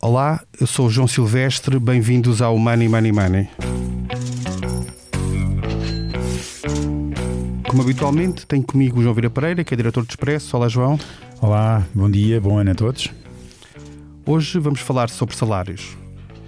Olá, 0.00 0.40
eu 0.60 0.66
sou 0.66 0.86
o 0.86 0.90
João 0.90 1.08
Silvestre, 1.08 1.76
bem-vindos 1.76 2.40
ao 2.40 2.56
Money 2.56 2.88
Money 2.88 3.10
Money. 3.10 3.48
Como 7.68 7.82
habitualmente, 7.82 8.46
tenho 8.46 8.62
comigo 8.62 9.00
o 9.00 9.02
João 9.02 9.12
Vira 9.12 9.28
Pereira, 9.28 9.64
que 9.64 9.74
é 9.74 9.76
diretor 9.76 10.04
do 10.04 10.08
Expresso. 10.08 10.56
Olá, 10.56 10.68
João. 10.68 11.00
Olá, 11.42 11.84
bom 11.92 12.08
dia, 12.08 12.40
bom 12.40 12.56
ano 12.56 12.70
a 12.70 12.74
todos. 12.76 13.08
Hoje 14.24 14.60
vamos 14.60 14.78
falar 14.78 15.10
sobre 15.10 15.34
salários. 15.34 15.96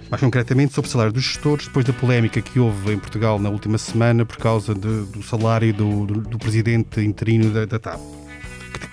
Mais 0.09 0.21
concretamente 0.21 0.73
sobre 0.73 0.87
o 0.87 0.91
salário 0.91 1.11
dos 1.11 1.23
gestores, 1.23 1.67
depois 1.67 1.85
da 1.85 1.91
polémica 1.91 2.41
que 2.41 2.57
houve 2.57 2.93
em 2.93 2.97
Portugal 2.97 3.37
na 3.37 3.49
última 3.49 3.77
semana 3.77 4.25
por 4.25 4.37
causa 4.37 4.73
de, 4.73 5.03
do 5.07 5.21
salário 5.21 5.73
do, 5.73 6.05
do, 6.05 6.21
do, 6.21 6.39
presidente 6.39 7.01
interino 7.01 7.51
da, 7.51 7.65
da 7.65 7.77
TAP. 7.77 7.99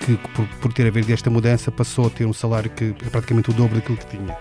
Que, 0.08 0.16
por, 0.16 0.46
por, 0.62 0.72
ter 0.72 0.86
havido 0.86 1.12
esta 1.12 1.28
mudança 1.28 1.70
passou 1.70 2.06
a 2.06 2.10
ter 2.10 2.24
um 2.24 2.32
salário 2.32 2.70
que 2.70 2.94
é 3.04 3.10
praticamente 3.10 3.50
o 3.50 3.52
dobro 3.52 3.74
daquilo 3.74 3.98
que 3.98 4.06
tinha. 4.06 4.38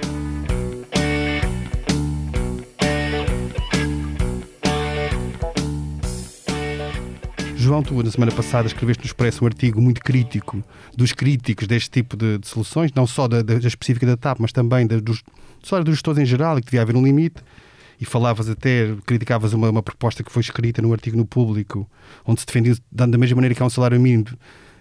João, 7.57 7.83
tu 7.83 8.01
na 8.01 8.09
semana 8.09 8.31
passada 8.31 8.65
escreveste 8.65 9.03
no 9.03 9.07
Expresso 9.07 9.43
um 9.43 9.47
artigo 9.47 9.81
muito 9.81 9.99
crítico 9.99 10.63
dos 10.95 11.11
críticos 11.11 11.67
deste 11.67 11.89
tipo 11.89 12.15
de, 12.15 12.37
de 12.37 12.47
soluções, 12.47 12.93
não 12.93 13.05
só 13.05 13.27
da, 13.27 13.41
da, 13.41 13.55
específica 13.55 14.05
da 14.05 14.15
TAP, 14.15 14.39
mas 14.39 14.53
também 14.53 14.87
da, 14.87 15.01
dos, 15.01 15.21
só 15.61 15.83
dos 15.83 15.95
gestores 15.95 16.17
em 16.17 16.25
geral, 16.25 16.57
e 16.57 16.61
que 16.61 16.67
devia 16.67 16.83
haver 16.83 16.95
um 16.95 17.03
limite. 17.03 17.43
E 17.99 18.05
falavas 18.05 18.47
até, 18.47 18.95
criticavas 19.05 19.51
uma, 19.51 19.69
uma 19.69 19.83
proposta 19.83 20.23
que 20.23 20.31
foi 20.31 20.43
escrita 20.43 20.81
num 20.81 20.93
artigo 20.93 21.17
no 21.17 21.25
público, 21.25 21.85
onde 22.25 22.39
se 22.39 22.45
defendia, 22.45 22.73
da 22.89 23.05
mesma 23.05 23.35
maneira 23.35 23.53
que 23.53 23.61
há 23.61 23.65
um 23.65 23.69
salário 23.69 23.99
mínimo, 23.99 24.27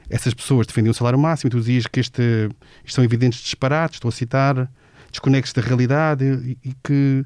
essas 0.09 0.35
pessoas 0.35 0.67
defendiam 0.67 0.93
o 0.93 0.95
salário 0.95 1.19
máximo, 1.19 1.49
e 1.49 1.51
tu 1.51 1.59
dizias 1.59 1.87
que 1.87 2.01
este, 2.01 2.49
isto 2.85 2.95
são 2.95 3.05
evidentes 3.05 3.41
disparates, 3.41 3.97
estou 3.97 4.09
a 4.09 4.13
citar, 4.13 4.71
desconexos 5.11 5.53
da 5.53 5.63
realidade 5.63 6.25
e, 6.25 6.69
e 6.69 6.75
que 6.83 7.25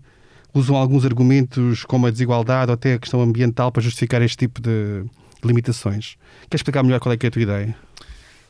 usam 0.55 0.77
alguns 0.77 1.05
argumentos 1.05 1.85
como 1.85 2.07
a 2.07 2.11
desigualdade 2.11 2.71
ou 2.71 2.75
até 2.75 2.95
a 2.95 2.99
questão 2.99 3.21
ambiental 3.21 3.71
para 3.71 3.83
justificar 3.83 4.21
este 4.23 4.37
tipo 4.37 4.61
de, 4.61 5.05
limitações. 5.45 6.17
Queres 6.49 6.61
explicar 6.61 6.83
melhor 6.83 7.01
qual 7.01 7.13
é, 7.13 7.19
é 7.21 7.27
a 7.27 7.31
tua 7.31 7.43
ideia? 7.43 7.77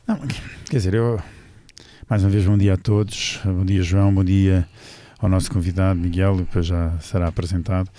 Não, 0.07 0.19
quer 0.69 0.77
dizer, 0.77 0.93
eu 0.93 1.21
mais 2.09 2.23
uma 2.23 2.29
vez 2.29 2.45
bom 2.45 2.57
dia 2.57 2.73
a 2.73 2.77
todos, 2.77 3.39
bom 3.45 3.63
dia 3.63 3.81
João, 3.81 4.13
bom 4.13 4.23
dia 4.23 4.67
ao 5.19 5.29
nosso 5.29 5.49
convidado 5.51 5.99
Miguel, 5.99 6.37
depois 6.37 6.65
já 6.65 6.97
será 6.99 7.27
apresentado. 7.27 7.89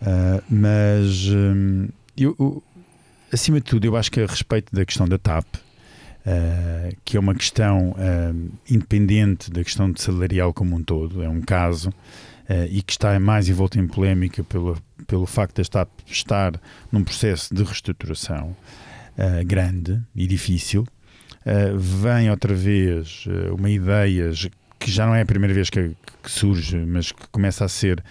Uh, 0.00 0.42
mas 0.50 1.28
um, 1.28 1.88
eu, 2.16 2.62
acima 3.32 3.60
de 3.60 3.64
tudo, 3.64 3.86
eu 3.86 3.96
acho 3.96 4.10
que 4.10 4.20
a 4.20 4.26
respeito 4.26 4.74
da 4.74 4.84
questão 4.84 5.08
da 5.08 5.16
TAP, 5.16 5.46
uh, 6.26 6.96
que 7.04 7.16
é 7.16 7.20
uma 7.20 7.34
questão 7.34 7.90
uh, 7.90 8.50
independente 8.68 9.50
da 9.50 9.62
questão 9.62 9.90
de 9.90 10.00
salarial 10.00 10.52
como 10.52 10.76
um 10.76 10.82
todo, 10.82 11.22
é 11.22 11.28
um 11.28 11.40
caso 11.40 11.90
uh, 11.90 12.66
e 12.70 12.82
que 12.82 12.92
está 12.92 13.18
mais 13.20 13.48
envolto 13.48 13.78
em 13.78 13.86
polémica 13.86 14.42
pelo, 14.44 14.76
pelo 15.06 15.26
facto 15.26 15.56
de 15.56 15.62
estar, 15.62 15.88
estar 16.06 16.60
num 16.90 17.04
processo 17.04 17.54
de 17.54 17.62
reestruturação 17.62 18.56
grande 19.46 20.00
e 20.16 20.26
difícil. 20.26 20.86
Vem 21.76 22.30
outra 22.30 22.54
vez 22.54 23.26
uma 23.58 23.68
ideia 23.68 24.32
que 24.78 24.90
já 24.90 25.06
não 25.06 25.14
é 25.14 25.20
a 25.20 25.26
primeira 25.26 25.52
vez 25.52 25.68
que, 25.68 25.94
que, 26.22 26.30
surge, 26.30 26.78
mas 26.78 27.12
que 27.12 27.28
começa 27.30 27.64
a 27.64 27.68
ser 27.68 28.02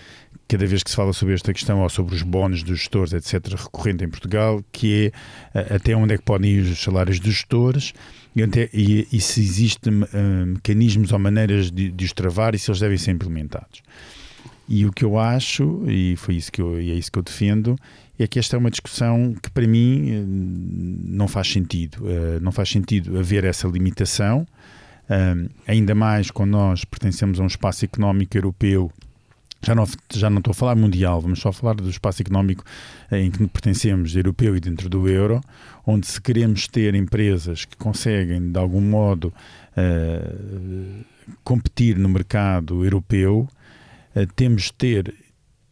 cada 0.51 0.65
vez 0.65 0.83
que 0.83 0.89
se 0.89 0.97
fala 0.97 1.13
sobre 1.13 1.33
esta 1.33 1.53
questão 1.53 1.79
ou 1.79 1.87
sobre 1.87 2.13
os 2.13 2.23
bónus 2.23 2.61
dos 2.61 2.79
gestores, 2.79 3.13
etc., 3.13 3.55
recorrente 3.55 4.03
em 4.03 4.09
Portugal, 4.09 4.61
que 4.69 5.13
é 5.53 5.73
até 5.73 5.95
onde 5.95 6.13
é 6.13 6.17
que 6.17 6.25
podem 6.25 6.51
ir 6.51 6.63
os 6.63 6.83
salários 6.83 7.21
dos 7.21 7.35
gestores 7.35 7.93
e, 8.35 8.43
até, 8.43 8.69
e, 8.73 9.07
e 9.13 9.21
se 9.21 9.39
existem 9.39 10.03
uh, 10.03 10.07
mecanismos 10.45 11.13
ou 11.13 11.19
maneiras 11.19 11.71
de, 11.71 11.89
de 11.89 12.03
os 12.03 12.11
travar 12.11 12.53
e 12.53 12.59
se 12.59 12.69
eles 12.69 12.81
devem 12.81 12.97
ser 12.97 13.11
implementados. 13.11 13.81
E 14.67 14.85
o 14.85 14.91
que 14.91 15.05
eu 15.05 15.17
acho, 15.17 15.85
e 15.87 16.17
foi 16.17 16.35
isso 16.35 16.51
que 16.51 16.61
eu, 16.61 16.75
é 16.75 16.81
isso 16.81 17.09
que 17.09 17.17
eu 17.17 17.23
defendo, 17.23 17.77
é 18.19 18.27
que 18.27 18.37
esta 18.37 18.57
é 18.57 18.59
uma 18.59 18.69
discussão 18.69 19.33
que 19.41 19.49
para 19.49 19.65
mim 19.65 20.11
eh, 20.11 20.23
não 20.27 21.29
faz 21.29 21.47
sentido. 21.47 22.09
Eh, 22.09 22.39
não 22.41 22.51
faz 22.51 22.69
sentido 22.69 23.17
haver 23.17 23.45
essa 23.45 23.69
limitação, 23.69 24.45
eh, 25.09 25.35
ainda 25.65 25.95
mais 25.95 26.29
quando 26.29 26.51
nós 26.51 26.83
pertencemos 26.83 27.39
a 27.39 27.43
um 27.43 27.47
espaço 27.47 27.85
económico 27.85 28.37
europeu 28.37 28.91
já 29.63 29.75
não, 29.75 29.87
já 30.11 30.29
não 30.29 30.39
estou 30.39 30.51
a 30.51 30.55
falar 30.55 30.75
mundial, 30.75 31.21
vamos 31.21 31.39
só 31.39 31.51
falar 31.51 31.75
do 31.75 31.89
espaço 31.89 32.21
económico 32.21 32.63
em 33.11 33.29
que 33.29 33.45
pertencemos, 33.47 34.15
europeu 34.15 34.55
e 34.55 34.59
dentro 34.59 34.89
do 34.89 35.07
euro, 35.07 35.41
onde 35.85 36.07
se 36.07 36.19
queremos 36.19 36.67
ter 36.67 36.95
empresas 36.95 37.65
que 37.65 37.77
conseguem, 37.77 38.51
de 38.51 38.59
algum 38.59 38.81
modo, 38.81 39.33
uh, 39.77 41.05
competir 41.43 41.97
no 41.97 42.09
mercado 42.09 42.83
europeu, 42.83 43.47
uh, 44.15 44.27
temos 44.35 44.63
de 44.63 44.73
ter 44.73 45.15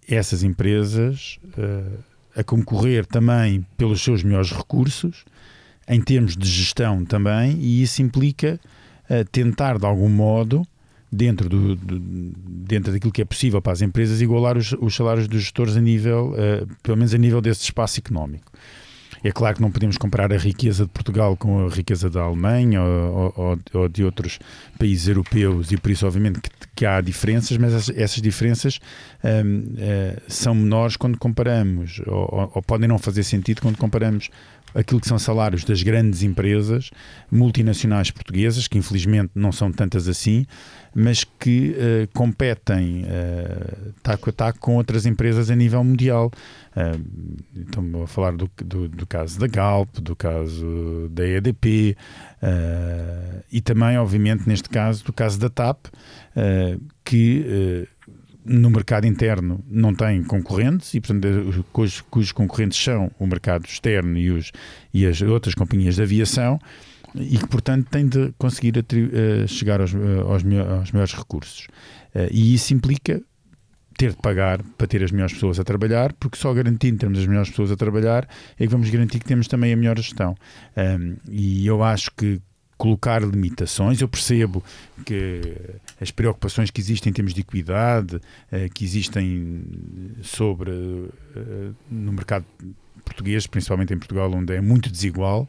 essas 0.08 0.44
empresas 0.44 1.40
uh, 1.58 2.04
a 2.36 2.44
concorrer 2.44 3.06
também 3.06 3.66
pelos 3.76 4.04
seus 4.04 4.24
melhores 4.24 4.52
recursos, 4.52 5.26
em 5.88 6.00
termos 6.00 6.38
de 6.38 6.48
gestão 6.48 7.04
também, 7.04 7.58
e 7.60 7.82
isso 7.82 8.02
implica 8.04 8.60
tentar, 9.32 9.80
de 9.80 9.88
algum 9.88 10.08
modo, 10.08 10.64
dentro, 11.12 11.50
do, 11.50 11.76
do, 11.76 12.00
dentro 12.00 12.92
daquilo 12.92 13.12
que 13.12 13.22
é 13.22 13.26
possível 13.26 13.62
para 13.62 13.74
as 13.74 13.82
empresas, 13.82 14.22
igualar 14.22 14.58
os, 14.58 14.74
os 14.74 14.96
salários 14.96 15.28
dos 15.28 15.42
gestores 15.42 15.76
a 15.76 15.82
nível, 15.82 16.34
pelo 16.84 16.98
menos 16.98 17.14
a 17.14 17.18
nível 17.18 17.42
desse 17.42 17.64
espaço 17.64 18.00
económico. 18.00 18.52
É 19.24 19.32
claro 19.32 19.56
que 19.56 19.62
não 19.62 19.72
podemos 19.72 19.98
comparar 19.98 20.32
a 20.32 20.38
riqueza 20.38 20.86
de 20.86 20.92
Portugal 20.92 21.36
com 21.36 21.66
a 21.66 21.70
riqueza 21.70 22.10
da 22.10 22.22
Alemanha 22.22 22.82
ou, 22.82 23.34
ou, 23.36 23.60
ou 23.74 23.90
de 23.90 24.04
outros 24.04 24.40
países 24.78 25.08
europeus 25.08 25.72
e 25.72 25.78
por 25.78 25.92
isso, 25.92 26.08
obviamente, 26.08 26.40
que, 26.40 26.50
que 26.76 26.86
há 26.86 27.02
diferenças, 27.02 27.58
mas 27.58 27.74
essas, 27.74 27.98
essas 27.98 28.22
diferenças 28.22 28.80
um, 29.24 29.30
uh, 29.30 29.76
eh, 29.78 30.22
são 30.28 30.56
menores 30.56 30.96
quando 30.96 31.18
comparamos 31.18 32.02
ou, 32.08 32.52
ou 32.54 32.62
podem 32.62 32.88
não 32.88 32.98
fazer 32.98 33.24
sentido 33.24 33.62
quando 33.62 33.78
comparamos 33.78 34.30
aquilo 34.74 35.00
que 35.00 35.08
são 35.08 35.20
salários 35.20 35.64
das 35.64 35.82
grandes 35.84 36.24
empresas 36.24 36.90
multinacionais 37.32 38.12
portuguesas, 38.12 38.68
que 38.68 38.78
infelizmente 38.78 39.32
não 39.36 39.52
são 39.52 39.72
tantas 39.72 40.08
assim, 40.08 40.46
mas 40.94 41.24
que 41.24 41.76
uh, 41.76 42.08
competem 42.14 43.04
uh, 43.04 43.94
taco 44.02 44.30
a 44.30 44.34
taco 44.34 44.60
com 44.60 44.76
outras 44.76 45.06
empresas 45.06 45.50
a 45.50 45.56
nível 45.56 45.84
mundial. 45.84 46.32
Uh, 46.76 47.40
estamos 47.56 48.04
a 48.04 48.08
falar 48.08 48.32
do, 48.32 48.50
do, 48.58 48.88
do, 48.88 49.06
caso 49.06 49.40
da 49.40 49.48
Galp, 49.48 49.90
do 50.00 50.16
caso 50.16 51.10
da 51.12 51.28
EDP 51.28 51.96
uh, 52.42 53.44
e 53.52 53.62
também, 53.62 53.98
obviamente, 53.98 54.48
neste 54.48 54.70
caso, 54.70 55.04
do 55.04 55.14
caso 55.14 55.40
da 55.40 55.50
TAP, 55.50 55.88
que 57.04 57.88
no 58.50 58.72
mercado 58.72 59.06
interno 59.06 59.64
não 59.70 59.94
tem 59.94 60.24
concorrentes 60.24 60.96
e, 60.96 61.00
portanto, 61.00 61.64
cujos, 61.72 62.02
cujos 62.10 62.32
concorrentes 62.32 62.82
são 62.84 63.12
o 63.20 63.28
mercado 63.28 63.66
externo 63.66 64.18
e, 64.18 64.32
os, 64.32 64.52
e 64.92 65.06
as 65.06 65.22
outras 65.22 65.54
companhias 65.54 65.96
de 65.96 66.02
aviação 66.02 66.60
e 67.16 67.38
que, 67.38 67.48
portanto, 67.48 67.88
tem 67.92 68.08
de 68.08 68.34
conseguir 68.40 68.74
uh, 68.76 69.48
chegar 69.48 69.80
aos, 69.80 69.94
uh, 69.94 70.22
aos, 70.28 70.44
aos 70.44 70.92
melhores 70.92 71.14
recursos. 71.14 71.68
E 72.32 72.56
isso 72.56 72.74
implica 72.74 73.22
ter 73.96 74.12
de 74.12 74.18
pagar 74.18 74.64
para 74.78 74.88
ter 74.88 75.04
as 75.04 75.12
melhores 75.12 75.34
pessoas 75.34 75.60
a 75.60 75.64
trabalhar, 75.64 76.12
porque 76.14 76.38
só 76.38 76.52
garantindo 76.52 76.98
termos 76.98 77.20
as 77.20 77.28
melhores 77.28 77.50
pessoas 77.50 77.72
a 77.72 77.76
trabalhar 77.76 78.28
é 78.58 78.66
que 78.66 78.72
vamos 78.72 78.90
garantir 78.90 79.20
que 79.20 79.26
temos 79.26 79.48
também 79.48 79.72
a 79.72 79.78
melhor 79.78 79.96
gestão. 79.98 80.36
E 81.30 81.68
eu 81.68 81.84
acho 81.84 82.10
que 82.18 82.42
colocar 82.80 83.22
limitações. 83.22 84.02
Eu 84.02 84.08
percebo 84.08 84.64
que 85.06 85.42
as 86.02 86.10
preocupações 86.10 86.72
que 86.72 86.82
existem 86.82 87.12
em 87.12 87.14
termos 87.14 87.34
de 87.34 87.42
equidade, 87.42 88.20
que 88.74 88.86
existem 88.86 89.62
sobre 90.24 90.72
no 91.92 92.14
mercado 92.14 92.46
português, 93.04 93.46
principalmente 93.46 93.94
em 93.94 93.98
Portugal, 93.98 94.32
onde 94.32 94.56
é 94.56 94.62
muito 94.62 94.90
desigual. 94.90 95.48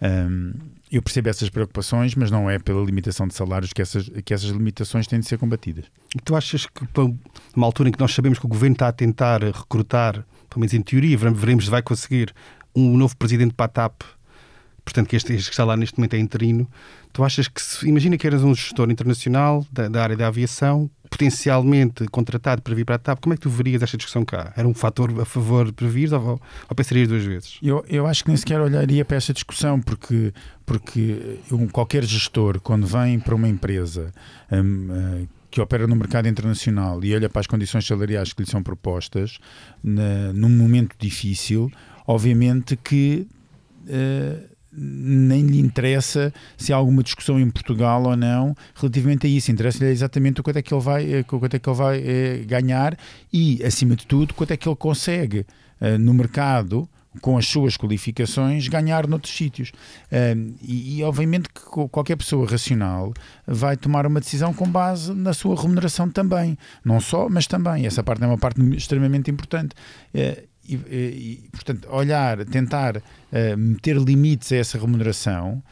Um, 0.00 0.54
eu 0.90 1.02
percebo 1.02 1.28
essas 1.28 1.50
preocupações, 1.50 2.14
mas 2.14 2.30
não 2.30 2.48
é 2.48 2.58
pela 2.58 2.82
limitação 2.84 3.26
de 3.26 3.34
salários 3.34 3.72
que 3.72 3.82
essas, 3.82 4.08
que 4.24 4.32
essas 4.32 4.48
limitações 4.50 5.06
têm 5.06 5.20
de 5.20 5.26
ser 5.26 5.36
combatidas. 5.36 5.84
E 6.16 6.20
tu 6.20 6.34
achas 6.34 6.64
que, 6.64 6.86
numa 7.54 7.66
altura 7.66 7.88
em 7.88 7.92
que 7.92 8.00
nós 8.00 8.14
sabemos 8.14 8.38
que 8.38 8.46
o 8.46 8.48
governo 8.48 8.74
está 8.74 8.88
a 8.88 8.92
tentar 8.92 9.42
recrutar, 9.42 10.24
pelo 10.48 10.60
menos 10.60 10.72
em 10.72 10.80
teoria, 10.80 11.18
veremos 11.18 11.64
se 11.64 11.70
vai 11.70 11.82
conseguir 11.82 12.32
um 12.74 12.96
novo 12.96 13.16
presidente 13.16 13.52
para 13.52 13.66
a 13.66 13.68
TAP, 13.68 14.02
portanto, 14.88 15.08
que 15.08 15.16
este, 15.16 15.34
este 15.34 15.48
que 15.48 15.54
está 15.54 15.64
lá 15.64 15.76
neste 15.76 15.98
momento 15.98 16.14
é 16.14 16.18
interino, 16.18 16.66
tu 17.12 17.22
achas 17.22 17.46
que, 17.46 17.60
se, 17.60 17.86
imagina 17.86 18.16
que 18.16 18.26
eras 18.26 18.42
um 18.42 18.54
gestor 18.54 18.90
internacional 18.90 19.66
da, 19.70 19.86
da 19.86 20.02
área 20.02 20.16
da 20.16 20.26
aviação, 20.26 20.90
potencialmente 21.10 22.06
contratado 22.08 22.62
para 22.62 22.74
vir 22.74 22.86
para 22.86 22.94
a 22.94 22.98
TAP, 22.98 23.20
como 23.20 23.34
é 23.34 23.36
que 23.36 23.42
tu 23.42 23.50
verias 23.50 23.82
esta 23.82 23.98
discussão 23.98 24.24
cá? 24.24 24.52
Era 24.56 24.66
um 24.66 24.72
fator 24.72 25.12
a 25.20 25.24
favor 25.26 25.70
para 25.72 25.86
vir 25.86 26.12
ou, 26.14 26.40
ou 26.68 26.74
pensarias 26.74 27.08
duas 27.08 27.22
vezes? 27.22 27.58
Eu, 27.62 27.84
eu 27.88 28.06
acho 28.06 28.24
que 28.24 28.30
nem 28.30 28.36
sequer 28.36 28.60
olharia 28.60 29.04
para 29.04 29.18
esta 29.18 29.32
discussão, 29.34 29.78
porque, 29.80 30.32
porque 30.64 31.38
um, 31.52 31.68
qualquer 31.68 32.04
gestor, 32.04 32.58
quando 32.60 32.86
vem 32.86 33.20
para 33.20 33.34
uma 33.34 33.48
empresa 33.48 34.10
um, 34.50 35.22
uh, 35.22 35.28
que 35.50 35.60
opera 35.60 35.86
no 35.86 35.96
mercado 35.96 36.28
internacional 36.28 37.04
e 37.04 37.14
olha 37.14 37.28
para 37.28 37.40
as 37.40 37.46
condições 37.46 37.86
salariais 37.86 38.32
que 38.32 38.42
lhe 38.42 38.50
são 38.50 38.62
propostas, 38.62 39.38
na, 39.84 40.32
num 40.32 40.50
momento 40.50 40.96
difícil, 40.98 41.70
obviamente 42.06 42.74
que. 42.74 43.26
Uh, 43.84 44.57
nem 44.80 45.42
lhe 45.46 45.58
interessa 45.58 46.32
se 46.56 46.72
há 46.72 46.76
alguma 46.76 47.02
discussão 47.02 47.38
em 47.40 47.50
Portugal 47.50 48.02
ou 48.04 48.16
não 48.16 48.54
relativamente 48.74 49.26
a 49.26 49.30
isso. 49.30 49.50
Interessa-lhe 49.50 49.90
exatamente 49.90 50.40
o 50.40 50.44
quanto 50.44 50.58
é 50.58 50.62
que 50.62 50.72
ele 50.72 50.82
vai, 50.82 51.12
eh, 51.12 51.22
quanto 51.22 51.54
é 51.54 51.58
que 51.58 51.68
ele 51.68 51.76
vai 51.76 52.02
eh, 52.04 52.44
ganhar 52.46 52.96
e, 53.32 53.62
acima 53.64 53.96
de 53.96 54.06
tudo, 54.06 54.34
quanto 54.34 54.52
é 54.52 54.56
que 54.56 54.68
ele 54.68 54.76
consegue 54.76 55.44
eh, 55.80 55.98
no 55.98 56.14
mercado 56.14 56.88
com 57.20 57.36
as 57.36 57.46
suas 57.48 57.76
qualificações, 57.76 58.68
ganhar 58.68 59.08
noutros 59.08 59.34
sítios. 59.34 59.72
E, 60.62 60.98
e, 60.98 61.02
obviamente, 61.02 61.48
que 61.48 61.88
qualquer 61.90 62.14
pessoa 62.14 62.48
racional 62.48 63.12
vai 63.44 63.76
tomar 63.76 64.06
uma 64.06 64.20
decisão 64.20 64.54
com 64.54 64.68
base 64.68 65.12
na 65.12 65.32
sua 65.32 65.60
remuneração 65.60 66.08
também. 66.08 66.56
Não 66.84 67.00
só, 67.00 67.28
mas 67.28 67.48
também. 67.48 67.86
Essa 67.86 68.04
parte 68.04 68.22
é 68.22 68.26
uma 68.26 68.38
parte 68.38 68.60
extremamente 68.76 69.32
importante. 69.32 69.74
E, 70.68 71.42
e, 71.44 71.48
portanto, 71.50 71.88
olhar, 71.90 72.44
tentar 72.44 72.96
uh, 72.98 73.56
meter 73.56 73.96
limites 73.96 74.52
a 74.52 74.56
essa 74.56 74.78
remuneração 74.78 75.62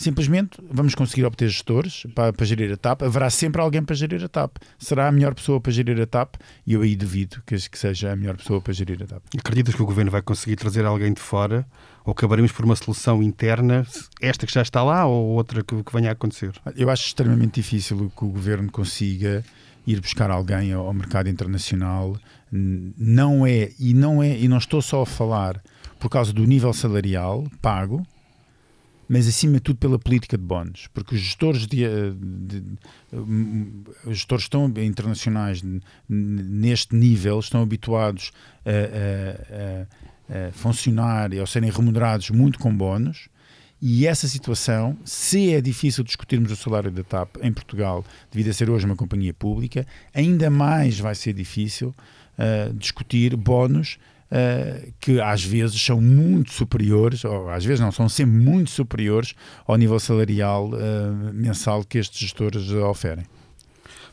Simplesmente 0.00 0.58
vamos 0.70 0.94
conseguir 0.94 1.26
obter 1.26 1.46
gestores 1.50 2.06
para, 2.14 2.32
para, 2.32 2.46
gerir 2.46 2.72
a 2.72 2.76
TAP. 2.78 3.02
Haverá 3.02 3.28
sempre 3.28 3.60
alguém 3.60 3.82
para 3.84 3.94
gerir 3.94 4.24
a 4.24 4.28
TAP. 4.28 4.56
Será 4.78 5.06
a 5.08 5.12
melhor 5.12 5.34
pessoa 5.34 5.60
para 5.60 5.70
gerir 5.70 6.00
a 6.00 6.06
TAP? 6.06 6.36
E 6.66 6.72
eu 6.72 6.80
aí 6.80 6.96
duvido 6.96 7.42
que, 7.44 7.54
que 7.68 7.78
seja 7.78 8.10
a 8.10 8.16
melhor 8.16 8.38
pessoa 8.38 8.62
para 8.62 8.72
gerir 8.72 9.02
a 9.02 9.06
TAP. 9.06 9.22
Acreditas 9.38 9.74
que 9.74 9.82
o 9.82 9.84
governo 9.84 10.10
vai 10.10 10.22
conseguir 10.22 10.56
trazer 10.56 10.86
alguém 10.86 11.12
de 11.12 11.20
fora? 11.20 11.66
Ou 12.02 12.12
acabaremos 12.12 12.50
por 12.50 12.64
uma 12.64 12.76
solução 12.76 13.22
interna, 13.22 13.86
esta 14.22 14.46
que 14.46 14.54
já 14.54 14.62
está 14.62 14.82
lá 14.82 15.04
ou 15.04 15.32
outra 15.32 15.62
que, 15.62 15.84
que 15.84 15.92
venha 15.92 16.08
a 16.08 16.12
acontecer? 16.12 16.52
Eu 16.74 16.88
acho 16.88 17.06
extremamente 17.06 17.56
difícil 17.56 18.10
que 18.16 18.24
o 18.24 18.28
governo 18.28 18.72
consiga 18.72 19.44
ir 19.86 20.00
buscar 20.00 20.30
alguém 20.30 20.72
ao 20.72 20.94
mercado 20.94 21.28
internacional. 21.28 22.16
Não 22.52 23.46
é, 23.46 23.70
e 23.78 23.94
não 23.94 24.22
é, 24.22 24.36
e 24.38 24.48
não 24.48 24.58
estou 24.58 24.82
só 24.82 25.02
a 25.02 25.06
falar 25.06 25.62
por 25.98 26.08
causa 26.08 26.32
do 26.32 26.44
nível 26.44 26.72
salarial 26.72 27.46
pago, 27.60 28.04
mas 29.12 29.26
acima 29.26 29.54
de 29.54 29.60
tudo 29.60 29.76
pela 29.76 29.98
política 29.98 30.38
de 30.38 30.44
bónus, 30.44 30.88
porque 30.94 31.16
os 31.16 31.20
gestores, 31.20 31.66
de, 31.66 31.78
de, 31.78 32.60
de, 32.60 32.78
os 34.06 34.18
gestores 34.18 34.44
estão 34.44 34.72
internacionais 34.76 35.62
neste 36.08 36.94
nível 36.94 37.40
estão 37.40 37.60
habituados 37.60 38.30
a, 38.64 38.70
a, 38.70 40.44
a, 40.46 40.48
a 40.48 40.52
funcionar 40.52 41.32
e 41.32 41.40
a 41.40 41.46
serem 41.46 41.70
remunerados 41.70 42.30
muito 42.30 42.58
com 42.60 42.72
bónus. 42.72 43.28
E 43.82 44.06
essa 44.06 44.28
situação, 44.28 44.96
se 45.04 45.54
é 45.54 45.60
difícil 45.60 46.04
discutirmos 46.04 46.52
o 46.52 46.56
salário 46.56 46.90
da 46.90 47.02
TAP 47.02 47.36
em 47.42 47.52
Portugal, 47.52 48.04
devido 48.30 48.50
a 48.50 48.52
ser 48.52 48.70
hoje 48.70 48.84
uma 48.84 48.94
companhia 48.94 49.34
pública, 49.34 49.86
ainda 50.14 50.50
mais 50.50 51.00
vai 51.00 51.14
ser 51.16 51.32
difícil 51.32 51.92
uh, 52.40 52.72
discutir 52.74 53.36
bónus 53.36 53.98
uh, 54.30 54.92
que 54.98 55.20
às 55.20 55.44
vezes 55.44 55.80
são 55.80 56.00
muito 56.00 56.52
superiores, 56.52 57.24
ou 57.24 57.50
às 57.50 57.64
vezes 57.64 57.80
não, 57.80 57.92
são 57.92 58.08
sempre 58.08 58.32
muito 58.32 58.70
superiores 58.70 59.34
ao 59.66 59.76
nível 59.76 60.00
salarial 60.00 60.70
uh, 60.70 61.32
mensal 61.34 61.84
que 61.84 61.98
estes 61.98 62.18
gestores 62.18 62.70
oferem. 62.70 63.26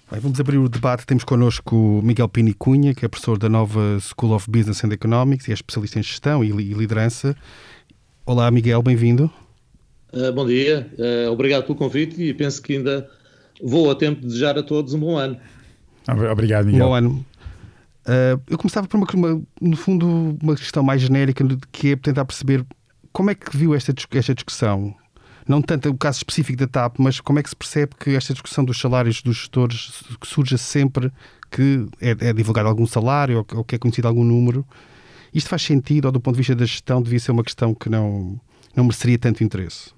Bem, 0.09 0.21
vamos 0.21 0.39
abrir 0.39 0.57
o 0.57 0.69
debate. 0.69 1.05
Temos 1.05 1.25
connosco 1.25 1.75
o 1.75 2.01
Miguel 2.01 2.29
Pini 2.29 2.53
Cunha, 2.53 2.95
que 2.95 3.03
é 3.03 3.09
professor 3.09 3.37
da 3.37 3.49
nova 3.49 3.99
School 3.99 4.33
of 4.33 4.49
Business 4.49 4.83
and 4.83 4.93
Economics 4.93 5.47
e 5.47 5.51
é 5.51 5.53
especialista 5.53 5.99
em 5.99 6.03
gestão 6.03 6.43
e 6.43 6.49
liderança. 6.51 7.35
Olá, 8.25 8.49
Miguel, 8.49 8.81
bem-vindo. 8.81 9.29
Uh, 10.13 10.31
bom 10.31 10.45
dia, 10.45 10.89
uh, 10.97 11.29
obrigado 11.29 11.63
pelo 11.63 11.77
convite 11.77 12.21
e 12.21 12.33
penso 12.33 12.61
que 12.61 12.77
ainda 12.77 13.09
vou 13.61 13.91
a 13.91 13.95
tempo 13.95 14.21
de 14.21 14.27
desejar 14.27 14.57
a 14.57 14.63
todos 14.63 14.93
um 14.93 14.99
bom 14.99 15.17
ano. 15.17 15.37
Obrigado, 16.31 16.65
Miguel. 16.65 16.85
Um 16.85 16.89
bom 16.89 16.95
ano. 16.95 17.25
Uh, 18.07 18.41
eu 18.47 18.57
começava 18.57 18.87
por 18.87 18.95
uma, 18.95 19.07
uma, 19.13 19.41
no 19.59 19.75
fundo, 19.75 20.37
uma 20.41 20.55
questão 20.55 20.81
mais 20.81 21.01
genérica, 21.01 21.43
que 21.73 21.91
é 21.91 21.95
tentar 21.97 22.23
perceber 22.23 22.65
como 23.11 23.29
é 23.29 23.35
que 23.35 23.55
viu 23.55 23.75
esta, 23.75 23.93
esta 24.11 24.33
discussão. 24.33 24.95
Não 25.45 25.61
tanto 25.61 25.89
o 25.89 25.97
caso 25.97 26.19
específico 26.19 26.57
da 26.57 26.67
TAP, 26.67 26.99
mas 26.99 27.19
como 27.19 27.39
é 27.39 27.43
que 27.43 27.49
se 27.49 27.55
percebe 27.55 27.95
que 27.99 28.11
esta 28.11 28.33
discussão 28.33 28.63
dos 28.63 28.79
salários 28.79 29.21
dos 29.21 29.37
gestores 29.37 30.03
que 30.19 30.27
surge 30.27 30.57
sempre 30.57 31.11
que 31.51 31.85
é, 32.01 32.29
é 32.29 32.33
divulgado 32.33 32.67
algum 32.67 32.85
salário 32.85 33.39
ou, 33.39 33.57
ou 33.57 33.63
que 33.63 33.75
é 33.75 33.77
conhecido 33.77 34.07
algum 34.07 34.23
número. 34.23 34.65
Isto 35.33 35.49
faz 35.49 35.61
sentido 35.61 36.05
ou 36.05 36.11
do 36.11 36.19
ponto 36.19 36.35
de 36.35 36.39
vista 36.39 36.55
da 36.55 36.65
gestão 36.65 37.01
devia 37.01 37.19
ser 37.19 37.31
uma 37.31 37.43
questão 37.43 37.73
que 37.73 37.89
não, 37.89 38.39
não 38.75 38.85
mereceria 38.85 39.17
tanto 39.17 39.43
interesse? 39.43 39.91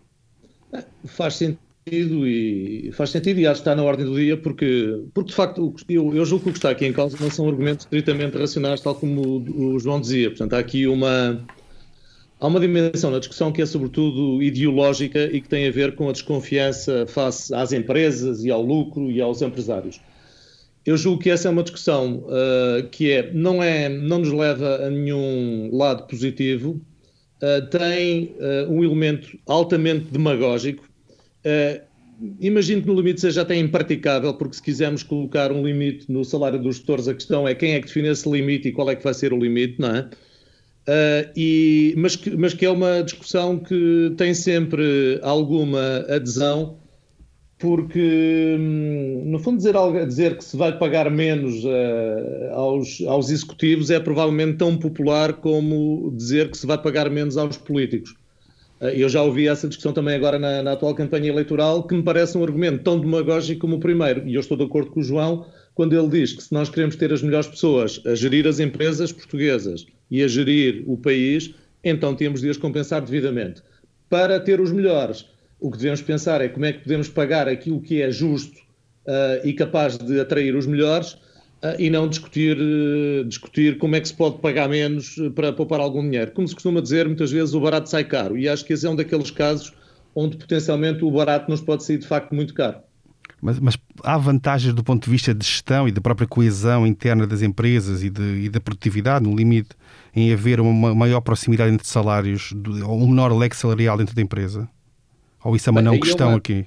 Faz 1.06 1.36
sentido 1.36 1.69
sentido 1.90 2.28
e 2.28 2.92
faz 2.94 3.10
sentido 3.10 3.40
e 3.40 3.48
acho 3.48 3.62
que 3.62 3.68
está 3.70 3.76
na 3.76 3.84
ordem 3.84 4.06
do 4.06 4.16
dia 4.16 4.38
porque, 4.38 5.04
porque 5.14 5.30
de 5.30 5.36
facto 5.36 5.74
eu, 5.90 6.16
eu 6.16 6.26
julgo 6.26 6.44
que 6.44 6.50
o 6.50 6.54
que 6.54 6.60
está 6.60 6.70
aqui 6.70 6.86
em 6.86 6.94
causa 6.94 7.18
não 7.20 7.30
são 7.30 7.48
argumentos 7.48 7.86
estritamente 7.86 8.38
racionais, 8.38 8.82
tal 8.82 8.96
como 8.96 9.22
o, 9.22 9.74
o 9.74 9.80
João 9.80 10.00
dizia. 10.00 10.30
Portanto, 10.30 10.54
há 10.54 10.60
aqui 10.60 10.88
uma 10.88 11.44
há 12.40 12.48
uma 12.48 12.60
dimensão 12.60 13.12
na 13.12 13.20
discussão 13.20 13.52
que 13.52 13.62
é 13.62 13.66
sobretudo 13.66 14.42
ideológica 14.42 15.24
e 15.24 15.42
que 15.42 15.50
tem 15.50 15.68
a 15.68 15.72
ver 15.72 15.96
com 15.96 16.08
a 16.08 16.12
desconfiança 16.12 17.06
face 17.08 17.54
às 17.54 17.74
empresas 17.74 18.46
e 18.46 18.52
ao 18.52 18.62
lucro 18.62 19.12
e 19.12 19.20
aos 19.20 19.42
empresários. 19.42 20.00
Eu 20.86 20.96
julgo 20.96 21.22
que 21.22 21.30
essa 21.30 21.50
é 21.50 21.52
uma 21.52 21.64
discussão 21.64 22.24
uh, 22.26 22.88
que 22.90 23.12
é, 23.12 23.32
não, 23.34 23.62
é, 23.62 23.90
não 23.90 24.20
nos 24.20 24.32
leva 24.32 24.86
a 24.86 24.90
nenhum 24.90 25.70
lado 25.74 26.08
positivo, 26.08 26.82
uh, 27.44 27.70
tem 27.70 28.36
uh, 28.40 28.72
um 28.72 28.84
elemento 28.84 29.38
altamente 29.46 30.06
demagógico 30.06 30.89
Uh, 31.46 31.82
imagino 32.40 32.82
que 32.82 32.88
no 32.88 32.96
limite 32.96 33.22
seja 33.22 33.42
até 33.42 33.56
impraticável, 33.56 34.34
porque 34.34 34.56
se 34.56 34.64
quisermos 34.64 35.04
colocar 35.04 35.52
um 35.52 35.66
limite 35.66 36.12
no 36.12 36.24
salário 36.26 36.62
dos 36.62 36.78
gestores, 36.78 37.08
a 37.08 37.14
questão 37.14 37.48
é 37.48 37.56
quem 37.56 37.74
é 37.74 37.80
que 37.80 37.88
define 37.88 38.10
esse 38.10 38.30
limite 38.30 38.68
e 38.68 38.72
qual 38.72 38.90
é 38.90 38.96
que 38.96 39.04
vai 39.04 39.14
ser 39.14 39.34
o 39.34 39.40
limite, 39.40 39.80
não 39.80 39.96
é? 39.96 40.10
Uh, 40.90 41.32
e, 41.36 41.94
mas, 41.98 42.16
que, 42.16 42.36
mas 42.36 42.54
que 42.54 42.66
é 42.66 42.70
uma 42.70 43.04
discussão 43.04 43.60
que 43.60 44.14
tem 44.18 44.34
sempre 44.34 45.20
alguma 45.22 46.06
adesão, 46.10 46.80
porque, 47.60 48.58
hum, 48.58 49.24
no 49.26 49.38
fundo, 49.38 49.58
dizer, 49.58 49.76
dizer 50.08 50.38
que 50.38 50.44
se 50.44 50.58
vai 50.58 50.78
pagar 50.78 51.12
menos 51.12 51.64
uh, 51.66 52.54
aos, 52.54 53.02
aos 53.06 53.30
executivos 53.30 53.92
é 53.92 54.00
provavelmente 54.00 54.58
tão 54.58 54.78
popular 54.78 55.34
como 55.34 56.12
dizer 56.16 56.50
que 56.50 56.58
se 56.58 56.66
vai 56.66 56.82
pagar 56.82 57.10
menos 57.10 57.38
aos 57.38 57.58
políticos. 57.58 58.16
Eh, 58.82 59.02
eu 59.02 59.10
já 59.10 59.22
ouvi 59.22 59.48
essa 59.48 59.68
discussão 59.68 59.94
também 59.94 60.16
agora 60.16 60.40
na, 60.40 60.64
na, 60.64 60.72
atual 60.74 60.96
campanha 60.96 61.30
eleitoral, 61.30 61.84
que 61.84 61.96
me 61.96 62.04
parece 62.04 62.38
um 62.38 62.44
argumento 62.44 62.84
tão 62.84 63.00
demagógico 63.00 63.62
como 63.62 63.76
o 63.76 63.80
primeiro. 63.80 64.28
E 64.28 64.36
eu 64.36 64.42
estou 64.42 64.58
de 64.58 64.64
acordo 64.64 64.92
com 64.92 65.00
o 65.00 65.04
João 65.04 65.46
quando 65.76 65.98
ele 65.98 66.10
diz 66.10 66.34
que 66.34 66.44
se 66.44 66.54
nós 66.54 66.70
queremos 66.70 66.96
ter 66.96 67.14
as 67.14 67.22
melhores 67.22 67.48
pessoas 67.48 68.02
a 68.06 68.16
gerir 68.16 68.48
as 68.48 68.60
empresas 68.60 69.12
portuguesas 69.12 69.86
e 70.12 70.24
a 70.24 70.28
gerir 70.28 70.84
o 70.88 70.98
país, 70.98 71.54
então 71.84 72.16
temos 72.16 72.42
de 72.42 72.50
as 72.50 72.58
compensar 72.58 73.02
devidamente. 73.02 73.62
Para 74.10 74.40
ter 74.40 74.60
os 74.60 74.72
melhores, 74.72 75.26
o 75.60 75.72
que 75.72 75.78
devemos 75.78 76.02
pensar 76.02 76.42
é 76.42 76.50
como 76.50 76.66
é 76.66 76.74
que 76.74 76.84
podemos 76.84 77.08
pagar 77.08 77.48
aquilo 77.48 77.80
que 77.80 78.02
é 78.02 78.12
justo 78.12 78.60
uh, 79.06 79.46
e 79.48 79.54
capaz 79.54 79.98
de 79.98 80.20
atrair 80.20 80.56
os 80.56 80.66
melhores 80.66 81.18
e 81.78 81.90
não 81.90 82.08
discutir, 82.08 82.58
eh, 82.58 83.24
discutir 83.26 83.78
como 83.78 83.96
é 83.96 84.00
que 84.00 84.08
se 84.08 84.14
pode 84.14 84.38
pagar 84.40 84.70
menos 84.70 85.18
eh, 85.18 85.30
para 85.30 85.52
poupar 85.52 85.80
algum 85.80 86.02
dinheiro. 86.02 86.32
Como 86.32 86.48
se 86.48 86.54
costuma 86.54 86.82
dizer, 86.82 87.06
muitas 87.06 87.32
vezes 87.32 87.54
o 87.54 87.60
barato 87.60 87.90
sai 87.90 88.06
caro. 88.06 88.38
E 88.38 88.48
acho 88.48 88.64
que 88.64 88.74
esse 88.74 88.86
é 88.86 88.90
um 88.90 88.96
daqueles 88.96 89.30
casos 89.30 89.74
onde 90.16 90.38
potencialmente 90.38 91.04
o 91.04 91.12
barato 91.12 91.50
nos 91.50 91.62
pode 91.62 91.84
sair 91.84 91.98
de 91.98 92.08
facto 92.08 92.34
muito 92.34 92.54
caro. 92.54 92.78
Mas, 93.42 93.60
mas, 93.60 93.78
há 94.04 94.18
vantagens 94.18 94.74
do 94.74 94.84
ponto 94.84 95.06
de 95.06 95.12
vista 95.12 95.34
de 95.34 95.46
gestão 95.46 95.88
e 95.88 95.92
da 95.92 96.02
própria 96.02 96.28
coesão 96.28 96.86
interna 96.86 97.26
das 97.26 97.42
empresas 97.42 98.04
e, 98.04 98.10
de, 98.10 98.46
e 98.46 98.50
da 98.50 98.60
produtividade, 98.60 99.26
no 99.26 99.36
limite, 99.36 99.70
em 100.14 100.34
haver 100.34 100.60
uma 100.60 100.94
maior 100.94 101.22
proximidade 101.22 101.74
entre 101.74 101.88
salários 101.88 102.54
ou 102.86 103.02
um 103.02 103.08
menor 103.08 103.32
leque 103.32 103.56
salarial 103.56 103.98
dentro 103.98 104.16
da 104.16 104.22
empresa? 104.22 104.68
Ou 105.44 105.56
isso 105.56 105.70
é 105.70 105.72
uma 105.72 105.82
Bem, 105.82 105.86
não 105.86 105.94
é 105.94 106.00
questão 106.00 106.30
uma... 106.30 106.38
aqui? 106.38 106.66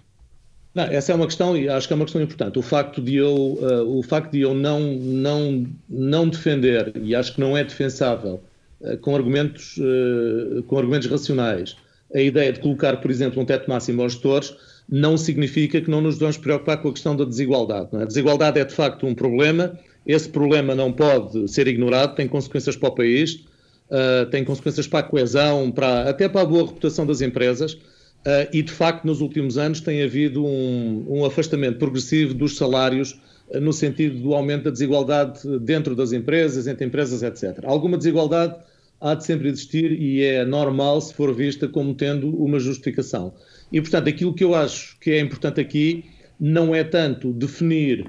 Não, 0.75 0.85
essa 0.85 1.13
é 1.13 1.15
uma 1.15 1.27
questão 1.27 1.57
e 1.57 1.69
acho 1.69 1.87
que 1.87 1.93
é 1.93 1.97
uma 1.97 2.05
questão 2.05 2.23
importante. 2.23 2.59
O 2.59 2.63
facto 2.63 3.03
de 3.03 3.17
eu, 3.17 3.35
uh, 3.35 3.99
o 3.99 4.03
facto 4.03 4.33
de 4.33 4.41
eu 4.41 4.55
não, 4.55 4.81
não, 4.81 5.67
não 5.89 6.29
defender, 6.29 6.93
e 7.03 7.15
acho 7.15 7.35
que 7.35 7.41
não 7.41 7.57
é 7.57 7.63
defensável, 7.63 8.43
uh, 8.81 8.97
com, 8.99 9.15
argumentos, 9.15 9.77
uh, 9.77 10.63
com 10.63 10.79
argumentos 10.79 11.09
racionais, 11.09 11.77
a 12.15 12.21
ideia 12.21 12.53
de 12.53 12.61
colocar, 12.61 12.97
por 12.99 13.11
exemplo, 13.11 13.43
um 13.43 13.45
teto 13.45 13.69
máximo 13.69 14.03
aos 14.03 14.13
gestores, 14.13 14.55
não 14.89 15.17
significa 15.17 15.81
que 15.81 15.91
não 15.91 16.01
nos 16.01 16.15
devemos 16.15 16.39
preocupar 16.39 16.81
com 16.81 16.89
a 16.89 16.93
questão 16.93 17.15
da 17.15 17.25
desigualdade. 17.25 17.89
É? 17.93 18.03
A 18.03 18.05
desigualdade 18.07 18.59
é 18.59 18.65
de 18.65 18.75
facto 18.75 19.07
um 19.07 19.15
problema, 19.15 19.79
esse 20.07 20.29
problema 20.29 20.75
não 20.75 20.91
pode 20.91 21.49
ser 21.49 21.69
ignorado, 21.69 22.15
tem 22.15 22.27
consequências 22.27 22.77
para 22.77 22.89
o 22.89 22.93
país, 22.93 23.45
tem 24.33 24.43
consequências 24.43 24.89
para 24.89 24.99
a 24.99 25.03
coesão, 25.03 25.71
para, 25.71 26.09
até 26.09 26.29
para 26.29 26.41
a 26.41 26.45
boa 26.45 26.67
reputação 26.67 27.07
das 27.07 27.21
empresas. 27.21 27.79
Uh, 28.25 28.47
e 28.53 28.63
de 28.63 28.71
facto, 28.71 29.05
nos 29.05 29.21
últimos 29.21 29.59
anos 29.59 29.81
tem 29.81 30.03
havido 30.03 30.45
um, 30.45 31.05
um 31.09 31.25
afastamento 31.25 31.79
progressivo 31.79 32.33
dos 32.33 32.57
salários 32.57 33.21
uh, 33.49 33.61
no 33.61 33.73
sentido 33.73 34.21
do 34.21 34.35
aumento 34.35 34.65
da 34.65 34.71
desigualdade 34.71 35.41
dentro 35.59 35.97
das 35.97 36.13
empresas, 36.13 36.69
entre 36.69 36.87
empresas, 36.87 37.23
etc. 37.23 37.65
Alguma 37.65 37.97
desigualdade 37.97 38.55
há 39.01 39.15
de 39.15 39.25
sempre 39.25 39.49
existir 39.49 39.91
e 40.01 40.23
é 40.23 40.45
normal 40.45 41.01
se 41.01 41.13
for 41.13 41.35
vista 41.35 41.67
como 41.67 41.95
tendo 41.95 42.29
uma 42.41 42.61
justificação. 42.61 43.35
E, 43.73 43.81
portanto, 43.81 44.09
aquilo 44.09 44.33
que 44.33 44.45
eu 44.45 44.55
acho 44.55 44.97
que 45.01 45.11
é 45.11 45.19
importante 45.19 45.61
aqui 45.61 46.05
não 46.39 46.73
é 46.73 46.85
tanto 46.85 47.33
definir 47.33 48.09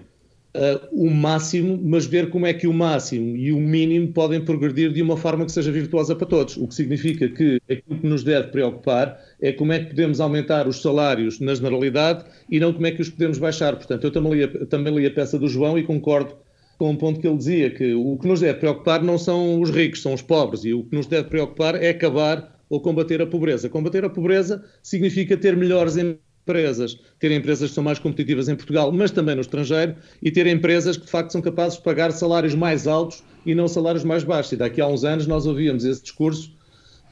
uh, 0.55 0.87
o 0.91 1.09
máximo, 1.09 1.79
mas 1.83 2.05
ver 2.05 2.29
como 2.29 2.45
é 2.45 2.53
que 2.53 2.67
o 2.67 2.73
máximo 2.73 3.35
e 3.35 3.51
o 3.51 3.59
mínimo 3.59 4.11
podem 4.13 4.43
progredir 4.43 4.91
de 4.91 5.01
uma 5.01 5.17
forma 5.17 5.45
que 5.45 5.51
seja 5.51 5.71
virtuosa 5.71 6.15
para 6.15 6.27
todos. 6.27 6.57
O 6.57 6.67
que 6.67 6.75
significa 6.75 7.27
que 7.27 7.61
aquilo 7.69 7.99
que 7.99 8.07
nos 8.07 8.23
deve 8.23 8.47
preocupar 8.49 9.19
é 9.41 9.51
como 9.51 9.73
é 9.73 9.79
que 9.79 9.87
podemos 9.87 10.19
aumentar 10.19 10.67
os 10.67 10.81
salários 10.81 11.39
na 11.39 11.53
generalidade 11.55 12.25
e 12.49 12.59
não 12.59 12.73
como 12.73 12.87
é 12.87 12.91
que 12.91 13.01
os 13.01 13.09
podemos 13.09 13.37
baixar. 13.37 13.75
Portanto, 13.75 14.03
eu 14.03 14.11
também 14.11 14.33
li 14.33 14.43
a, 14.43 14.65
também 14.65 14.95
li 14.95 15.05
a 15.05 15.11
peça 15.11 15.37
do 15.37 15.47
João 15.47 15.77
e 15.77 15.83
concordo 15.83 16.35
com 16.77 16.89
um 16.89 16.95
ponto 16.95 17.19
que 17.19 17.27
ele 17.27 17.37
dizia, 17.37 17.69
que 17.69 17.93
o 17.93 18.17
que 18.17 18.27
nos 18.27 18.41
deve 18.41 18.59
preocupar 18.59 19.01
não 19.03 19.17
são 19.17 19.61
os 19.61 19.69
ricos, 19.69 20.01
são 20.01 20.13
os 20.13 20.21
pobres, 20.21 20.65
e 20.65 20.73
o 20.73 20.83
que 20.83 20.95
nos 20.95 21.05
deve 21.05 21.29
preocupar 21.29 21.81
é 21.81 21.89
acabar 21.89 22.59
ou 22.69 22.81
combater 22.81 23.21
a 23.21 23.27
pobreza. 23.27 23.69
Combater 23.69 24.03
a 24.03 24.09
pobreza 24.09 24.63
significa 24.81 25.37
ter 25.37 25.55
melhores 25.55 25.95
empresas, 26.43 26.99
ter 27.19 27.31
empresas 27.31 27.69
que 27.69 27.75
são 27.75 27.83
mais 27.83 27.99
competitivas 27.99 28.49
em 28.49 28.55
Portugal, 28.55 28.91
mas 28.91 29.11
também 29.11 29.33
no 29.35 29.41
estrangeiro, 29.41 29.95
e 30.21 30.29
ter 30.29 30.45
empresas 30.45 30.97
que 30.97 31.05
de 31.05 31.11
facto 31.11 31.31
são 31.31 31.41
capazes 31.41 31.77
de 31.77 31.83
pagar 31.83 32.11
salários 32.11 32.53
mais 32.53 32.85
altos 32.85 33.23
e 33.45 33.55
não 33.55 33.67
salários 33.67 34.03
mais 34.03 34.23
baixos. 34.23 34.51
E 34.51 34.57
daqui 34.57 34.81
a 34.81 34.87
uns 34.87 35.03
anos 35.03 35.25
nós 35.25 35.45
ouvíamos 35.45 35.85
esse 35.85 36.01
discurso 36.01 36.51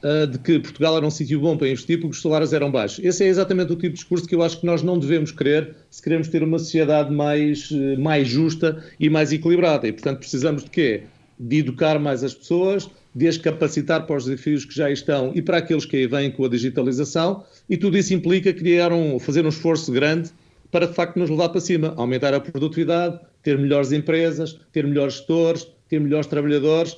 uh, 0.02 0.26
de 0.26 0.38
que 0.38 0.58
Portugal 0.58 0.96
era 0.98 1.06
um 1.06 1.10
sítio 1.10 1.40
bom 1.40 1.56
para 1.56 1.68
investir 1.68 1.98
porque 1.98 2.14
os 2.14 2.22
salários 2.22 2.52
eram 2.52 2.70
baixos. 2.70 3.02
Esse 3.04 3.24
é 3.24 3.28
exatamente 3.28 3.72
o 3.72 3.76
tipo 3.76 3.88
de 3.88 3.94
discurso 3.94 4.26
que 4.26 4.34
eu 4.34 4.42
acho 4.42 4.60
que 4.60 4.66
nós 4.66 4.82
não 4.82 4.98
devemos 4.98 5.32
querer 5.32 5.74
se 5.90 6.02
queremos 6.02 6.28
ter 6.28 6.42
uma 6.42 6.58
sociedade 6.58 7.12
mais, 7.12 7.70
uh, 7.70 7.98
mais 7.98 8.28
justa 8.28 8.84
e 9.00 9.08
mais 9.08 9.32
equilibrada. 9.32 9.88
E, 9.88 9.92
portanto, 9.92 10.18
precisamos 10.18 10.64
de 10.64 10.70
quê? 10.70 11.04
De 11.38 11.58
educar 11.58 11.98
mais 11.98 12.22
as 12.22 12.34
pessoas, 12.34 12.88
de 13.14 13.28
as 13.28 13.36
capacitar 13.36 14.06
para 14.06 14.16
os 14.16 14.24
desafios 14.24 14.64
que 14.64 14.74
já 14.74 14.90
estão 14.90 15.32
e 15.34 15.42
para 15.42 15.58
aqueles 15.58 15.84
que 15.84 15.96
aí 15.96 16.06
vêm 16.06 16.30
com 16.30 16.44
a 16.44 16.48
digitalização, 16.48 17.44
e 17.68 17.76
tudo 17.76 17.96
isso 17.98 18.14
implica 18.14 18.52
criar 18.52 18.92
um, 18.92 19.18
fazer 19.18 19.44
um 19.44 19.48
esforço 19.48 19.92
grande 19.92 20.30
para 20.70 20.86
de 20.86 20.94
facto 20.94 21.18
nos 21.18 21.28
levar 21.28 21.50
para 21.50 21.60
cima, 21.60 21.92
aumentar 21.96 22.32
a 22.32 22.40
produtividade, 22.40 23.20
ter 23.42 23.58
melhores 23.58 23.92
empresas, 23.92 24.58
ter 24.72 24.86
melhores 24.86 25.14
gestores, 25.14 25.66
ter 25.88 26.00
melhores 26.00 26.26
trabalhadores, 26.26 26.96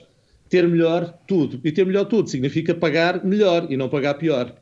ter 0.49 0.69
melhor 0.69 1.13
tudo. 1.27 1.61
E 1.65 1.73
ter 1.73 1.85
melhor 1.85 2.05
tudo 2.05 2.31
significa 2.31 2.73
pagar 2.73 3.25
melhor 3.25 3.67
e 3.69 3.77
não 3.77 3.89
pagar 3.89 4.15
pior. 4.15 4.55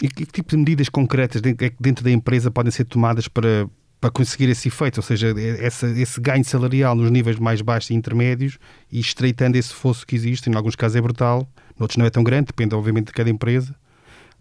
E 0.00 0.08
que 0.08 0.24
tipo 0.24 0.50
de 0.50 0.56
medidas 0.56 0.88
concretas 0.88 1.42
é 1.44 1.72
dentro 1.80 2.04
da 2.04 2.10
empresa 2.10 2.50
podem 2.50 2.70
ser 2.70 2.84
tomadas 2.84 3.26
para, 3.26 3.68
para 4.00 4.10
conseguir 4.10 4.48
esse 4.48 4.68
efeito, 4.68 4.96
ou 4.96 5.02
seja, 5.02 5.34
essa, 5.58 5.86
esse 5.86 6.20
ganho 6.20 6.44
salarial 6.44 6.94
nos 6.96 7.10
níveis 7.10 7.38
mais 7.38 7.60
baixos 7.60 7.90
e 7.90 7.94
intermédios 7.94 8.58
e 8.90 8.98
estreitando 8.98 9.58
esse 9.58 9.74
fosso 9.74 10.06
que 10.06 10.16
existe, 10.16 10.48
em 10.48 10.54
alguns 10.54 10.74
casos 10.74 10.96
é 10.96 11.00
brutal, 11.00 11.46
noutros 11.78 11.98
não 11.98 12.06
é 12.06 12.10
tão 12.10 12.24
grande, 12.24 12.46
depende 12.46 12.74
obviamente 12.74 13.08
de 13.08 13.12
cada 13.12 13.28
empresa. 13.28 13.74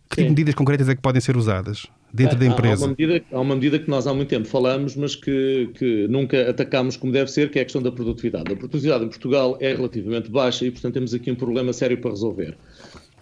Que 0.09 0.15
tipo 0.15 0.23
de 0.23 0.29
medidas 0.29 0.55
concretas 0.55 0.89
é 0.89 0.95
que 0.95 1.01
podem 1.01 1.21
ser 1.21 1.37
usadas 1.37 1.85
dentro 2.11 2.35
há, 2.37 2.39
da 2.39 2.45
empresa? 2.45 2.85
Há 2.85 2.87
uma, 2.87 2.95
medida, 2.97 3.25
há 3.31 3.39
uma 3.39 3.55
medida 3.55 3.79
que 3.79 3.89
nós 3.89 4.07
há 4.07 4.13
muito 4.13 4.29
tempo 4.29 4.47
falamos, 4.47 4.95
mas 4.95 5.15
que, 5.15 5.69
que 5.75 6.07
nunca 6.07 6.49
atacámos 6.49 6.97
como 6.97 7.11
deve 7.11 7.29
ser, 7.29 7.51
que 7.51 7.59
é 7.59 7.61
a 7.61 7.65
questão 7.65 7.81
da 7.81 7.91
produtividade. 7.91 8.51
A 8.51 8.55
produtividade 8.55 9.03
em 9.03 9.09
Portugal 9.09 9.57
é 9.59 9.75
relativamente 9.75 10.31
baixa 10.31 10.65
e, 10.65 10.71
portanto, 10.71 10.93
temos 10.95 11.13
aqui 11.13 11.29
um 11.29 11.35
problema 11.35 11.71
sério 11.73 11.99
para 11.99 12.09
resolver. 12.09 12.57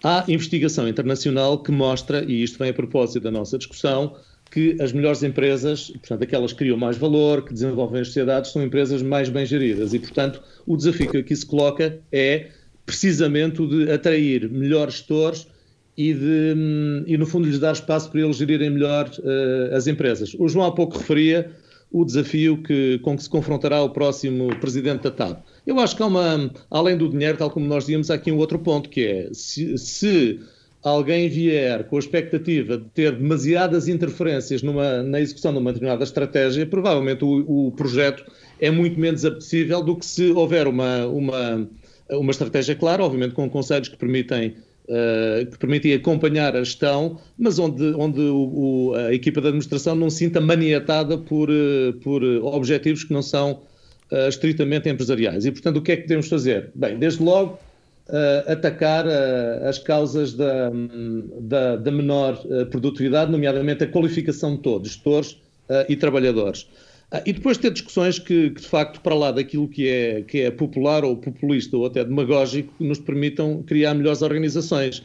Há 0.02 0.24
investigação 0.28 0.88
internacional 0.88 1.62
que 1.62 1.72
mostra, 1.72 2.24
e 2.24 2.42
isto 2.42 2.58
vem 2.58 2.70
a 2.70 2.74
propósito 2.74 3.20
da 3.20 3.30
nossa 3.30 3.58
discussão, 3.58 4.16
que 4.50 4.76
as 4.80 4.92
melhores 4.92 5.22
empresas, 5.22 5.90
portanto, 5.90 6.22
aquelas 6.22 6.52
que 6.52 6.58
criam 6.58 6.76
mais 6.76 6.96
valor, 6.96 7.44
que 7.44 7.52
desenvolvem 7.52 8.00
as 8.00 8.08
sociedades, 8.08 8.50
são 8.50 8.62
empresas 8.62 9.02
mais 9.02 9.28
bem 9.28 9.44
geridas. 9.44 9.92
E, 9.92 9.98
portanto, 9.98 10.42
o 10.66 10.76
desafio 10.76 11.10
que 11.10 11.18
aqui 11.18 11.36
se 11.36 11.44
coloca 11.44 11.98
é 12.10 12.48
precisamente 12.86 13.60
o 13.60 13.68
de 13.68 13.90
atrair 13.90 14.48
melhores 14.50 14.94
gestores 14.94 15.46
e, 15.96 16.14
de, 16.14 16.54
e 17.06 17.18
no 17.18 17.26
fundo, 17.26 17.46
lhes 17.46 17.58
dar 17.58 17.72
espaço 17.72 18.10
para 18.10 18.20
eles 18.20 18.36
gerirem 18.36 18.70
melhor 18.70 19.10
uh, 19.18 19.74
as 19.74 19.86
empresas. 19.86 20.34
O 20.38 20.48
João 20.48 20.66
há 20.66 20.72
pouco 20.72 20.96
referia 20.96 21.50
o 21.90 22.04
desafio 22.04 22.62
que, 22.62 22.98
com 23.00 23.16
que 23.16 23.22
se 23.22 23.28
confrontará 23.28 23.82
o 23.82 23.90
próximo 23.90 24.48
presidente 24.60 25.02
da 25.02 25.10
TAP. 25.10 25.42
Eu 25.66 25.78
acho 25.80 25.96
que 25.96 26.02
há 26.02 26.06
uma, 26.06 26.50
além 26.70 26.96
do 26.96 27.08
dinheiro, 27.08 27.36
tal 27.36 27.50
como 27.50 27.66
nós 27.66 27.84
dizíamos, 27.84 28.10
há 28.10 28.14
aqui 28.14 28.30
um 28.30 28.36
outro 28.36 28.58
ponto, 28.58 28.88
que 28.88 29.04
é 29.04 29.28
se, 29.32 29.76
se 29.76 30.40
alguém 30.82 31.28
vier 31.28 31.84
com 31.84 31.96
a 31.96 31.98
expectativa 31.98 32.78
de 32.78 32.84
ter 32.86 33.12
demasiadas 33.12 33.88
interferências 33.88 34.62
numa, 34.62 35.02
na 35.02 35.20
execução 35.20 35.52
de 35.52 35.58
uma 35.58 35.72
determinada 35.72 36.04
estratégia, 36.04 36.64
provavelmente 36.66 37.24
o, 37.24 37.68
o 37.68 37.72
projeto 37.72 38.24
é 38.60 38.70
muito 38.70 38.98
menos 38.98 39.24
apetecível 39.24 39.82
do 39.82 39.96
que 39.96 40.06
se 40.06 40.30
houver 40.30 40.66
uma, 40.66 41.06
uma, 41.06 41.68
uma 42.10 42.30
estratégia 42.30 42.74
clara, 42.74 43.02
obviamente 43.02 43.34
com 43.34 43.48
conselhos 43.50 43.88
que 43.88 43.96
permitem, 43.96 44.54
uh, 44.88 45.46
que 45.50 45.58
permitem 45.58 45.94
acompanhar 45.94 46.54
a 46.56 46.62
gestão, 46.62 47.18
mas 47.36 47.58
onde, 47.58 47.84
onde 47.96 48.20
o, 48.20 48.36
o, 48.90 48.94
a 48.94 49.12
equipa 49.12 49.40
de 49.40 49.48
administração 49.48 49.94
não 49.94 50.10
se 50.10 50.18
sinta 50.18 50.40
maniatada 50.40 51.18
por, 51.18 51.50
uh, 51.50 51.92
por 52.02 52.22
objetivos 52.24 53.04
que 53.04 53.12
não 53.12 53.22
são 53.22 53.62
uh, 54.12 54.28
estritamente 54.28 54.88
empresariais. 54.88 55.44
E, 55.44 55.50
portanto, 55.50 55.78
o 55.78 55.82
que 55.82 55.92
é 55.92 55.96
que 55.96 56.02
podemos 56.02 56.28
fazer? 56.28 56.70
Bem, 56.74 56.98
desde 56.98 57.22
logo, 57.22 57.58
uh, 58.08 58.52
atacar 58.52 59.06
uh, 59.06 59.68
as 59.68 59.78
causas 59.78 60.34
da, 60.34 60.70
da, 61.40 61.76
da 61.76 61.90
menor 61.90 62.40
uh, 62.44 62.66
produtividade, 62.66 63.30
nomeadamente 63.30 63.84
a 63.84 63.86
qualificação 63.86 64.56
de 64.56 64.62
todos, 64.62 64.88
gestores 64.88 65.36
e 65.86 65.96
trabalhadores. 65.96 66.66
e 67.26 67.30
depois 67.30 67.58
ter 67.58 67.70
discussões 67.70 68.18
que, 68.18 68.48
que, 68.48 68.62
de 68.62 68.66
facto, 68.66 69.02
para 69.02 69.14
lá 69.14 69.30
daquilo 69.30 69.68
que 69.68 69.86
é, 69.86 70.22
que 70.22 70.40
é 70.40 70.50
popular 70.50 71.04
ou 71.04 71.14
populista 71.14 71.76
ou 71.76 71.84
até 71.84 72.02
demagógico, 72.02 72.72
nos 72.80 72.98
permitam 72.98 73.62
criar 73.64 73.92
melhores 73.92 74.22
organizações. 74.22 75.02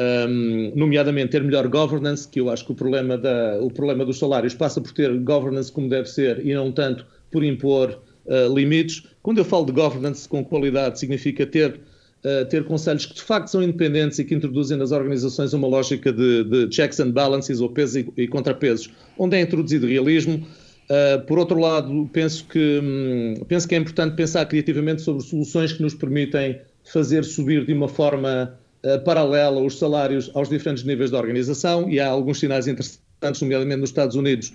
Um, 0.00 0.72
nomeadamente 0.74 1.32
ter 1.32 1.42
melhor 1.42 1.68
governance, 1.68 2.26
que 2.26 2.40
eu 2.40 2.48
acho 2.48 2.64
que 2.64 2.72
o 2.72 2.74
problema, 2.74 3.18
da, 3.18 3.58
o 3.60 3.68
problema 3.70 4.02
dos 4.02 4.18
salários 4.18 4.54
passa 4.54 4.80
por 4.80 4.92
ter 4.92 5.12
governance 5.18 5.70
como 5.70 5.90
deve 5.90 6.08
ser 6.08 6.46
e 6.46 6.54
não 6.54 6.72
tanto 6.72 7.04
por 7.30 7.44
impor 7.44 8.00
uh, 8.24 8.54
limites. 8.54 9.02
Quando 9.22 9.38
eu 9.38 9.44
falo 9.44 9.66
de 9.66 9.72
governance 9.72 10.26
com 10.26 10.42
qualidade, 10.42 10.98
significa 10.98 11.44
ter 11.44 11.80
ter 12.50 12.64
conselhos 12.64 13.06
que 13.06 13.14
de 13.14 13.22
facto 13.22 13.48
são 13.48 13.62
independentes 13.62 14.18
e 14.18 14.24
que 14.24 14.34
introduzem 14.34 14.76
nas 14.76 14.90
organizações 14.90 15.52
uma 15.52 15.68
lógica 15.68 16.12
de, 16.12 16.44
de 16.44 16.74
checks 16.74 16.98
and 17.00 17.12
balances, 17.12 17.60
ou 17.60 17.68
pesos 17.68 17.96
e, 17.96 18.12
e 18.16 18.26
contrapesos, 18.26 18.90
onde 19.16 19.36
é 19.36 19.40
introduzido 19.40 19.86
realismo. 19.86 20.44
Uh, 20.88 21.20
por 21.26 21.38
outro 21.38 21.58
lado, 21.60 22.08
penso 22.12 22.46
que, 22.46 22.80
hum, 22.82 23.34
penso 23.46 23.68
que 23.68 23.74
é 23.74 23.78
importante 23.78 24.16
pensar 24.16 24.46
criativamente 24.46 25.02
sobre 25.02 25.22
soluções 25.22 25.70
que 25.70 25.82
nos 25.82 25.94
permitem 25.94 26.60
fazer 26.82 27.24
subir 27.24 27.66
de 27.66 27.74
uma 27.74 27.88
forma 27.88 28.58
uh, 28.82 29.04
paralela 29.04 29.60
os 29.60 29.78
salários 29.78 30.30
aos 30.34 30.48
diferentes 30.48 30.84
níveis 30.84 31.10
da 31.10 31.18
organização, 31.18 31.90
e 31.90 32.00
há 32.00 32.08
alguns 32.08 32.40
sinais 32.40 32.66
interessantes, 32.66 33.42
nomeadamente 33.42 33.80
nos 33.80 33.90
Estados 33.90 34.16
Unidos, 34.16 34.52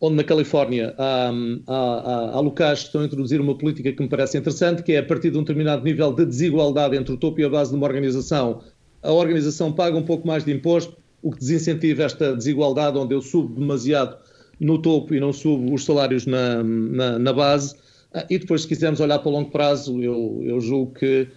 onde 0.00 0.16
na 0.16 0.24
Califórnia 0.24 0.94
há, 0.96 1.30
há, 1.66 2.30
há, 2.36 2.40
locais 2.40 2.80
que 2.80 2.86
estão 2.86 3.02
a 3.02 3.04
introduzir 3.04 3.40
uma 3.40 3.56
política 3.56 3.92
que 3.92 4.02
me 4.02 4.08
parece 4.08 4.38
interessante, 4.38 4.82
que 4.82 4.92
é 4.92 4.98
a 4.98 5.02
partir 5.02 5.30
de 5.30 5.36
um 5.36 5.42
determinado 5.42 5.84
nível 5.84 6.12
de 6.12 6.24
desigualdade 6.24 6.96
entre 6.96 7.12
o 7.12 7.16
topo 7.18 7.40
e 7.40 7.44
a 7.44 7.48
base 7.48 7.70
de 7.70 7.76
uma 7.76 7.86
organização, 7.86 8.62
a 9.02 9.12
organização 9.12 9.72
paga 9.72 9.96
um 9.96 10.02
pouco 10.02 10.26
mais 10.26 10.44
de 10.44 10.52
imposto, 10.52 10.96
o 11.22 11.30
que 11.30 11.38
desincentiva 11.38 12.02
esta 12.02 12.34
desigualdade, 12.34 12.96
onde 12.96 13.14
eu 13.14 13.20
subo 13.20 13.60
demasiado 13.60 14.16
no 14.58 14.78
topo 14.80 15.14
e 15.14 15.20
não 15.20 15.32
subo 15.32 15.74
os 15.74 15.84
salários 15.84 16.26
na, 16.26 16.62
na, 16.62 17.18
na 17.18 17.32
base. 17.32 17.74
Ah, 18.12 18.26
e 18.28 18.38
depois, 18.38 18.62
se 18.62 18.68
quisermos 18.68 19.00
olhar 19.00 19.18
para 19.18 19.28
o 19.28 19.32
longo 19.32 19.50
prazo, 19.50 20.02
eu, 20.02 20.40
eu 20.44 20.60
julgo 20.60 20.94
que 20.94 21.28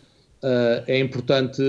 uh, 0.41 0.83
é 0.87 0.99
importante, 0.99 1.61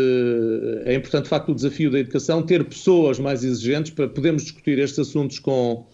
é 0.84 0.94
importante, 0.94 1.24
de 1.24 1.28
facto, 1.28 1.52
o 1.52 1.54
desafio 1.54 1.90
da 1.90 1.98
educação, 1.98 2.42
ter 2.42 2.64
pessoas 2.64 3.18
mais 3.18 3.44
exigentes 3.44 3.92
para 3.92 4.08
podermos 4.08 4.42
discutir 4.42 4.78
estes 4.78 4.98
assuntos 5.00 5.38
com, 5.38 5.86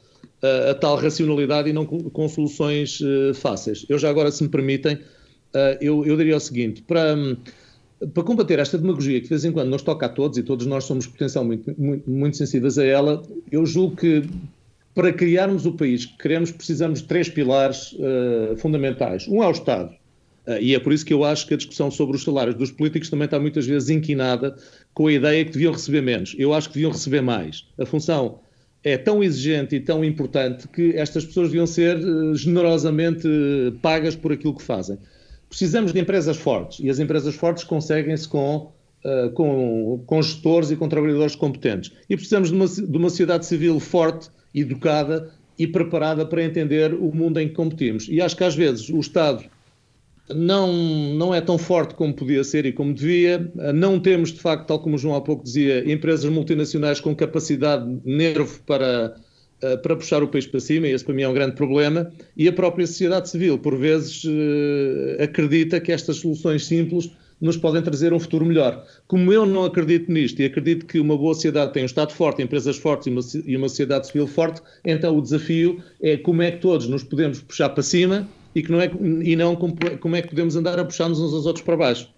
a, 0.43 0.75
tal 0.75 0.97
racionalidade 0.97 1.69
e 1.69 1.73
não 1.73 1.85
com, 1.85 2.29
soluções 2.29 3.01
uh, 3.01 3.35
fáceis. 3.35 3.85
Eu 3.89 3.99
já 3.99 4.09
agora, 4.09 4.31
se 4.31 4.43
me 4.43 4.49
permitem, 4.49 4.95
uh, 4.95 5.77
eu, 5.81 6.05
eu 6.05 6.17
diria 6.17 6.37
o 6.37 6.41
seguinte, 6.41 6.83
para, 6.83 7.17
para 8.13 8.23
combater 8.23 8.59
esta 8.59 8.79
demagogia 8.79 9.19
que 9.19 9.25
de 9.25 9.31
vez 9.31 9.45
em 9.45 9.53
quando 9.53 9.69
nos 9.69 9.83
toca 9.83 10.07
a 10.07 10.09
todos, 10.09 10.39
e 10.39 10.43
todos 10.43 10.67
nós 10.67 10.85
somos 10.85 11.07
potencialmente 11.07 11.75
muito, 11.77 12.11
muito, 12.11 12.37
sensíveis 12.37 12.79
a 12.79 12.85
ela, 12.85 13.23
eu 13.51 13.67
julgo 13.67 13.97
que 13.97 14.25
para 14.95 15.13
criarmos 15.13 15.67
o 15.67 15.73
país 15.73 16.05
que 16.05 16.17
queremos 16.19 16.51
precisamos 16.51 17.01
de 17.01 17.07
três 17.07 17.29
pilares 17.29 17.93
uh, 17.93 18.57
fundamentais. 18.57 19.29
Um 19.29 19.43
é 19.43 19.47
o 19.47 19.53
Estado, 19.53 19.95
e 20.61 20.75
é 20.75 20.81
por 20.81 20.93
isso 20.93 21.05
que 21.05 21.13
eu 21.13 21.23
acho 21.23 21.47
que 21.47 21.55
a 21.55 21.57
discussão 21.57 21.93
sobre 21.93 22.17
os 22.17 22.25
salários 22.25 22.57
dos 22.57 22.73
políticos 22.73 23.09
também 23.09 23.27
está 23.27 23.39
muitas 23.39 23.67
vezes 23.67 23.89
inquinada 23.89 24.57
com 24.93 25.07
a 25.07 25.13
ideia 25.13 25.45
que 25.45 25.53
deviam 25.53 25.73
receber 25.73 26.01
menos. 26.01 26.35
Eu 26.37 26.53
acho 26.53 26.69
que 26.69 26.75
deviam 26.75 26.91
receber 26.91 27.21
mais. 27.21 27.67
A 27.79 27.87
função 27.87 28.41
é 28.83 28.97
tão 28.97 29.23
exigente 29.23 29.77
e 29.77 29.81
tão 29.81 30.05
importante 30.05 30.67
que 30.69 30.97
estas 30.97 31.25
pessoas 31.25 31.49
deviam 31.49 31.67
ser 31.67 31.99
eh, 31.99 32.35
generosamente 32.35 33.27
eh, 33.27 33.73
pagas 33.83 34.17
por 34.17 34.33
aquilo 34.33 34.55
que 34.55 34.63
fazem. 34.63 34.99
Precisamos 35.49 35.93
de 35.93 36.01
empresas 36.01 36.37
fortes 36.37 36.81
e 36.81 36.89
as 36.89 36.99
empresas 36.99 37.35
fortes 37.35 37.65
conseguem-se 37.65 38.29
com, 38.29 38.71
uh, 39.05 39.31
com, 39.35 40.01
com, 40.07 40.23
gestores 40.23 40.71
e 40.71 40.77
com 40.77 40.89
trabalhadores 40.89 41.35
competentes. 41.35 41.91
E 42.09 42.15
precisamos 42.15 42.51
de 42.51 42.55
uma, 42.55 42.67
de 42.69 42.97
uma 42.97 43.11
sociedade 43.11 43.45
civil 43.47 43.81
forte, 43.81 44.31
educada 44.55 45.29
e 45.59 45.67
preparada 45.67 46.25
para 46.25 46.45
entender 46.45 46.95
o 46.95 47.13
mundo 47.13 47.41
em 47.41 47.49
que 47.49 47.55
competimos. 47.55 48.07
E 48.09 48.21
acho 48.21 48.37
que 48.37 48.45
às 48.45 48.55
vezes 48.55 48.89
o 48.91 49.01
Estado 49.01 49.45
não, 50.35 50.73
não 51.15 51.35
é 51.35 51.41
tão 51.41 51.59
forte 51.59 51.95
como 51.95 52.15
podia 52.15 52.45
ser 52.45 52.67
e 52.67 52.73
como 52.73 52.93
devia. 52.95 53.51
Não 53.75 53.99
temos, 53.99 54.33
de 54.33 54.41
facto, 54.41 54.67
tal 54.67 54.79
como 54.81 54.97
o 54.97 54.99
João 54.99 55.15
há 55.15 55.21
pouco 55.21 55.45
dizia, 55.45 55.91
empresas 55.91 56.31
multinacionais 56.31 57.01
com 57.01 57.15
capacidade 57.15 57.85
de 57.85 58.11
nervo 58.11 58.61
para, 58.67 59.17
uh, 59.63 59.79
para 59.83 59.97
puxar 59.97 60.23
o 60.23 60.29
país 60.29 60.47
para 60.47 60.61
cima, 60.61 60.89
e 60.89 60.93
esse 60.93 61.05
para 61.05 61.15
mim 61.15 61.23
é 61.23 61.29
um 61.29 61.35
grande 61.35 61.57
problema, 61.57 62.13
e 62.37 62.49
a 62.49 62.53
própria 62.53 62.87
sociedade 62.87 63.29
civil, 63.29 63.59
por 63.59 63.77
vezes, 63.77 64.25
uh, 64.25 65.23
acredita 65.23 65.81
que 65.81 65.93
estas 65.93 66.17
soluções 66.17 66.67
simples 66.67 67.11
nos 67.41 67.57
podem 67.57 67.81
trazer 67.81 68.13
um 68.13 68.21
futuro 68.21 68.45
melhor. 68.45 68.85
Como 69.07 69.33
eu 69.33 69.47
não 69.47 69.65
acredito 69.65 70.13
nisto 70.13 70.41
e 70.43 70.45
acredito 70.45 70.85
que 70.85 71.01
uma 71.01 71.17
boa 71.17 71.33
sociedade 71.33 71.73
tem 71.73 71.83
um 71.83 71.87
Estado 71.87 72.13
forte, 72.13 72.43
empresas 72.43 72.77
fortes 72.77 73.07
e 73.07 73.11
uma, 73.11 73.21
e 73.47 73.57
uma 73.57 73.69
sociedade 73.69 74.09
civil 74.09 74.27
forte, 74.27 74.61
então 74.85 75.17
o 75.17 75.23
desafio 75.23 75.83
é 76.03 76.19
como 76.19 76.43
é 76.43 76.51
que 76.51 76.59
todos 76.59 76.87
nos 76.87 77.03
podemos 77.03 77.41
puxar 77.41 77.71
para 77.71 77.83
cima 77.83 78.29
e, 78.55 78.63
que 78.63 78.71
não, 78.71 78.81
é, 78.81 78.91
e 79.23 79.37
não 79.37 79.57
como 79.57 80.17
é 80.17 80.23
que 80.23 80.29
podemos 80.29 80.57
andar 80.57 80.79
a 80.79 80.85
puxar-nos 80.85 81.21
uns 81.21 81.33
aos 81.33 81.47
outros 81.47 81.65
para 81.65 81.77
baixo. 81.77 82.09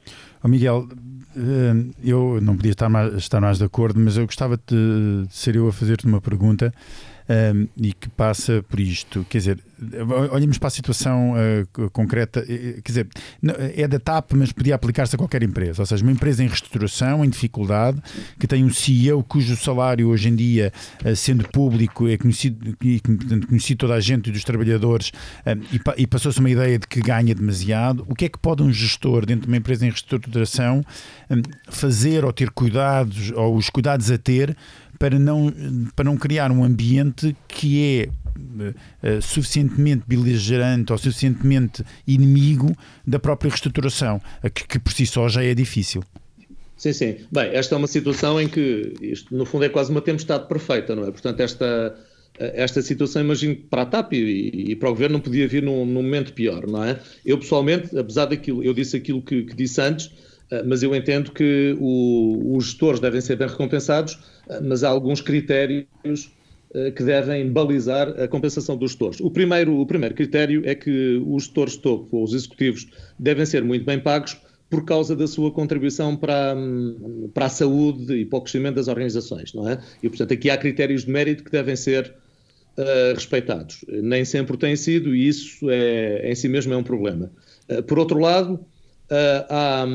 Oh 0.42 0.48
Miguel, 0.48 0.88
eh, 1.36 1.86
eu 2.04 2.40
não 2.40 2.56
podia 2.56 2.72
estar 2.72 2.88
mais, 2.88 3.14
estar 3.14 3.40
mais 3.40 3.58
de 3.58 3.64
acordo, 3.64 3.98
mas 4.00 4.16
eu 4.16 4.26
gostava 4.26 4.56
de, 4.56 5.26
de 5.26 5.34
ser 5.34 5.56
eu 5.56 5.68
a 5.68 5.72
fazer-te 5.72 6.06
uma 6.06 6.20
pergunta 6.20 6.72
um, 7.28 7.68
e 7.76 7.92
que 7.92 8.08
passa 8.08 8.64
por 8.68 8.80
isto. 8.80 9.26
Quer 9.28 9.38
dizer, 9.38 9.58
olhamos 10.30 10.58
para 10.58 10.68
a 10.68 10.70
situação 10.70 11.32
uh, 11.32 11.90
concreta, 11.90 12.42
quer 12.42 12.82
dizer, 12.84 13.08
é 13.76 13.88
da 13.88 13.98
TAP, 13.98 14.32
mas 14.34 14.52
podia 14.52 14.74
aplicar-se 14.74 15.14
a 15.14 15.18
qualquer 15.18 15.42
empresa. 15.42 15.82
Ou 15.82 15.86
seja, 15.86 16.02
uma 16.02 16.12
empresa 16.12 16.42
em 16.44 16.46
reestruturação, 16.46 17.24
em 17.24 17.28
dificuldade, 17.28 18.00
que 18.38 18.46
tem 18.46 18.64
um 18.64 18.72
CEO 18.72 19.22
cujo 19.24 19.56
salário 19.56 20.08
hoje 20.08 20.28
em 20.28 20.36
dia, 20.36 20.72
uh, 21.04 21.16
sendo 21.16 21.48
público, 21.48 22.08
é 22.08 22.16
conhecido, 22.16 22.76
e, 22.82 23.00
conhecido 23.00 23.78
toda 23.78 23.94
a 23.94 24.00
gente 24.00 24.30
dos 24.30 24.44
trabalhadores 24.44 25.12
e, 25.72 26.02
e 26.02 26.06
passou-se 26.06 26.38
uma 26.38 26.50
ideia 26.50 26.78
de 26.78 26.86
que 26.86 27.00
ganha 27.00 27.34
demasiado. 27.34 28.04
O 28.08 28.14
que 28.14 28.26
é 28.26 28.28
que 28.28 28.38
pode 28.38 28.62
um 28.62 28.72
gestor 28.72 29.26
dentro 29.26 29.42
de 29.42 29.48
uma 29.48 29.56
empresa 29.56 29.84
em 29.86 29.90
reestruturação 29.90 30.84
um, 31.30 31.42
fazer 31.68 32.24
ou 32.24 32.32
ter 32.32 32.50
cuidados, 32.50 33.30
ou 33.32 33.56
os 33.56 33.70
cuidados 33.70 34.10
a 34.10 34.18
ter 34.18 34.56
para 35.02 35.18
não, 35.18 35.52
para 35.96 36.04
não 36.04 36.16
criar 36.16 36.52
um 36.52 36.62
ambiente 36.62 37.34
que 37.48 37.82
é 37.82 38.08
uh, 38.08 39.20
suficientemente 39.20 40.04
beligerante 40.06 40.92
ou 40.92 40.98
suficientemente 40.98 41.82
inimigo 42.06 42.72
da 43.04 43.18
própria 43.18 43.48
reestruturação, 43.48 44.22
que, 44.54 44.64
que 44.64 44.78
por 44.78 44.92
si 44.92 45.04
só 45.04 45.28
já 45.28 45.42
é 45.42 45.56
difícil. 45.56 46.04
Sim, 46.76 46.92
sim. 46.92 47.16
Bem, 47.32 47.50
esta 47.52 47.74
é 47.74 47.78
uma 47.78 47.88
situação 47.88 48.40
em 48.40 48.46
que 48.46 48.94
isto, 49.02 49.36
no 49.36 49.44
fundo, 49.44 49.64
é 49.64 49.68
quase 49.68 49.90
uma 49.90 50.00
tempestade 50.00 50.46
perfeita, 50.46 50.94
não 50.94 51.02
é? 51.02 51.10
Portanto, 51.10 51.40
esta, 51.40 51.96
esta 52.38 52.80
situação, 52.80 53.22
imagino, 53.22 53.56
para 53.56 53.82
a 53.82 53.86
TAP 53.86 54.12
e, 54.12 54.70
e, 54.70 54.76
para 54.76 54.88
o 54.88 54.92
governo 54.92 55.14
não 55.14 55.20
podia 55.20 55.48
vir 55.48 55.64
num, 55.64 55.84
num, 55.84 56.00
momento 56.00 56.32
pior, 56.32 56.64
não 56.64 56.84
é? 56.84 57.00
Eu, 57.26 57.38
pessoalmente, 57.38 57.98
apesar 57.98 58.26
daquilo, 58.26 58.62
eu 58.62 58.72
disse 58.72 58.96
aquilo 58.96 59.20
que, 59.20 59.42
que 59.42 59.56
disse 59.56 59.80
antes, 59.80 60.12
mas 60.66 60.82
eu 60.82 60.94
entendo 60.94 61.32
que 61.32 61.76
o, 61.80 62.56
os 62.56 62.66
gestores 62.66 63.00
devem 63.00 63.20
ser 63.20 63.36
bem 63.36 63.48
recompensados 63.48 64.18
mas 64.62 64.84
há 64.84 64.88
alguns 64.88 65.20
critérios 65.20 65.86
eh, 66.74 66.90
que 66.90 67.02
devem 67.02 67.50
balizar 67.50 68.08
a 68.20 68.28
compensação 68.28 68.76
dos 68.76 68.92
gestores. 68.92 69.20
O 69.20 69.30
primeiro, 69.30 69.78
o 69.78 69.86
primeiro 69.86 70.14
critério 70.14 70.62
é 70.64 70.74
que 70.74 71.22
os 71.26 71.44
gestores 71.44 71.76
topo, 71.76 72.16
ou 72.16 72.24
os 72.24 72.34
executivos, 72.34 72.88
devem 73.18 73.46
ser 73.46 73.62
muito 73.62 73.84
bem 73.84 74.00
pagos 74.00 74.36
por 74.68 74.84
causa 74.84 75.14
da 75.14 75.26
sua 75.26 75.50
contribuição 75.50 76.16
para, 76.16 76.56
para 77.34 77.46
a 77.46 77.48
saúde 77.50 78.14
e 78.14 78.24
para 78.24 78.38
o 78.38 78.42
crescimento 78.42 78.76
das 78.76 78.88
organizações, 78.88 79.52
não 79.52 79.68
é? 79.68 79.78
E, 80.02 80.08
portanto, 80.08 80.32
aqui 80.32 80.48
há 80.48 80.56
critérios 80.56 81.04
de 81.04 81.10
mérito 81.10 81.44
que 81.44 81.50
devem 81.50 81.76
ser 81.76 82.14
uh, 82.78 83.14
respeitados. 83.14 83.84
Nem 83.86 84.24
sempre 84.24 84.56
tem 84.56 84.74
sido 84.74 85.14
e 85.14 85.28
isso 85.28 85.68
é, 85.68 86.30
em 86.30 86.34
si 86.34 86.48
mesmo 86.48 86.72
é 86.72 86.76
um 86.76 86.82
problema. 86.82 87.30
Uh, 87.68 87.82
por 87.82 87.98
outro 87.98 88.18
lado, 88.18 88.58
há, 89.48 89.86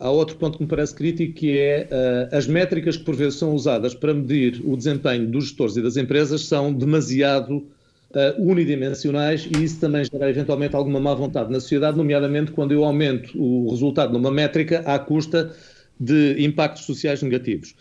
há, 0.00 0.10
outro 0.10 0.36
ponto 0.36 0.56
que 0.56 0.64
me 0.64 0.68
parece 0.68 0.94
crítico, 0.94 1.34
que 1.34 1.58
é 1.58 1.88
uh, 1.90 2.36
as 2.36 2.46
métricas 2.46 2.96
que 2.96 3.04
por 3.04 3.14
vezes 3.14 3.38
são 3.38 3.54
usadas 3.54 3.94
para 3.94 4.14
medir 4.14 4.62
o 4.64 4.76
desempenho 4.76 5.26
dos 5.26 5.44
gestores 5.44 5.76
e 5.76 5.82
das 5.82 5.96
empresas 5.96 6.46
são 6.46 6.72
demasiado 6.72 7.56
uh, 7.58 7.66
unidimensionais 8.38 9.46
e 9.46 9.62
isso 9.62 9.78
também 9.78 10.04
gera 10.04 10.30
eventualmente 10.30 10.74
alguma 10.74 10.98
má 10.98 11.12
vontade 11.14 11.52
na 11.52 11.60
sociedade, 11.60 11.96
nomeadamente 11.98 12.52
quando 12.52 12.72
eu 12.72 12.84
aumento 12.84 13.38
o 13.38 13.70
resultado 13.70 14.12
numa 14.12 14.30
métrica 14.30 14.80
à 14.80 14.98
custa 14.98 15.54
de 16.00 16.42
impactos 16.42 16.84
sociais 16.84 17.22
negativos. 17.22 17.74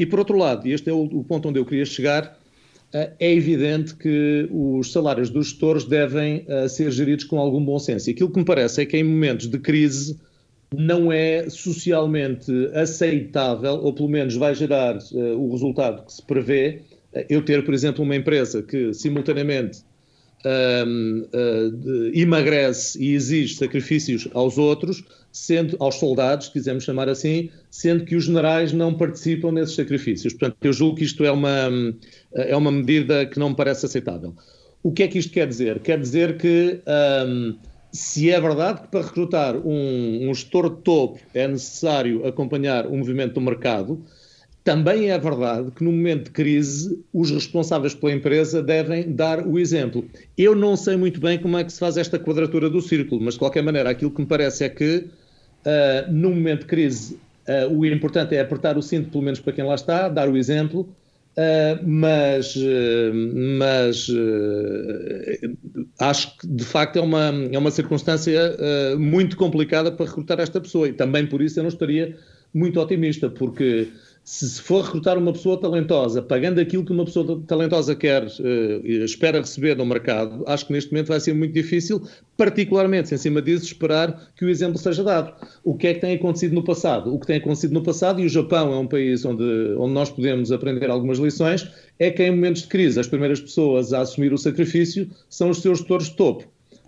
e 0.00 0.06
por 0.06 0.18
outro 0.18 0.36
lado, 0.36 0.66
e 0.66 0.72
este 0.72 0.88
é 0.88 0.92
o, 0.92 1.02
o 1.02 1.22
ponto 1.22 1.48
onde 1.48 1.60
eu 1.60 1.64
queria 1.64 1.84
chegar, 1.84 2.36
é 2.92 3.32
evidente 3.34 3.94
que 3.94 4.48
os 4.50 4.90
salários 4.90 5.28
dos 5.28 5.48
gestores 5.48 5.84
devem 5.84 6.46
ser 6.70 6.90
geridos 6.90 7.26
com 7.26 7.38
algum 7.38 7.62
bom 7.62 7.78
senso. 7.78 8.08
E 8.08 8.14
aquilo 8.14 8.30
que 8.30 8.38
me 8.38 8.46
parece 8.46 8.80
é 8.80 8.86
que 8.86 8.96
em 8.96 9.04
momentos 9.04 9.46
de 9.46 9.58
crise 9.58 10.16
não 10.74 11.10
é 11.10 11.48
socialmente 11.48 12.52
aceitável, 12.74 13.74
ou 13.74 13.92
pelo 13.92 14.08
menos 14.08 14.34
vai 14.36 14.54
gerar 14.54 14.96
uh, 14.96 15.38
o 15.38 15.52
resultado 15.52 16.04
que 16.04 16.12
se 16.12 16.22
prevê, 16.22 16.82
uh, 17.14 17.24
eu 17.28 17.42
ter, 17.42 17.64
por 17.64 17.72
exemplo, 17.72 18.04
uma 18.04 18.16
empresa 18.16 18.62
que 18.62 18.92
simultaneamente 18.92 19.82
um, 20.44 21.26
uh, 21.32 22.10
emagrece 22.14 23.02
e 23.02 23.14
exige 23.14 23.54
sacrifícios 23.54 24.28
aos 24.34 24.58
outros, 24.58 25.02
sendo 25.32 25.76
aos 25.80 25.96
soldados, 25.96 26.46
se 26.46 26.52
quisermos 26.52 26.84
chamar 26.84 27.08
assim, 27.08 27.50
sendo 27.70 28.04
que 28.04 28.14
os 28.14 28.24
generais 28.24 28.72
não 28.72 28.94
participam 28.94 29.52
nesses 29.52 29.74
sacrifícios. 29.74 30.32
Portanto, 30.32 30.56
eu 30.62 30.72
julgo 30.72 30.96
que 30.96 31.04
isto 31.04 31.24
é 31.24 31.30
uma, 31.30 31.70
é 32.34 32.56
uma 32.56 32.70
medida 32.70 33.26
que 33.26 33.38
não 33.38 33.50
me 33.50 33.56
parece 33.56 33.86
aceitável. 33.86 34.34
O 34.82 34.92
que 34.92 35.02
é 35.02 35.08
que 35.08 35.18
isto 35.18 35.32
quer 35.32 35.46
dizer? 35.46 35.80
Quer 35.80 35.98
dizer 35.98 36.38
que 36.38 36.80
um, 37.26 37.56
se 37.92 38.30
é 38.30 38.40
verdade 38.40 38.82
que 38.82 38.88
para 38.88 39.02
recrutar 39.02 39.56
um, 39.56 40.28
um 40.28 40.34
gestor 40.34 40.70
de 40.70 40.82
topo 40.82 41.18
é 41.34 41.48
necessário 41.48 42.26
acompanhar 42.26 42.86
o 42.86 42.96
movimento 42.96 43.34
do 43.34 43.40
mercado, 43.40 44.02
também 44.62 45.10
é 45.10 45.18
verdade 45.18 45.70
que 45.70 45.82
no 45.82 45.90
momento 45.90 46.24
de 46.24 46.30
crise 46.30 47.02
os 47.12 47.30
responsáveis 47.30 47.94
pela 47.94 48.12
empresa 48.12 48.62
devem 48.62 49.10
dar 49.10 49.46
o 49.46 49.58
exemplo. 49.58 50.04
Eu 50.36 50.54
não 50.54 50.76
sei 50.76 50.94
muito 50.96 51.18
bem 51.18 51.38
como 51.38 51.56
é 51.56 51.64
que 51.64 51.72
se 51.72 51.78
faz 51.78 51.96
esta 51.96 52.18
quadratura 52.18 52.68
do 52.68 52.82
círculo, 52.82 53.22
mas 53.22 53.34
de 53.34 53.40
qualquer 53.40 53.62
maneira 53.62 53.88
aquilo 53.88 54.10
que 54.10 54.20
me 54.20 54.26
parece 54.26 54.64
é 54.64 54.68
que 54.68 55.06
uh, 55.64 56.12
no 56.12 56.30
momento 56.30 56.60
de 56.60 56.66
crise 56.66 57.18
uh, 57.48 57.72
o 57.74 57.86
importante 57.86 58.34
é 58.34 58.40
apertar 58.40 58.76
o 58.76 58.82
cinto, 58.82 59.08
pelo 59.10 59.24
menos 59.24 59.40
para 59.40 59.54
quem 59.54 59.64
lá 59.64 59.74
está, 59.74 60.06
dar 60.08 60.28
o 60.28 60.36
exemplo, 60.36 60.86
Uh, 61.38 61.78
mas, 61.86 62.56
uh, 62.56 63.14
mas 63.60 64.08
uh, 64.08 65.56
acho 66.00 66.36
que 66.36 66.48
de 66.48 66.64
facto 66.64 66.96
é 66.96 67.00
uma, 67.00 67.32
é 67.52 67.56
uma 67.56 67.70
circunstância 67.70 68.56
muito 68.98 69.36
complicada 69.36 69.92
para 69.92 70.06
recrutar 70.06 70.40
esta 70.40 70.60
pessoa. 70.60 70.88
E 70.88 70.92
também 70.92 71.26
por 71.26 71.40
isso 71.40 71.60
eu 71.60 71.62
não 71.62 71.68
estaria 71.68 72.16
muito 72.52 72.80
otimista, 72.80 73.30
porque 73.30 73.88
se 74.30 74.60
for 74.60 74.84
recrutar 74.84 75.16
uma 75.16 75.32
pessoa 75.32 75.58
talentosa, 75.58 76.20
pagando 76.20 76.60
aquilo 76.60 76.84
que 76.84 76.92
uma 76.92 77.06
pessoa 77.06 77.42
talentosa 77.46 77.96
quer, 77.96 78.26
uh, 78.26 78.86
espera 78.86 79.40
receber 79.40 79.74
no 79.74 79.86
mercado, 79.86 80.44
acho 80.46 80.66
que 80.66 80.72
neste 80.74 80.92
momento 80.92 81.08
vai 81.08 81.18
ser 81.18 81.32
muito 81.32 81.54
difícil, 81.54 82.06
particularmente, 82.36 83.14
em 83.14 83.16
cima 83.16 83.40
disso, 83.40 83.64
esperar 83.64 84.30
que 84.36 84.44
o 84.44 84.50
exemplo 84.50 84.76
seja 84.76 85.02
dado. 85.02 85.32
O 85.64 85.74
que 85.74 85.86
é 85.86 85.94
que 85.94 86.00
tem 86.02 86.14
acontecido 86.14 86.54
no 86.54 86.62
passado? 86.62 87.12
O 87.14 87.18
que 87.18 87.26
tem 87.26 87.38
acontecido 87.38 87.72
no 87.72 87.82
passado, 87.82 88.20
e 88.20 88.26
o 88.26 88.28
Japão 88.28 88.70
é 88.74 88.78
um 88.78 88.86
país 88.86 89.24
onde, 89.24 89.42
onde 89.78 89.94
nós 89.94 90.10
podemos 90.10 90.52
aprender 90.52 90.90
algumas 90.90 91.18
lições, 91.18 91.66
é 91.98 92.10
que 92.10 92.22
em 92.22 92.30
momentos 92.30 92.62
de 92.62 92.68
crise 92.68 93.00
as 93.00 93.06
primeiras 93.06 93.40
pessoas 93.40 93.94
a 93.94 94.02
assumir 94.02 94.34
o 94.34 94.38
sacrifício 94.38 95.08
são 95.30 95.48
os 95.48 95.62
seus 95.62 95.78
gestores 95.78 96.08
de 96.08 96.16
topo. 96.16 96.44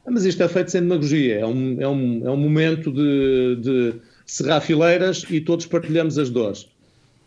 Mas 0.07 0.27
isto 0.27 0.43
é 0.43 0.49
feito 0.49 0.71
sem 0.71 0.83
demagogia, 0.83 1.39
é 1.39 1.47
um, 1.47 1.81
é 1.81 1.89
um, 1.89 2.21
é 2.23 2.31
um 2.31 2.37
momento 2.37 2.93
de, 2.93 3.57
de 3.63 3.95
cerrar 4.27 4.61
fileiras 4.61 5.25
e 5.31 5.41
todos 5.41 5.65
partilhamos 5.65 6.19
as 6.19 6.29
dores. 6.29 6.69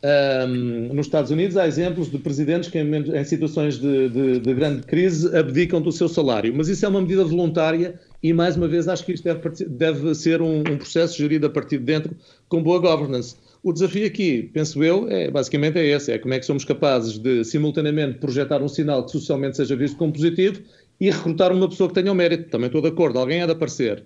Um, 0.05 0.93
nos 0.93 1.05
Estados 1.05 1.31
Unidos 1.31 1.55
há 1.55 1.65
exemplos 1.65 2.11
de 2.11 2.17
presidentes 2.17 2.69
que, 2.69 2.77
em, 2.77 2.93
em 2.93 3.23
situações 3.23 3.79
de, 3.79 4.09
de, 4.09 4.39
de, 4.41 4.53
grande 4.53 4.81
crise, 4.81 5.33
abdicam 5.33 5.81
do 5.81 5.93
seu 5.93 6.09
salário. 6.09 6.53
Mas 6.53 6.67
isso 6.67 6.85
é 6.85 6.89
uma 6.89 6.99
medida 6.99 7.23
voluntária 7.23 7.97
e, 8.21 8.33
mais 8.33 8.57
uma 8.57 8.67
vez, 8.67 8.89
acho 8.89 9.05
que 9.05 9.13
isto 9.13 9.23
deve, 9.23 9.65
deve 9.65 10.13
ser 10.13 10.41
um, 10.41 10.59
um, 10.59 10.77
processo 10.77 11.17
gerido 11.17 11.47
a 11.47 11.49
partir 11.49 11.77
de 11.77 11.85
dentro 11.85 12.13
com 12.49 12.61
boa 12.61 12.79
governance. 12.79 13.37
O 13.63 13.71
desafio 13.71 14.05
aqui, 14.05 14.43
penso 14.53 14.83
eu, 14.83 15.07
é 15.07 15.31
basicamente 15.31 15.79
é 15.79 15.85
esse: 15.85 16.11
é 16.11 16.17
como 16.17 16.33
é 16.33 16.39
que 16.39 16.45
somos 16.45 16.65
capazes 16.65 17.17
de, 17.17 17.45
simultaneamente, 17.45 18.17
projetar 18.19 18.61
um 18.61 18.67
sinal 18.67 19.05
que 19.05 19.11
socialmente 19.11 19.55
seja 19.55 19.73
visto 19.73 19.95
como 19.95 20.11
positivo 20.11 20.61
e 20.99 21.09
recrutar 21.09 21.53
uma 21.53 21.69
pessoa 21.69 21.87
que 21.87 21.95
tenha 21.95 22.11
o 22.11 22.15
mérito. 22.15 22.49
Também 22.49 22.67
estou 22.67 22.81
de 22.81 22.89
acordo, 22.89 23.19
alguém 23.19 23.41
há 23.41 23.45
de 23.45 23.53
aparecer. 23.53 24.03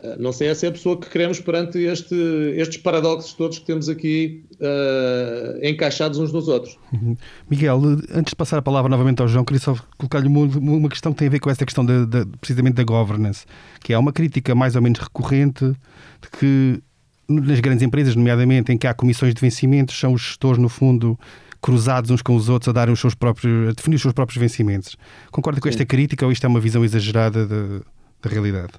Eh, 0.00 0.16
não 0.18 0.32
sei 0.32 0.54
se 0.54 0.66
é 0.66 0.68
a 0.68 0.72
pessoa 0.72 0.98
que 0.98 1.08
queremos 1.10 1.40
perante 1.40 1.78
este, 1.78 2.14
estes 2.56 2.78
paradoxos 2.78 3.32
todos 3.32 3.58
que 3.58 3.66
temos 3.66 3.88
aqui 3.88 4.44
uh, 4.60 5.66
encaixados 5.66 6.18
uns 6.18 6.32
nos 6.32 6.46
outros. 6.46 6.78
Uhum. 6.92 7.16
Miguel, 7.50 7.80
antes 8.12 8.30
de 8.30 8.36
passar 8.36 8.58
a 8.58 8.62
palavra 8.62 8.88
novamente 8.88 9.20
ao 9.20 9.28
João, 9.28 9.44
queria 9.44 9.60
só 9.60 9.76
colocar-lhe 9.96 10.28
uma, 10.28 10.88
questão 10.88 11.12
que 11.12 11.18
tem 11.18 11.28
a 11.28 11.30
ver 11.30 11.40
com 11.40 11.50
essa 11.50 11.64
questão 11.64 11.84
de, 11.84 12.06
de, 12.06 12.24
precisamente 12.40 12.74
da 12.74 12.84
governance, 12.84 13.44
que 13.82 13.92
é 13.92 13.98
uma 13.98 14.12
crítica 14.12 14.54
mais 14.54 14.76
ou 14.76 14.82
menos 14.82 15.00
recorrente 15.00 15.64
de 15.64 16.30
que 16.38 16.82
nas 17.28 17.60
grandes 17.60 17.82
empresas, 17.82 18.16
nomeadamente 18.16 18.72
em 18.72 18.78
que 18.78 18.86
há 18.86 18.94
comissões 18.94 19.34
de 19.34 19.40
vencimentos, 19.40 19.98
são 19.98 20.14
os 20.14 20.22
gestores, 20.22 20.58
no 20.58 20.68
fundo, 20.68 21.18
cruzados 21.60 22.10
uns 22.10 22.22
com 22.22 22.34
os 22.34 22.48
outros 22.48 22.68
a 22.68 22.72
darem 22.72 22.94
os 22.94 23.00
seus 23.00 23.14
próprios, 23.14 23.68
a 23.68 23.72
definir 23.72 23.96
os 23.96 24.02
seus 24.02 24.14
próprios 24.14 24.40
vencimentos. 24.40 24.96
Concorda 25.30 25.60
com 25.60 25.68
esta 25.68 25.84
crítica 25.84 26.24
ou 26.24 26.32
isto 26.32 26.44
é 26.44 26.48
uma 26.48 26.60
visão 26.60 26.84
exagerada 26.84 27.46
da 27.46 28.30
realidade? 28.30 28.72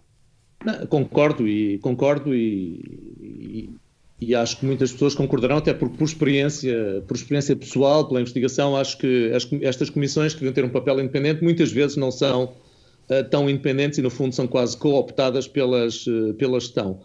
Não, 0.63 0.85
concordo 0.87 1.47
e 1.47 1.77
concordo 1.79 2.35
e, 2.35 2.81
e, 3.21 3.69
e 4.19 4.35
acho 4.35 4.57
que 4.57 4.65
muitas 4.65 4.91
pessoas 4.91 5.15
concordarão, 5.15 5.57
até 5.57 5.73
porque 5.73 5.97
por 5.97 6.03
experiência, 6.03 7.03
por 7.07 7.15
experiência 7.15 7.55
pessoal, 7.55 8.07
pela 8.07 8.19
investigação, 8.19 8.75
acho 8.75 8.97
que 8.97 9.31
as, 9.33 9.47
estas 9.61 9.89
comissões 9.89 10.33
que 10.33 10.39
deviam 10.39 10.53
ter 10.53 10.65
um 10.65 10.69
papel 10.69 10.99
independente 10.99 11.43
muitas 11.43 11.71
vezes 11.71 11.95
não 11.95 12.11
são 12.11 12.53
uh, 13.09 13.23
tão 13.29 13.49
independentes 13.49 13.99
e 13.99 14.01
no 14.01 14.09
fundo 14.09 14.35
são 14.35 14.47
quase 14.47 14.75
cooptadas 14.77 15.47
pelas, 15.47 16.05
uh, 16.07 16.33
pela 16.33 16.59
gestão. 16.59 16.99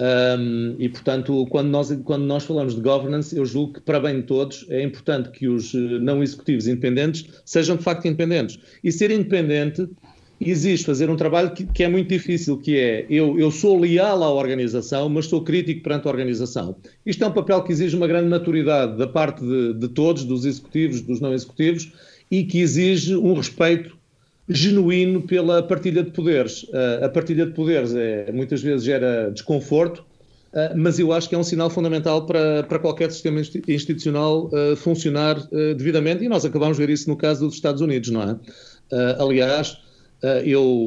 Um, 0.00 0.74
e 0.78 0.88
portanto, 0.88 1.46
quando 1.48 1.68
nós, 1.68 1.96
quando 2.04 2.24
nós 2.24 2.44
falamos 2.44 2.74
de 2.74 2.80
governance, 2.80 3.36
eu 3.36 3.46
julgo 3.46 3.74
que 3.74 3.80
para 3.80 4.00
bem 4.00 4.16
de 4.16 4.26
todos 4.26 4.66
é 4.68 4.82
importante 4.82 5.30
que 5.30 5.46
os 5.46 5.72
não 5.74 6.22
executivos 6.22 6.66
independentes 6.66 7.26
sejam 7.44 7.76
de 7.76 7.84
facto 7.84 8.06
independentes. 8.06 8.58
E 8.82 8.90
ser 8.90 9.10
independente 9.10 9.88
existe 10.50 10.86
fazer 10.86 11.10
um 11.10 11.16
trabalho 11.16 11.52
que, 11.52 11.64
que, 11.66 11.82
é 11.82 11.88
muito 11.88 12.08
difícil, 12.08 12.58
que 12.58 12.76
é 12.76 13.06
eu, 13.08 13.38
eu 13.38 13.50
sou 13.50 13.78
leal 13.78 14.22
à 14.22 14.32
organização, 14.32 15.08
mas 15.08 15.26
sou 15.26 15.42
crítico 15.42 15.82
perante 15.82 16.06
a 16.06 16.10
organização. 16.10 16.76
Isto 17.04 17.24
é 17.24 17.26
um 17.26 17.32
papel 17.32 17.62
que 17.62 17.72
exige 17.72 17.96
uma 17.96 18.06
grande 18.06 18.28
maturidade 18.28 18.96
da 18.96 19.06
parte 19.06 19.44
de, 19.44 19.74
de 19.74 19.88
todos, 19.88 20.24
dos 20.24 20.44
executivos, 20.44 21.00
dos 21.00 21.20
não 21.20 21.32
executivos, 21.32 21.92
e 22.30 22.44
que 22.44 22.60
exige 22.60 23.14
um 23.14 23.34
respeito 23.34 23.96
genuíno 24.48 25.22
pela 25.22 25.62
partilha 25.62 26.02
de 26.02 26.10
poderes. 26.10 26.64
Uh, 26.64 27.04
a 27.04 27.08
partilha 27.08 27.46
de 27.46 27.52
poderes 27.52 27.94
é, 27.94 28.30
muitas 28.32 28.62
vezes 28.62 28.84
gera 28.84 29.30
desconforto, 29.30 29.98
uh, 29.98 30.76
mas 30.76 30.98
eu 30.98 31.12
acho 31.12 31.28
que 31.28 31.34
é 31.34 31.38
um 31.38 31.44
sinal 31.44 31.70
fundamental 31.70 32.26
para, 32.26 32.62
para 32.64 32.78
qualquer 32.78 33.10
sistema 33.10 33.40
institucional 33.68 34.46
uh, 34.46 34.76
funcionar 34.76 35.36
devidamente, 35.76 36.24
e 36.24 36.28
nós 36.28 36.44
acabamos 36.44 36.76
de 36.76 36.86
ver 36.86 36.92
isso 36.92 37.08
no 37.08 37.16
caso 37.16 37.46
dos 37.46 37.54
Estados 37.54 37.80
Unidos, 37.80 38.10
não 38.10 38.22
é? 38.22 38.36
aliás, 39.18 39.78
eu, 40.44 40.86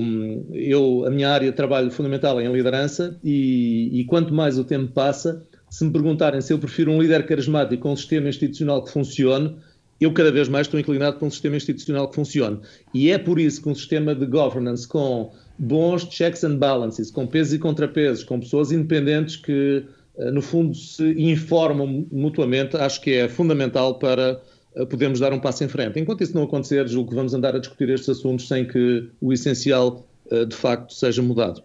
eu, 0.53 1.05
a 1.05 1.09
minha 1.09 1.29
área 1.29 1.49
de 1.49 1.55
trabalho 1.55 1.91
fundamental 1.91 2.39
é 2.39 2.45
em 2.45 2.51
liderança 2.51 3.19
e, 3.23 3.89
e, 3.91 4.05
quanto 4.05 4.33
mais 4.33 4.57
o 4.57 4.63
tempo 4.63 4.91
passa, 4.93 5.43
se 5.69 5.83
me 5.83 5.91
perguntarem 5.91 6.39
se 6.39 6.53
eu 6.53 6.57
prefiro 6.57 6.91
um 6.91 7.01
líder 7.01 7.25
carismático 7.25 7.83
com 7.83 7.91
um 7.91 7.95
sistema 7.97 8.29
institucional 8.29 8.83
que 8.83 8.91
funcione, 8.91 9.55
eu 9.99 10.13
cada 10.13 10.31
vez 10.31 10.47
mais 10.47 10.67
estou 10.67 10.79
inclinado 10.79 11.17
para 11.17 11.27
um 11.27 11.31
sistema 11.31 11.57
institucional 11.57 12.09
que 12.09 12.15
funcione. 12.15 12.59
E 12.93 13.11
é 13.11 13.17
por 13.17 13.39
isso 13.39 13.61
que 13.61 13.69
um 13.69 13.75
sistema 13.75 14.15
de 14.15 14.25
governance 14.25 14.87
com 14.87 15.31
bons 15.57 16.07
checks 16.09 16.43
and 16.43 16.57
balances, 16.57 17.11
com 17.11 17.25
pesos 17.27 17.53
e 17.53 17.59
contrapesos, 17.59 18.23
com 18.23 18.39
pessoas 18.39 18.71
independentes 18.71 19.35
que, 19.35 19.85
eh, 20.17 20.31
no 20.31 20.41
fundo, 20.41 20.75
se 20.75 21.03
informam 21.17 22.05
mutuamente, 22.11 22.75
acho 22.77 23.01
que 23.01 23.11
é 23.11 23.29
fundamental 23.29 23.97
para 23.97 24.41
podemos 24.89 25.19
dar 25.19 25.31
um 25.31 25.39
passo 25.39 25.63
em 25.63 25.67
frente. 25.67 25.99
Enquanto 25.99 26.21
isso 26.21 26.35
não 26.35 26.43
acontecer, 26.43 26.87
julgo 26.87 27.09
que 27.09 27.15
vamos 27.15 27.33
andar 27.33 27.55
a 27.55 27.59
discutir 27.59 27.89
estes 27.89 28.09
assuntos 28.09 28.47
sem 28.47 28.67
que 28.67 29.09
o 29.21 29.31
essencial, 29.31 30.05
eh, 30.29 30.45
de 30.45 30.55
facto, 30.55 30.93
seja 30.93 31.21
mudado. 31.21 31.61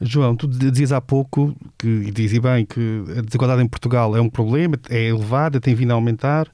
João, 0.00 0.36
tu 0.36 0.46
dizias 0.46 0.92
há 0.92 1.00
pouco, 1.00 1.54
que, 1.78 1.88
e 1.88 2.40
bem, 2.40 2.64
que 2.64 3.04
a 3.18 3.20
desigualdade 3.22 3.62
em 3.62 3.68
Portugal 3.68 4.16
é 4.16 4.20
um 4.20 4.30
problema, 4.30 4.78
é 4.88 5.08
elevada, 5.08 5.60
tem 5.60 5.74
vindo 5.74 5.90
a 5.90 5.94
aumentar 5.94 6.48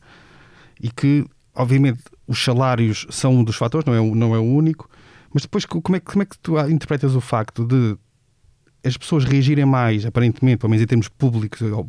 e 0.80 0.90
que, 0.90 1.24
obviamente, 1.54 2.02
os 2.26 2.42
salários 2.42 3.06
são 3.10 3.34
um 3.34 3.44
dos 3.44 3.56
fatores, 3.56 3.84
não 3.84 3.94
é, 3.94 4.14
não 4.14 4.34
é 4.34 4.38
o 4.38 4.42
único, 4.42 4.88
mas 5.32 5.42
depois 5.42 5.64
como 5.64 5.96
é, 5.96 6.00
como 6.00 6.22
é 6.22 6.26
que 6.26 6.38
tu 6.38 6.58
interpretas 6.68 7.14
o 7.14 7.20
facto 7.20 7.64
de 7.64 7.96
as 8.82 8.96
pessoas 8.96 9.24
reagirem 9.24 9.66
mais, 9.66 10.06
aparentemente, 10.06 10.58
pelo 10.58 10.70
menos 10.70 10.82
em 10.82 10.86
termos 10.86 11.08
públicos, 11.08 11.60
ou, 11.60 11.86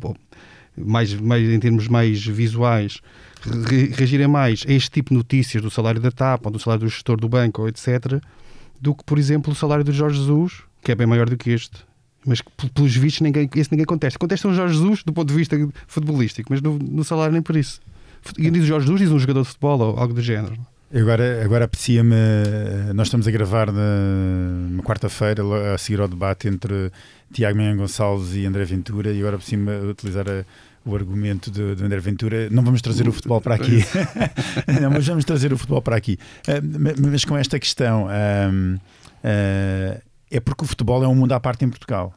mais, 0.76 1.12
mais 1.14 1.48
em 1.48 1.58
termos 1.58 1.88
mais 1.88 2.24
visuais, 2.24 3.00
reagirem 3.96 4.28
mais 4.28 4.64
a 4.66 4.72
este 4.72 4.90
tipo 4.90 5.10
de 5.10 5.16
notícias 5.16 5.62
do 5.62 5.70
salário 5.70 6.00
da 6.00 6.10
TAP 6.10 6.46
ou 6.46 6.52
do 6.52 6.58
salário 6.58 6.84
do 6.84 6.90
gestor 6.90 7.18
do 7.18 7.28
banco, 7.28 7.68
etc., 7.68 8.20
do 8.80 8.94
que, 8.94 9.04
por 9.04 9.18
exemplo, 9.18 9.52
o 9.52 9.54
salário 9.54 9.84
do 9.84 9.92
Jorge 9.92 10.18
Jesus, 10.18 10.62
que 10.82 10.90
é 10.90 10.94
bem 10.94 11.06
maior 11.06 11.28
do 11.28 11.36
que 11.36 11.50
este. 11.50 11.84
Mas 12.26 12.40
que, 12.40 12.50
pelos 12.70 12.94
vistos, 12.94 13.20
ninguém, 13.20 13.48
esse 13.54 13.70
ninguém 13.70 13.86
contesta. 13.86 14.18
Contesta 14.18 14.48
o 14.48 14.54
Jorge 14.54 14.74
Jesus 14.74 15.02
do 15.02 15.12
ponto 15.12 15.28
de 15.28 15.34
vista 15.34 15.56
futebolístico, 15.86 16.52
mas 16.52 16.60
no, 16.60 16.78
no 16.78 17.04
salário 17.04 17.32
nem 17.32 17.42
por 17.42 17.56
isso. 17.56 17.80
E 18.38 18.50
diz 18.50 18.64
o 18.64 18.66
Jorge 18.66 18.86
Jesus, 18.86 19.00
diz 19.00 19.10
um 19.10 19.18
jogador 19.18 19.42
de 19.42 19.48
futebol 19.48 19.80
ou 19.80 19.98
algo 19.98 20.14
do 20.14 20.22
género. 20.22 20.56
Agora, 20.94 21.42
agora 21.42 21.64
aprecia-me. 21.64 22.14
Nós 22.94 23.06
estamos 23.06 23.26
a 23.26 23.30
gravar 23.30 23.72
na, 23.72 24.82
quarta-feira, 24.82 25.42
a 25.74 25.78
seguir 25.78 26.00
ao 26.00 26.08
debate 26.08 26.48
entre 26.48 26.92
Tiago 27.32 27.56
Menha 27.56 27.74
Gonçalves 27.74 28.34
e 28.34 28.44
André 28.44 28.64
Ventura, 28.66 29.10
e 29.10 29.18
agora 29.18 29.36
aprecia-me 29.36 29.70
utilizar 29.90 30.26
a, 30.28 30.44
o 30.84 30.94
argumento 30.94 31.50
de, 31.50 31.74
de 31.76 31.82
André 31.82 31.98
Ventura. 31.98 32.50
Não 32.50 32.62
vamos 32.62 32.82
trazer 32.82 33.08
o 33.08 33.12
futebol 33.12 33.40
para 33.40 33.54
aqui, 33.54 33.78
não, 34.82 34.90
mas 34.90 35.06
vamos 35.06 35.24
trazer 35.24 35.50
o 35.50 35.56
futebol 35.56 35.80
para 35.80 35.96
aqui. 35.96 36.18
Uh, 36.46 37.08
mas 37.10 37.24
com 37.24 37.38
esta 37.38 37.58
questão, 37.58 38.04
uh, 38.04 38.76
uh, 38.76 40.02
é 40.30 40.40
porque 40.40 40.64
o 40.64 40.66
futebol 40.66 41.02
é 41.02 41.08
um 41.08 41.14
mundo 41.14 41.32
à 41.32 41.40
parte 41.40 41.64
em 41.64 41.70
Portugal. 41.70 42.12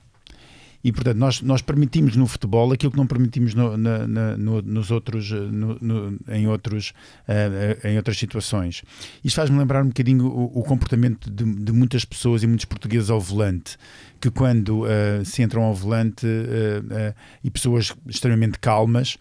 E, 0.86 0.92
portanto, 0.92 1.18
nós, 1.18 1.42
nós 1.42 1.64
permitimos 1.64 2.16
no 2.16 2.28
futebol 2.28 2.72
aquilo 2.72 2.92
que 2.92 2.98
não 2.98 3.08
permitimos 3.08 3.56
no, 3.56 3.76
na, 3.76 4.08
na, 4.08 4.38
no, 4.38 4.62
nos 4.62 4.92
outros, 4.92 5.32
no, 5.32 6.16
em, 6.28 6.46
outros, 6.46 6.94
uh, 7.28 7.88
em 7.88 7.98
outras 7.98 8.20
situações. 8.20 8.84
Isto 9.24 9.38
faz-me 9.38 9.58
lembrar 9.58 9.84
um 9.84 9.88
bocadinho 9.88 10.28
o, 10.28 10.60
o 10.60 10.64
comportamento 10.64 11.32
de, 11.32 11.44
de, 11.44 11.72
muitas 11.72 12.06
pessoas 12.06 12.44
e 12.44 12.48
muitos 12.48 12.66
portugueses 12.66 13.10
ao 13.10 13.20
volante, 13.20 13.80
que 14.20 14.32
quando 14.32 14.84
uh, 14.84 15.26
se 15.26 15.44
entram 15.44 15.64
ao 15.64 15.74
volante 15.74 16.26
uh, 16.26 17.14
e 17.44 17.52
pessoas 17.52 17.94
extremamente 18.08 18.58
calmas 18.60 19.18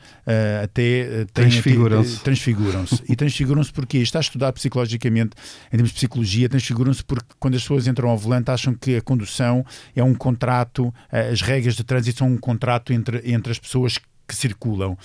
até 0.63 1.27
transfiguram-se. 1.33 2.21
Transfiguram-se. 2.21 3.03
e 3.09 3.17
transfiguram-se 3.17 3.73
porque 3.73 3.99
está 3.99 4.21
estudado 4.21 4.55
psicologicamente, 4.55 5.33
em 5.69 5.71
termos 5.71 5.91
de 5.91 5.97
psicologia, 5.97 6.49
transfiguram-se 6.49 7.05
porque 7.05 7.35
quando 7.39 7.55
as 7.55 7.63
pessoas 7.63 7.87
entram 7.87 8.09
ao 8.09 8.17
volante 8.17 8.51
acham 8.51 8.75
que 8.75 8.97
a 8.97 9.03
condução 9.03 9.65
é 9.95 10.03
um 10.03 10.15
contrato, 10.15 10.93
as 11.11 11.41
regras 11.41 11.65
regras 11.65 11.77
de 11.77 11.85
trânsito 11.85 12.19
são 12.19 12.29
um 12.29 12.37
contrato 12.37 12.93
entre, 12.93 13.21
entre 13.25 13.53
as 13.53 13.59
pessoas 13.59 13.99
que 14.27 14.35
circulam 14.35 14.97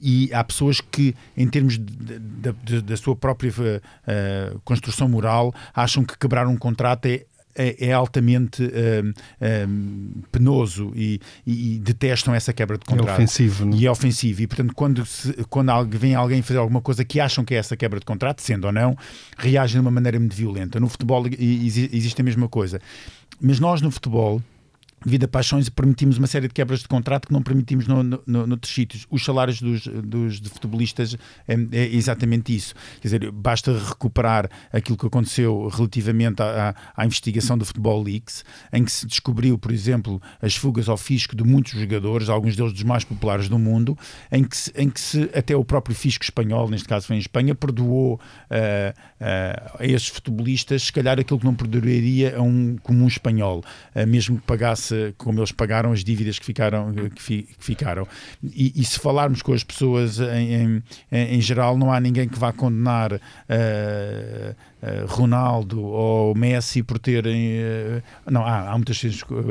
e 0.00 0.32
há 0.32 0.44
pessoas 0.44 0.80
que, 0.80 1.14
em 1.36 1.48
termos 1.48 1.76
da 1.76 2.96
sua 2.96 3.16
própria 3.16 3.50
uh, 3.50 4.60
construção 4.60 5.08
moral, 5.08 5.52
acham 5.74 6.04
que 6.04 6.16
quebrar 6.16 6.46
um 6.46 6.56
contrato 6.56 7.06
é, 7.06 7.26
é, 7.58 7.88
é 7.88 7.92
altamente 7.92 8.62
uh, 8.62 9.08
uh, 9.10 10.22
penoso 10.30 10.92
e, 10.94 11.20
e, 11.44 11.78
detestam 11.80 12.32
essa 12.32 12.52
quebra 12.52 12.78
de 12.78 12.84
é 12.84 12.86
contrato. 12.86 13.10
É 13.10 13.12
ofensivo. 13.14 13.66
Não? 13.66 13.76
E 13.76 13.84
é 13.84 13.90
ofensivo. 13.90 14.42
E, 14.42 14.46
portanto, 14.46 14.72
quando, 14.74 15.04
se, 15.04 15.32
quando 15.50 15.72
vem 15.90 16.14
alguém 16.14 16.40
fazer 16.40 16.60
alguma 16.60 16.80
coisa 16.80 17.04
que 17.04 17.18
acham 17.18 17.44
que 17.44 17.54
é 17.54 17.58
essa 17.58 17.76
quebra 17.76 17.98
de 17.98 18.06
contrato, 18.06 18.40
sendo 18.40 18.66
ou 18.66 18.72
não, 18.72 18.96
reagem 19.36 19.74
de 19.74 19.80
uma 19.80 19.90
maneira 19.90 20.18
muito 20.18 20.36
violenta. 20.36 20.78
No 20.78 20.88
futebol 20.88 21.24
existe 21.26 22.20
a 22.20 22.24
mesma 22.24 22.48
coisa. 22.48 22.80
Mas 23.40 23.58
nós, 23.58 23.82
no 23.82 23.90
futebol 23.90 24.40
devido 25.04 25.24
a 25.24 25.28
paixões, 25.28 25.68
permitimos 25.68 26.18
uma 26.18 26.26
série 26.26 26.48
de 26.48 26.54
quebras 26.54 26.80
de 26.80 26.88
contrato 26.88 27.28
que 27.28 27.32
não 27.32 27.42
permitimos 27.42 27.86
no, 27.86 28.02
no, 28.02 28.22
no, 28.26 28.46
noutros 28.46 28.72
sítios. 28.72 29.06
Os 29.10 29.24
salários 29.24 29.60
dos, 29.60 29.86
dos 29.86 30.40
de 30.40 30.48
futebolistas 30.48 31.16
é, 31.46 31.54
é, 31.72 31.86
exatamente 31.94 32.54
isso. 32.54 32.74
Quer 33.00 33.08
dizer, 33.08 33.30
basta 33.30 33.76
recuperar 33.78 34.48
aquilo 34.72 34.96
que 34.96 35.06
aconteceu 35.06 35.68
relativamente 35.68 36.42
à, 36.42 36.74
à, 36.96 37.04
investigação 37.04 37.56
do 37.56 37.64
Futebol 37.64 38.02
Leaks, 38.02 38.44
em 38.72 38.84
que 38.84 38.92
se 38.92 39.06
descobriu, 39.06 39.58
por 39.58 39.70
exemplo, 39.70 40.20
as 40.42 40.56
fugas 40.56 40.88
ao 40.88 40.96
fisco 40.96 41.36
de 41.36 41.44
muitos 41.44 41.72
jogadores, 41.72 42.28
alguns 42.28 42.56
deles 42.56 42.72
dos 42.72 42.82
mais 42.82 43.04
populares 43.04 43.48
do 43.48 43.58
mundo, 43.58 43.96
em 44.30 44.44
que 44.44 44.56
se, 44.56 44.72
em 44.76 44.88
que 44.90 45.00
se 45.00 45.30
até 45.34 45.56
o 45.56 45.64
próprio 45.64 45.94
fisco 45.94 46.24
espanhol, 46.24 46.68
neste 46.68 46.88
caso 46.88 47.06
foi 47.06 47.16
em 47.16 47.20
Espanha, 47.20 47.54
perdoou 47.54 48.14
uh, 48.14 48.18
uh, 48.20 49.76
a 49.78 49.86
esses 49.86 50.08
futebolistas, 50.08 50.84
se 50.84 50.92
calhar 50.92 51.18
aquilo 51.18 51.38
que 51.38 51.44
não 51.44 51.54
perdoaria 51.54 52.36
a 52.36 52.42
um 52.42 52.76
comum 52.82 53.06
espanhol, 53.06 53.62
uh, 53.94 54.06
mesmo 54.06 54.36
que 54.38 54.42
pagasse 54.42 54.87
como 55.16 55.40
eles 55.40 55.52
pagaram 55.52 55.92
as 55.92 56.04
dívidas 56.04 56.38
que 56.38 56.44
ficaram. 56.44 56.92
Que, 56.92 57.22
fi, 57.22 57.42
que 57.42 57.64
ficaram. 57.64 58.06
E, 58.42 58.72
e, 58.76 58.84
se 58.84 58.98
falarmos 58.98 59.42
com 59.42 59.52
as 59.52 59.64
pessoas 59.64 60.20
em, 60.20 60.82
em, 61.12 61.34
em, 61.36 61.40
geral, 61.40 61.76
não 61.76 61.92
há 61.92 62.00
ninguém 62.00 62.28
que 62.28 62.38
vá 62.38 62.52
condenar. 62.52 63.14
Uh, 63.14 64.54
uh, 64.82 65.06
Ronaldo 65.06 65.82
ou 65.82 66.34
Messi 66.34 66.82
por 66.82 66.98
terem. 66.98 67.58
Uh, 67.58 68.02
não, 68.30 68.44
há, 68.44 68.70
há, 68.70 68.72
muitas, 68.72 69.00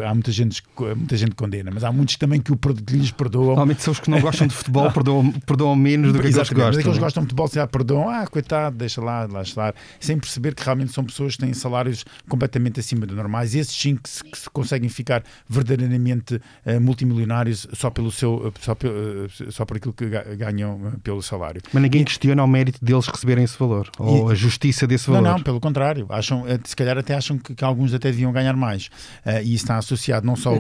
há 0.06 0.14
muita 0.14 0.32
gente, 0.32 0.64
muita 0.96 1.18
gente 1.18 1.32
que 1.32 1.36
condena, 1.36 1.72
mas 1.74 1.84
há 1.84 1.92
muitos 1.92 2.16
também 2.16 2.42
que, 2.42 2.52
o, 2.52 2.58
que 2.58 2.98
lhes 2.98 3.12
perdoam. 3.12 3.48
Normalmente 3.48 3.84
são 3.84 3.92
os 3.92 4.00
que 4.00 4.10
não 4.10 4.20
gostam 4.20 4.48
de 4.48 4.56
futebol, 4.56 4.92
perdoam, 4.92 5.32
perdoam 5.46 5.76
menos 5.76 6.14
do 6.14 6.20
que 6.20 6.28
aqueles 6.28 6.50
que 6.50 6.56
gostam. 6.56 6.68
Mas 6.68 6.78
aqueles 6.78 6.98
que 6.98 7.04
gostam 7.04 7.24
de 7.24 7.28
futebol, 7.28 7.48
se 7.48 7.68
perdoam, 7.68 8.10
ah, 8.10 8.28
coitado, 8.28 8.78
deixa 8.78 9.02
lá, 9.02 9.28
lá 9.30 9.42
estar, 9.42 9.74
sem 10.00 10.18
perceber 10.18 10.56
que 10.56 10.64
realmente 10.64 10.94
são 10.94 11.04
pessoas 11.04 11.36
que 11.36 11.44
têm 11.44 11.54
salários 11.54 12.06
completamente 12.28 12.80
acima 12.80 13.06
do 13.06 13.16
normais. 13.16 13.56
Esses 13.56 13.76
sim 13.76 13.96
que 13.96 14.10
se, 14.10 14.24
que 14.24 14.38
se 14.38 14.50
conseguem 14.50 14.90
ficar 14.90 15.24
verdadeiramente 15.48 16.36
uh, 16.36 16.82
multimilionários 16.82 17.68
só 17.74 17.90
pelo 17.90 18.12
seu 18.12 18.54
só, 18.60 18.74
uh, 18.74 19.52
só 19.52 19.66
por 19.66 19.78
aquilo 19.78 19.94
que 19.94 20.08
ganham 20.36 20.94
pelo 21.04 21.22
salário. 21.22 21.62
Mas 21.72 21.84
ninguém 21.84 22.02
e, 22.02 22.06
questiona 22.06 22.44
o 22.44 22.48
mérito 22.48 22.84
deles 22.84 23.08
receberem 23.08 23.44
esse 23.44 23.58
valor, 23.58 23.90
e, 24.00 24.04
ou 24.04 24.30
a 24.30 24.36
justiça 24.36 24.88
desse 24.88 25.08
valor. 25.10 25.24
Não, 25.24 25.38
não, 25.38 25.44
pelo 25.44 25.60
contrário. 25.60 26.06
Acham, 26.10 26.48
eh, 26.48 26.60
se 26.64 26.76
calhar 26.76 26.98
até 26.98 27.16
acham 27.16 27.38
que, 27.38 27.56
que 27.56 27.64
alguns 27.64 27.94
até 27.94 28.10
deviam 28.10 28.32
ganhar 28.32 28.56
mais. 28.56 28.88
Uh, 29.26 29.42
e 29.44 29.54
isso 29.54 29.66
está 29.66 29.78
associado 29.78 30.26
não 30.26 30.36
só, 30.36 30.54
o, 30.54 30.60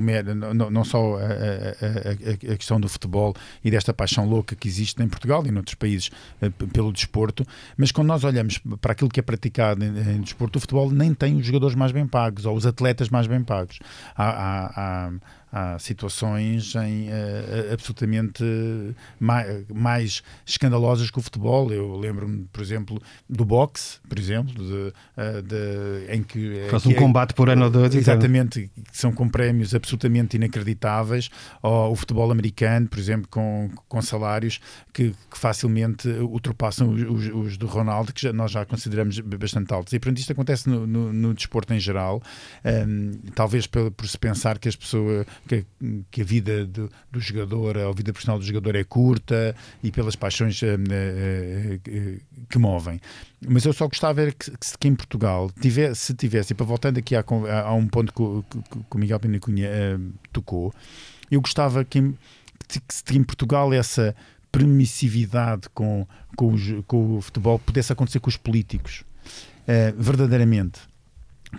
não, 0.53 0.69
não 0.69 0.83
só 0.83 1.17
a, 1.17 1.19
a, 1.19 1.29
a, 1.29 2.53
a, 2.53 2.57
questão 2.57 2.79
do 2.79 2.87
futebol 2.87 3.35
e 3.63 3.71
desta 3.71 3.93
paixão 3.93 4.25
louca 4.25 4.55
que 4.55 4.67
existe 4.67 5.01
em 5.01 5.07
Portugal 5.07 5.45
e 5.45 5.51
noutros 5.51 5.75
países 5.75 6.09
uh, 6.41 6.51
pelo 6.67 6.91
desporto, 6.91 7.45
mas 7.77 7.91
quando 7.91 8.07
nós 8.07 8.23
olhamos 8.23 8.59
para 8.81 8.91
aquilo 8.91 9.09
que 9.09 9.19
é 9.19 9.23
praticado 9.23 9.83
em, 9.83 10.15
em, 10.15 10.21
desporto, 10.21 10.57
o 10.57 10.59
futebol 10.59 10.91
nem 10.91 11.13
tem 11.13 11.37
os 11.37 11.45
jogadores 11.45 11.75
mais 11.75 11.91
bem 11.91 12.07
pagos 12.07 12.45
ou 12.45 12.55
os 12.55 12.65
atletas 12.65 13.09
mais 13.09 13.27
bem 13.27 13.43
pagos. 13.43 13.79
Há, 14.15 14.29
há, 14.29 14.56
há 14.57 15.09
há 15.51 15.79
situações 15.79 16.75
em, 16.75 17.09
uh, 17.09 17.73
absolutamente 17.73 18.43
mais, 19.19 19.65
mais, 19.73 20.23
escandalosas 20.45 21.09
que 21.09 21.17
o 21.17 21.21
futebol. 21.21 21.71
Eu 21.71 21.97
lembro-me, 21.97 22.45
por 22.51 22.61
exemplo, 22.61 23.01
do 23.29 23.45
boxe, 23.45 23.99
por 24.07 24.19
exemplo, 24.19 24.53
de, 24.53 24.73
uh, 24.73 25.41
de, 25.41 26.13
em 26.13 26.23
que. 26.23 26.67
Faz 26.69 26.85
um 26.85 26.91
é, 26.91 26.95
combate 26.95 27.33
por 27.33 27.49
ano 27.49 27.65
ou 27.65 27.69
dois. 27.71 27.95
Exatamente, 27.95 28.69
que 28.91 28.97
são 28.97 29.11
com 29.11 29.27
prémios 29.29 29.73
absolutamente 29.73 30.35
inacreditáveis. 30.35 31.29
Ou 31.61 31.91
o 31.91 31.95
futebol 31.95 32.31
americano, 32.31 32.87
por 32.87 32.99
exemplo, 32.99 33.27
com, 33.29 33.69
com 33.87 34.01
salários 34.01 34.59
que, 34.93 35.13
que 35.29 35.37
facilmente 35.37 36.07
ultrapassam 36.07 36.89
os, 36.89 37.01
os, 37.01 37.33
os, 37.33 37.57
do 37.57 37.67
Ronaldo, 37.67 38.13
que 38.13 38.21
já, 38.21 38.33
nós 38.33 38.51
já 38.51 38.65
consideramos 38.65 39.19
bastante 39.19 39.73
altos. 39.73 39.93
E, 39.93 39.99
portanto, 39.99 40.19
isto 40.19 40.31
acontece 40.31 40.69
no, 40.69 40.85
no, 40.85 41.13
no 41.13 41.33
desporto 41.33 41.73
em 41.73 41.79
geral. 41.79 42.21
Um, 42.65 43.11
talvez 43.33 43.65
por, 43.67 43.91
por 43.91 44.07
se 44.07 44.17
pensar 44.17 44.59
que 44.59 44.67
as 44.67 44.75
pessoas 44.75 45.25
que, 45.47 45.65
que 46.09 46.21
a 46.21 46.25
vida 46.25 46.65
do, 46.65 46.89
do, 47.11 47.19
jogador, 47.19 47.77
a 47.77 47.91
vida 47.91 48.13
personal 48.13 48.39
do 48.39 48.45
jogador 48.45 48.75
é 48.75 48.83
curta 48.83 49.55
e 49.83 49.91
pelas 49.91 50.15
paixões 50.15 50.61
uh, 50.61 50.65
uh, 50.65 52.45
que 52.49 52.57
movem. 52.57 53.01
Mas 53.45 53.65
eu 53.65 53.73
só 53.73 53.87
gostava 53.87 54.21
era 54.21 54.31
que, 54.31 54.51
que 54.79 54.87
em 54.87 54.95
Portugal, 54.95 55.51
tivesse, 55.61 56.01
se 56.01 56.13
tivesse, 56.13 56.53
e 56.53 56.55
para 56.55 56.65
voltando 56.65 56.97
aqui 56.97 57.15
a, 57.15 57.23
a, 57.65 57.73
um 57.73 57.87
ponto 57.87 58.13
que, 58.13 58.59
que, 58.59 58.79
que 58.89 58.95
o 58.95 58.97
Miguel 58.97 59.19
Pinacunha 59.19 59.69
tocou, 60.31 60.73
eu 61.29 61.41
gostava 61.41 61.83
que 61.83 62.13
que 63.05 63.17
em 63.17 63.23
Portugal 63.23 63.73
essa 63.73 64.15
permissividade 64.51 65.69
com, 65.73 66.07
com, 66.35 66.53
o, 66.53 66.83
com 66.83 67.17
o 67.17 67.21
futebol 67.21 67.59
pudesse 67.59 67.93
acontecer 67.93 68.19
com 68.19 68.29
os 68.29 68.37
políticos, 68.37 69.03
uh, 69.63 70.01
verdadeiramente. 70.01 70.79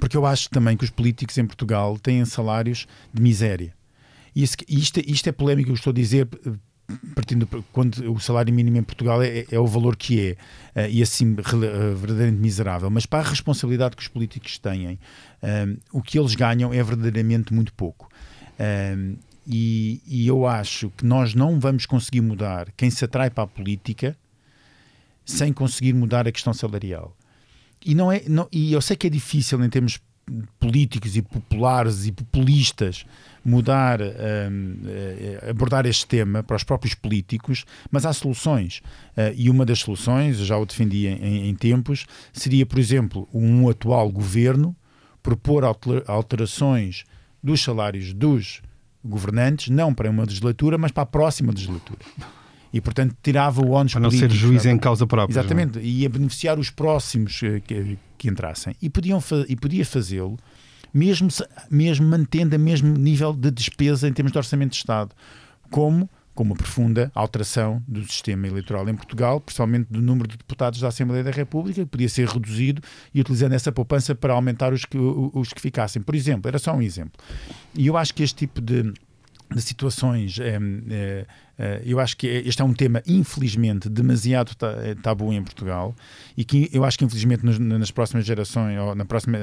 Porque 0.01 0.17
eu 0.17 0.27
acho 0.27 0.51
também 0.51 0.77
que 0.77 0.85
os 0.85 0.91
políticos 0.91 1.39
em 1.39 1.47
Portugal 1.47 1.99
têm 1.99 2.25
salários 2.25 2.87
de 3.13 3.23
miséria. 3.23 3.75
Isto, 4.35 5.01
isto 5.07 5.29
é 5.29 5.33
polémico, 5.33 5.71
eu 5.71 5.75
estou 5.75 5.91
a 5.91 5.95
dizer 5.95 6.29
partindo 7.15 7.47
quando 7.71 8.11
o 8.11 8.19
salário 8.19 8.53
mínimo 8.53 8.79
em 8.79 8.83
Portugal 8.83 9.23
é, 9.23 9.45
é 9.51 9.59
o 9.59 9.67
valor 9.67 9.95
que 9.95 10.37
é 10.75 10.87
uh, 10.87 10.91
e 10.91 11.03
assim 11.03 11.33
uh, 11.33 11.97
verdadeiramente 11.97 12.41
miserável. 12.41 12.91
Mas 12.91 13.05
para 13.05 13.21
a 13.21 13.29
responsabilidade 13.29 13.97
que 13.97 14.03
os 14.03 14.09
políticos 14.09 14.59
têm 14.59 14.89
um, 14.89 14.99
eh, 15.43 15.77
o 15.93 16.03
que 16.03 16.19
eles 16.19 16.35
ganham 16.35 16.73
é 16.73 16.83
verdadeiramente 16.83 17.53
muito 17.53 17.73
pouco. 17.75 18.09
Um, 18.59 19.17
e, 19.47 20.03
e, 20.07 20.27
eu 20.27 20.47
acho 20.47 20.91
que 20.91 21.07
nós 21.07 21.35
não 21.35 21.59
vamos 21.59 21.87
conseguir 21.87 22.21
mudar 22.21 22.71
quem 22.77 22.91
se 22.91 23.03
atrai 23.05 23.31
para 23.31 23.45
a 23.45 23.47
política 23.47 24.17
sem 25.25 25.53
conseguir 25.53 25.95
mudar 25.95 26.29
a 26.29 26.33
questão 26.33 26.53
salarial 26.53 27.17
e 27.85 27.95
não 27.95 28.11
é 28.11 28.23
não, 28.29 28.49
e 28.53 28.73
eu 28.73 28.81
sei 28.81 28.97
que 28.97 29.07
é 29.07 29.11
difícil 29.11 29.63
em 29.65 29.69
termos 29.69 30.01
políticos 30.59 31.17
e 31.17 31.23
populares 31.23 32.07
e 32.07 32.13
populistas 32.13 33.05
mudar, 33.45 34.01
um, 34.01 34.77
eh, 34.87 35.47
abordar 35.49 35.87
este 35.87 36.07
tema 36.07 36.43
para 36.43 36.57
os 36.57 36.65
próprios 36.65 36.95
políticos, 36.95 37.65
mas 37.91 38.05
há 38.05 38.13
soluções. 38.13 38.83
Uh, 39.17 39.33
e 39.35 39.49
uma 39.49 39.65
das 39.65 39.79
soluções, 39.79 40.37
já 40.39 40.59
o 40.59 40.67
defendi 40.67 41.07
em, 41.07 41.49
em, 41.49 41.55
tempos, 41.55 42.05
seria, 42.31 42.67
por 42.67 42.79
exemplo, 42.79 43.27
um 43.33 43.69
atual 43.69 44.11
governo 44.11 44.77
propor 45.23 45.65
alterações 46.07 47.05
dos 47.43 47.63
salários 47.63 48.13
dos 48.13 48.61
governantes, 49.03 49.71
não 49.71 49.95
para 49.95 50.11
uma 50.11 50.25
legislatura, 50.25 50.77
mas 50.77 50.93
para 50.93 51.05
a 51.05 51.07
próxima 51.07 51.53
legislatura 51.53 52.01
e 52.73 52.81
portanto 52.81 53.17
tirava 53.23 53.61
o 53.61 53.71
ónus 53.71 53.93
para 53.93 54.03
não 54.03 54.11
ser 54.11 54.31
juiz 54.31 54.67
em 54.67 54.79
causa 54.79 55.07
própria 55.07 55.33
exatamente, 55.33 55.79
e 55.79 56.03
ia 56.03 56.09
beneficiar 56.09 56.59
os 56.59 56.71
próximos 56.71 57.41
eh, 57.43 57.61
que, 57.61 57.99
que 58.17 58.29
entrassem 58.29 58.75
e, 58.81 58.91
podiam 58.91 59.23
e 59.49 59.57
podia 59.57 59.85
fazê-lo 59.85 60.37
mesmo, 60.93 61.29
mesmo 61.71 62.07
mantendo 62.07 62.57
o 62.57 62.59
mesmo 62.59 62.97
nível 62.97 63.33
de 63.33 63.51
despesa 63.51 64.09
em 64.09 64.13
termos 64.13 64.33
de 64.33 64.39
orçamento 64.39 64.71
de 64.73 64.77
Estado 64.77 65.15
como 65.71 66.09
com 66.39 66.45
uma 66.45 66.55
profunda 66.55 67.11
alteração 67.17 67.83
do 67.89 68.01
sistema 68.05 68.47
eleitoral 68.47 68.89
em 68.89 68.95
Portugal, 68.95 69.41
principalmente 69.41 69.89
do 69.91 70.01
número 70.01 70.29
de 70.29 70.37
deputados 70.37 70.79
da 70.79 70.87
Assembleia 70.87 71.25
da 71.25 71.33
República, 71.33 71.81
que 71.81 71.91
podia 71.91 72.09
ser 72.09 72.29
reduzido 72.29 72.81
e 73.13 73.21
utilizando 73.21 73.55
essa 73.55 73.73
poupança 73.73 74.15
para 74.15 74.35
aumentar 74.35 74.73
os 74.73 74.85
que, 74.85 74.97
os 74.97 75.53
que 75.53 75.61
ficassem. 75.61 76.01
Por 76.01 76.15
exemplo, 76.15 76.47
era 76.47 76.61
só 76.61 76.73
um 76.73 76.81
exemplo. 76.81 77.21
E 77.75 77.89
eu 77.89 77.97
acho 77.97 78.15
que 78.15 78.23
este 78.23 78.37
tipo 78.37 78.61
de, 78.61 78.85
de 79.53 79.61
situações. 79.61 80.39
É, 80.39 80.51
é, 80.51 80.61
é, 80.91 81.27
eu 81.85 81.99
acho 81.99 82.17
que 82.17 82.27
este 82.27 82.63
é 82.63 82.65
um 82.65 82.73
tema, 82.73 83.03
infelizmente, 83.07 83.89
demasiado 83.89 84.53
eh, 84.63 84.95
tabu 85.03 85.33
em 85.33 85.43
Portugal 85.43 85.95
e 86.37 86.45
que 86.45 86.71
eu 86.73 86.85
acho 86.85 86.99
que, 86.99 87.05
infelizmente, 87.05 87.45
nas 87.45 87.91
próximas 87.91 88.25
gerações, 88.25 88.79
ou, 88.79 88.95
na 88.95 89.05
próxima, 89.05 89.39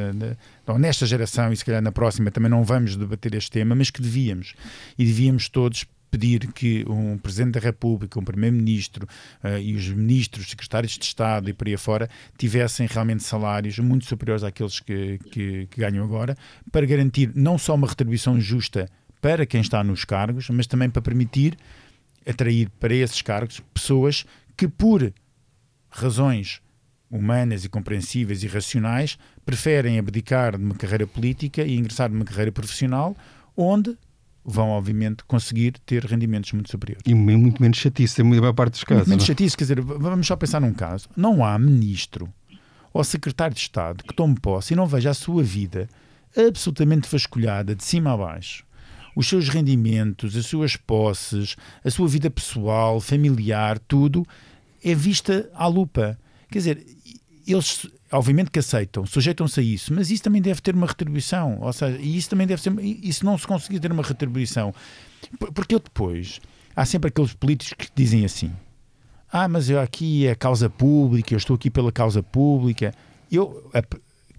ou 0.68 0.80
nesta 0.80 1.06
geração 1.06 1.52
e 1.52 1.58
se 1.58 1.66
calhar 1.66 1.82
na 1.82 1.92
próxima, 1.92 2.32
também 2.32 2.50
não 2.50 2.64
vamos 2.64 2.96
debater 2.96 3.36
este 3.36 3.52
tema, 3.52 3.76
mas 3.76 3.90
que 3.90 4.02
devíamos. 4.02 4.54
E 4.98 5.06
devíamos 5.06 5.50
todos 5.50 5.86
pedir 6.10 6.48
que 6.54 6.86
um 6.88 7.18
Presidente 7.18 7.56
da 7.56 7.60
República, 7.60 8.18
um 8.18 8.24
Primeiro-Ministro 8.24 9.06
uh, 9.44 9.58
e 9.60 9.76
os 9.76 9.90
ministros, 9.90 10.50
secretários 10.50 10.94
de 10.94 11.04
Estado 11.04 11.50
e 11.50 11.54
por 11.54 11.68
aí 11.68 11.76
fora 11.76 12.10
tivessem 12.38 12.88
realmente 12.88 13.24
salários 13.24 13.78
muito 13.80 14.06
superiores 14.06 14.44
àqueles 14.44 14.80
que, 14.80 15.20
que, 15.30 15.68
que 15.70 15.82
ganham 15.82 16.06
agora, 16.06 16.38
para 16.72 16.86
garantir 16.86 17.32
não 17.36 17.58
só 17.58 17.76
uma 17.76 17.88
retribuição 17.88 18.40
justa 18.40 18.90
para 19.22 19.46
quem 19.46 19.60
está 19.60 19.84
nos 19.84 20.06
cargos, 20.06 20.50
mas 20.50 20.68
também 20.68 20.90
para 20.90 21.02
permitir 21.02 21.58
atrair 22.28 22.70
para 22.80 22.94
esses 22.94 23.22
cargos 23.22 23.62
pessoas 23.74 24.26
que, 24.58 24.68
por 24.68 25.14
razões 25.90 26.62
humanas 27.10 27.64
e 27.64 27.70
compreensíveis 27.70 28.44
e 28.44 28.48
racionais, 28.48 29.18
preferem 29.46 30.00
abdicar 30.00 30.58
de 30.58 30.64
uma 30.64 30.76
carreira 30.76 31.06
política 31.08 31.64
e 31.64 31.78
ingressar 31.78 32.10
numa 32.10 32.26
carreira 32.26 32.52
profissional, 32.52 33.16
onde 33.56 33.98
vão, 34.44 34.70
obviamente, 34.70 35.24
conseguir 35.26 35.80
ter 35.86 36.04
rendimentos 36.04 36.52
muito 36.52 36.70
superiores. 36.70 37.04
E 37.06 37.14
muito 37.16 37.62
menos 37.62 37.78
chatice, 37.78 38.22
em 38.22 38.26
maior 38.26 38.54
parte 38.54 38.74
dos 38.74 38.84
casos. 38.84 39.08
Muito 39.08 39.10
menos 39.10 39.24
não? 39.24 39.26
É? 39.26 39.36
chatice, 39.36 39.58
quer 39.58 39.64
dizer, 39.64 39.82
vamos 39.82 40.28
só 40.28 40.36
pensar 40.36 40.60
num 40.60 40.74
caso. 40.74 41.10
Não 41.16 41.44
há 41.44 41.58
ministro 41.58 42.32
ou 42.94 43.04
secretário 43.04 43.56
de 43.56 43.62
Estado 43.62 44.04
que 44.04 44.14
tome 44.14 44.40
posse 44.40 44.74
e 44.74 44.76
não 44.76 44.86
veja 44.86 45.10
a 45.10 45.14
sua 45.14 45.44
vida 45.44 45.90
absolutamente 46.38 47.10
vasculhada 47.10 47.76
de 47.76 47.84
cima 47.84 48.14
a 48.14 48.18
baixo 48.18 48.66
os 49.16 49.28
seus 49.28 49.50
rendimentos, 49.50 50.36
as 50.36 50.46
suas 50.46 50.76
posses, 50.76 51.56
a 51.84 51.90
sua 51.90 52.08
vida 52.08 52.30
pessoal, 52.30 53.00
familiar, 53.00 53.80
tudo 53.80 54.26
é 54.84 54.94
vista 54.94 55.50
à 55.54 55.66
lupa. 55.68 56.18
Quer 56.52 56.60
dizer, 56.60 56.86
eles 57.48 57.88
obviamente 58.12 58.52
que 58.52 58.60
aceitam, 58.60 59.06
sujeitam-se 59.06 59.60
a 59.60 59.64
isso, 59.64 59.94
mas 59.94 60.10
isso 60.10 60.24
também 60.24 60.42
deve 60.42 60.62
ter 60.62 60.76
uma 60.76 60.88
retribuição, 60.88 61.60
ou 61.62 61.74
seja, 61.74 61.98
e 61.98 62.18
isso 62.18 62.30
também 62.30 62.48
deve 62.48 62.62
ser, 62.62 62.74
e 62.80 63.12
se 63.12 63.26
não 63.26 63.38
se 63.38 63.46
conseguir 63.46 63.80
ter 63.80 63.92
uma 63.92 64.04
retribuição, 64.04 64.74
porque 65.54 65.76
eu 65.76 65.80
depois, 65.80 66.40
há 66.76 66.86
sempre 66.86 67.10
aqueles 67.10 67.34
políticos 67.34 67.74
que 67.74 67.92
dizem 67.96 68.24
assim, 68.24 68.52
ah, 69.32 69.48
mas 69.48 69.70
eu 69.70 69.80
aqui 69.80 70.28
é 70.28 70.36
causa 70.36 70.70
pública, 70.70 71.34
eu 71.34 71.38
estou 71.38 71.56
aqui 71.56 71.70
pela 71.70 71.92
causa 71.92 72.24
pública, 72.24 72.94
eu, 73.32 73.70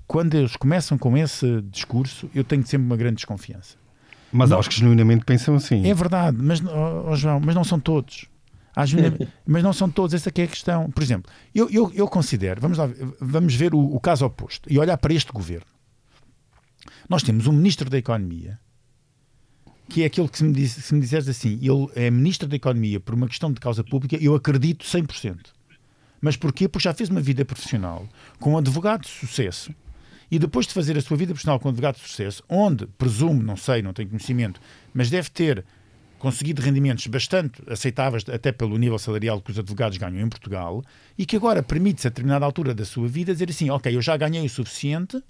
quando 0.06 0.34
eles 0.34 0.56
começam 0.56 0.96
com 0.96 1.16
esse 1.16 1.60
discurso, 1.62 2.30
eu 2.34 2.44
tenho 2.44 2.64
sempre 2.66 2.86
uma 2.86 2.96
grande 2.96 3.16
desconfiança. 3.16 3.76
Mas 4.36 4.50
não, 4.50 4.56
há 4.56 4.60
os 4.60 4.68
que 4.68 4.74
genuinamente 4.74 5.24
pensam 5.24 5.54
assim. 5.54 5.86
É 5.86 5.94
verdade, 5.94 6.36
mas, 6.40 6.62
oh, 6.62 7.14
João, 7.16 7.40
mas 7.40 7.54
não 7.54 7.64
são 7.64 7.80
todos. 7.80 8.26
mas 9.46 9.62
não 9.62 9.72
são 9.72 9.88
todos, 9.88 10.12
essa 10.12 10.28
é, 10.28 10.40
é 10.42 10.44
a 10.44 10.46
questão. 10.46 10.90
Por 10.90 11.02
exemplo, 11.02 11.32
eu, 11.54 11.68
eu, 11.70 11.90
eu 11.94 12.06
considero, 12.06 12.60
vamos, 12.60 12.76
lá, 12.76 12.88
vamos 13.20 13.54
ver 13.54 13.74
o, 13.74 13.78
o, 13.78 13.98
caso 13.98 14.26
oposto 14.26 14.70
e 14.70 14.78
olhar 14.78 14.98
para 14.98 15.14
este 15.14 15.32
governo. 15.32 15.66
Nós 17.08 17.22
temos 17.22 17.46
um 17.46 17.52
Ministro 17.52 17.88
da 17.88 17.96
Economia, 17.96 18.58
que 19.88 20.02
é 20.02 20.06
aquele 20.06 20.28
que 20.28 20.36
se 20.36 20.44
me, 20.44 20.52
diz, 20.52 20.72
se 20.72 20.94
me 20.94 21.00
disseres 21.00 21.28
assim, 21.28 21.58
ele 21.62 21.88
é 21.94 22.10
Ministro 22.10 22.48
da 22.48 22.56
Economia 22.56 23.00
por 23.00 23.14
uma 23.14 23.26
questão 23.26 23.50
de 23.50 23.60
causa 23.60 23.82
pública, 23.82 24.16
eu 24.20 24.34
acredito 24.34 24.84
100%. 24.84 25.38
Mas 26.20 26.36
porquê? 26.36 26.68
Porque 26.68 26.84
já 26.84 26.92
fez 26.92 27.08
uma 27.08 27.20
vida 27.20 27.44
profissional 27.44 28.06
com 28.38 28.52
um 28.52 28.58
advogado 28.58 29.02
de 29.02 29.08
sucesso 29.08 29.72
e 30.30 30.38
depois 30.38 30.66
de 30.66 30.74
fazer 30.74 30.96
a 30.96 31.00
sua 31.00 31.16
vida 31.16 31.32
profissional 31.32 31.60
com 31.60 31.68
advogado 31.68 31.96
de 31.96 32.02
sucesso, 32.02 32.42
onde, 32.48 32.86
presumo, 32.86 33.42
não 33.42 33.56
sei, 33.56 33.82
não 33.82 33.92
tenho 33.92 34.08
conhecimento, 34.08 34.60
mas 34.92 35.10
deve 35.10 35.30
ter 35.30 35.64
conseguido 36.18 36.62
rendimentos 36.62 37.06
bastante 37.06 37.62
aceitáveis 37.68 38.24
até 38.32 38.50
pelo 38.50 38.76
nível 38.78 38.98
salarial 38.98 39.40
que 39.40 39.50
os 39.50 39.58
advogados 39.58 39.98
ganham 39.98 40.20
em 40.20 40.28
Portugal 40.28 40.82
e 41.16 41.26
que 41.26 41.36
agora 41.36 41.62
permite-se 41.62 42.06
a 42.06 42.10
determinada 42.10 42.44
altura 42.44 42.74
da 42.74 42.84
sua 42.84 43.06
vida 43.06 43.32
dizer 43.32 43.50
assim, 43.50 43.70
ok, 43.70 43.94
eu 43.94 44.02
já 44.02 44.16
ganhei 44.16 44.44
o 44.44 44.50
suficiente, 44.50 45.22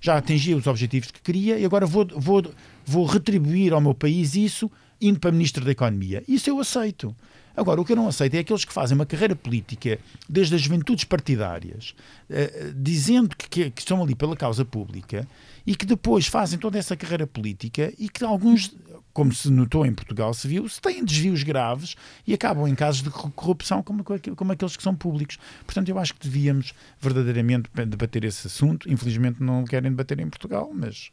já 0.00 0.16
atingi 0.16 0.54
os 0.54 0.66
objetivos 0.66 1.10
que 1.10 1.20
queria 1.20 1.58
e 1.58 1.64
agora 1.64 1.86
vou, 1.86 2.06
vou, 2.14 2.44
vou 2.84 3.06
retribuir 3.06 3.72
ao 3.72 3.80
meu 3.80 3.94
país 3.94 4.34
isso 4.34 4.70
indo 5.00 5.18
para 5.18 5.32
Ministro 5.32 5.64
da 5.64 5.72
Economia. 5.72 6.22
Isso 6.28 6.48
eu 6.48 6.60
aceito. 6.60 7.14
Agora, 7.56 7.80
o 7.80 7.84
que 7.84 7.92
eu 7.92 7.96
não 7.96 8.06
aceito 8.06 8.34
é 8.34 8.40
aqueles 8.40 8.64
que 8.64 8.72
fazem 8.72 8.94
uma 8.94 9.06
carreira 9.06 9.34
política 9.34 9.98
desde 10.28 10.54
as 10.54 10.60
juventudes 10.60 11.04
partidárias, 11.04 11.94
uh, 12.28 12.74
dizendo 12.74 13.34
que, 13.34 13.70
que, 13.70 13.80
estão 13.80 14.02
ali 14.02 14.14
pela 14.14 14.36
causa 14.36 14.64
pública 14.64 15.26
e 15.66 15.74
que 15.74 15.86
depois 15.86 16.26
fazem 16.26 16.58
toda 16.58 16.78
essa 16.78 16.94
carreira 16.94 17.26
política 17.26 17.92
e 17.98 18.08
que 18.10 18.22
alguns, 18.22 18.76
como 19.12 19.32
se 19.32 19.50
notou 19.50 19.86
em 19.86 19.94
Portugal, 19.94 20.34
se 20.34 20.46
viu, 20.46 20.68
se 20.68 20.80
têm 20.80 21.02
desvios 21.02 21.42
graves 21.42 21.96
e 22.26 22.34
acabam 22.34 22.68
em 22.68 22.74
casos 22.74 23.02
de 23.02 23.10
corrupção 23.10 23.82
como, 23.82 24.04
como 24.04 24.52
aqueles 24.52 24.76
que 24.76 24.82
são 24.82 24.94
públicos. 24.94 25.38
Portanto, 25.64 25.88
eu 25.88 25.98
acho 25.98 26.14
que 26.14 26.20
devíamos 26.28 26.74
verdadeiramente 27.00 27.70
debater 27.86 28.24
esse 28.24 28.46
assunto. 28.46 28.90
Infelizmente 28.90 29.42
não 29.42 29.64
querem 29.64 29.90
debater 29.90 30.20
em 30.20 30.28
Portugal, 30.28 30.70
mas 30.74 31.10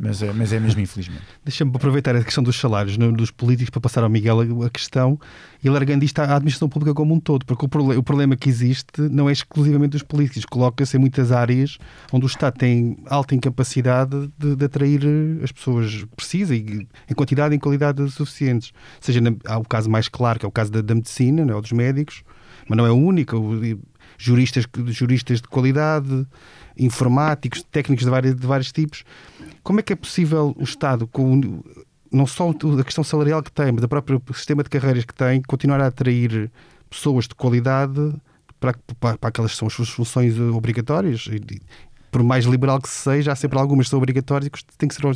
mas 0.00 0.22
é, 0.22 0.32
mas 0.32 0.50
é 0.50 0.58
mesmo 0.58 0.80
infelizmente. 0.80 1.22
Deixa-me 1.44 1.70
aproveitar 1.74 2.16
a 2.16 2.24
questão 2.24 2.42
dos 2.42 2.58
salários 2.58 2.96
no, 2.96 3.12
dos 3.12 3.30
políticos 3.30 3.68
para 3.68 3.82
passar 3.82 4.02
ao 4.02 4.08
Miguel 4.08 4.40
a, 4.64 4.70
questão 4.70 5.20
e 5.62 5.68
largando 5.68 6.02
isto 6.04 6.18
à 6.20 6.36
administração 6.36 6.70
pública 6.70 6.94
como 6.94 7.14
um 7.14 7.20
todo, 7.20 7.44
porque 7.44 7.66
o, 7.66 7.68
prole 7.68 7.96
o 7.98 8.02
problema 8.02 8.34
que 8.34 8.48
existe 8.48 9.02
não 9.02 9.28
é 9.28 9.32
exclusivamente 9.32 9.90
dos 9.90 10.02
políticos, 10.02 10.46
coloca-se 10.46 10.96
em 10.96 11.00
muitas 11.00 11.30
áreas 11.30 11.76
onde 12.10 12.24
o 12.24 12.28
Estado 12.28 12.56
tem 12.56 12.96
alta 13.06 13.34
incapacidade 13.34 14.30
de, 14.38 14.56
de 14.56 14.64
atrair 14.64 15.02
as 15.44 15.52
pessoas 15.52 16.06
precisas 16.16 16.56
em 16.56 17.14
quantidade 17.14 17.54
e 17.54 17.56
em 17.56 17.60
qualidade 17.60 18.10
suficientes. 18.10 18.72
Seja, 19.00 19.20
na, 19.20 19.34
há 19.44 19.58
o 19.58 19.64
caso 19.64 19.90
mais 19.90 20.08
claro, 20.08 20.38
que 20.38 20.46
é 20.46 20.48
o 20.48 20.52
caso 20.52 20.72
da, 20.72 20.80
da 20.80 20.94
medicina, 20.94 21.44
não 21.44 21.58
é? 21.58 21.60
dos 21.60 21.72
médicos, 21.72 22.22
mas 22.66 22.76
não 22.76 22.86
é 22.86 22.90
o 22.90 22.96
único. 22.96 23.36
Juristas, 24.16 24.66
juristas 24.88 25.40
de 25.40 25.48
qualidade, 25.48 26.26
informáticos, 26.80 27.62
técnicos 27.70 28.04
de 28.04 28.10
vários, 28.10 28.34
de 28.34 28.46
vários 28.46 28.72
tipos. 28.72 29.04
Como 29.62 29.80
é 29.80 29.82
que 29.82 29.92
é 29.92 29.96
possível 29.96 30.54
o 30.58 30.64
Estado, 30.64 31.06
com 31.06 31.62
não 32.10 32.26
só 32.26 32.50
a 32.50 32.84
questão 32.84 33.04
salarial 33.04 33.42
que 33.42 33.52
tem, 33.52 33.70
mas 33.70 33.84
o 33.84 33.88
próprio 33.88 34.20
sistema 34.34 34.62
de 34.62 34.70
carreiras 34.70 35.04
que 35.04 35.14
tem, 35.14 35.40
continuar 35.42 35.80
a 35.80 35.86
atrair 35.86 36.50
pessoas 36.88 37.28
de 37.28 37.34
qualidade 37.34 38.14
para, 38.58 38.74
para, 38.98 39.16
para 39.16 39.28
aquelas 39.28 39.52
que 39.52 39.58
são 39.58 39.68
as 39.68 39.74
suas 39.74 39.88
funções 39.88 40.38
obrigatórias? 40.38 41.28
Por 42.10 42.24
mais 42.24 42.44
liberal 42.44 42.80
que 42.80 42.88
seja, 42.88 43.30
há 43.30 43.36
sempre 43.36 43.58
algumas 43.58 43.86
que 43.86 43.90
são 43.90 43.98
obrigatórias 43.98 44.48
e 44.48 44.50
que 44.50 44.64
tem 44.76 44.88
que 44.88 44.94
ser 44.96 45.06
o, 45.06 45.12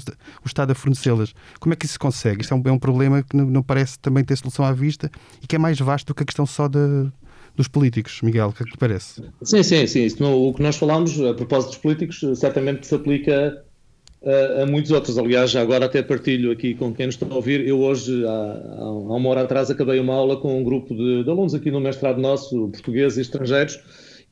Estado 0.47 0.71
a 0.71 0.75
fornecê-las. 0.77 1.35
Como 1.59 1.73
é 1.73 1.77
que 1.77 1.87
isso 1.87 1.95
se 1.95 1.99
consegue? 1.99 2.43
Isto 2.43 2.55
é 2.55 2.57
um, 2.57 2.63
é 2.67 2.71
um 2.71 2.79
problema 2.79 3.23
que 3.23 3.37
não, 3.37 3.47
não, 3.47 3.63
parece 3.63 3.99
também 3.99 4.23
ter 4.23 4.37
solução 4.37 4.65
à 4.65 4.73
vista 4.73 5.11
e 5.43 5.47
que 5.47 5.57
é 5.57 5.59
mais 5.59 5.79
vasto 5.81 6.07
do 6.07 6.15
que 6.15 6.23
a 6.23 6.27
questão 6.27 6.47
só 6.47 6.69
de, 6.69 7.11
dos 7.57 7.69
políticos. 7.69 8.21
Miguel, 8.23 8.49
o 8.49 8.53
que 8.53 8.63
é 8.63 8.67
que 8.67 8.73
te 8.73 8.79
parece? 8.79 9.23
Sim, 9.43 9.63
sim, 9.63 9.87
sim. 9.87 10.05
Isso, 10.05 10.25
o 10.25 10.53
que 10.53 10.63
nós 10.63 10.77
falámos 10.77 11.21
a 11.21 11.35
propósito 11.35 11.71
dos 11.71 11.79
políticos 11.79 12.21
certamente 12.39 12.87
se 12.87 12.95
aplica 12.95 13.63
a, 14.25 14.63
a, 14.63 14.67
muitos 14.67 14.91
outros. 14.91 15.19
Aliás, 15.19 15.51
já 15.51 15.61
agora 15.61 15.87
até 15.87 16.03
partilho 16.03 16.51
aqui 16.51 16.75
com 16.75 16.93
quem 16.93 17.07
nos 17.07 17.15
está 17.15 17.27
a 17.27 17.35
ouvir. 17.35 17.67
Eu 17.67 17.81
hoje, 17.81 18.25
há, 18.27 18.79
há 18.79 18.91
uma 18.91 19.29
hora 19.29 19.43
atrás, 19.43 19.71
acabei 19.71 20.01
uma 20.01 20.15
aula 20.15 20.37
com 20.37 20.59
um 20.59 20.65
grupo 20.65 20.95
de, 20.95 21.23
de 21.23 21.31
alunos 21.31 21.55
aqui 21.55 21.71
no 21.71 21.81
mestrado 21.81 22.21
nosso, 22.21 22.69
portugueses 22.71 23.19
e 23.19 23.21
estrangeiros, 23.21 23.79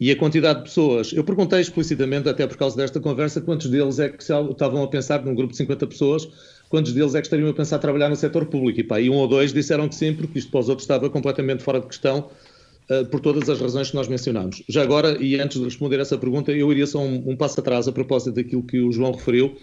e 0.01 0.11
a 0.11 0.17
quantidade 0.17 0.61
de 0.61 0.65
pessoas. 0.65 1.13
Eu 1.13 1.23
perguntei 1.23 1.61
explicitamente, 1.61 2.29
até 2.29 2.47
por 2.47 2.57
causa 2.57 2.77
desta 2.77 2.99
conversa, 2.99 3.41
quantos 3.41 3.69
deles 3.69 3.99
é 4.01 4.09
que 4.09 4.23
estavam 4.23 4.83
a 4.83 4.89
pensar, 4.89 5.25
num 5.25 5.35
grupo 5.35 5.53
de 5.53 5.59
50 5.59 5.87
pessoas, 5.87 6.29
quantos 6.69 6.93
deles 6.93 7.15
é 7.15 7.21
que 7.21 7.27
estariam 7.27 7.49
a 7.49 7.55
pensar 7.55 7.79
trabalhar 7.79 8.09
no 8.09 8.17
setor 8.17 8.47
público. 8.47 8.81
E, 8.81 8.83
pá, 8.83 9.01
e 9.01 9.09
um 9.09 9.15
ou 9.15 9.29
dois 9.29 9.53
disseram 9.53 9.89
que 9.89 9.95
sim, 9.95 10.13
porque 10.13 10.41
isto 10.41 10.51
para 10.51 10.61
os 10.61 10.69
outros 10.69 10.85
estava 10.85 11.09
completamente 11.09 11.63
fora 11.63 11.79
de 11.79 11.87
questão 11.87 12.31
por 13.11 13.21
todas 13.21 13.49
as 13.49 13.61
razões 13.61 13.91
que 13.91 13.97
nós 13.97 14.09
mencionamos. 14.09 14.63
Já 14.69 14.83
agora, 14.83 15.17
e 15.23 15.41
antes 15.41 15.59
de 15.59 15.65
responder 15.65 16.01
essa 16.01 16.19
pergunta, 16.19 16.53
eu 16.53 16.71
iria 16.71 16.87
só 16.87 17.01
um, 17.01 17.31
um 17.31 17.37
passo 17.37 17.61
atrás 17.61 17.89
a 17.89 17.93
propósito 17.93 18.35
daquilo 18.35 18.63
que 18.63 18.81
o 18.81 18.93
João 18.93 19.13
referiu. 19.13 19.57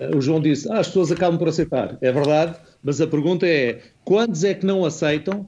Uh, 0.00 0.16
o 0.16 0.20
João 0.20 0.40
disse, 0.40 0.70
ah, 0.70 0.78
as 0.78 0.88
pessoas 0.88 1.10
acabam 1.10 1.38
por 1.38 1.48
aceitar. 1.48 1.96
É 2.00 2.12
verdade, 2.12 2.56
mas 2.82 3.00
a 3.00 3.06
pergunta 3.06 3.46
é, 3.46 3.80
quantos 4.04 4.44
é 4.44 4.54
que 4.54 4.66
não 4.66 4.84
aceitam 4.84 5.46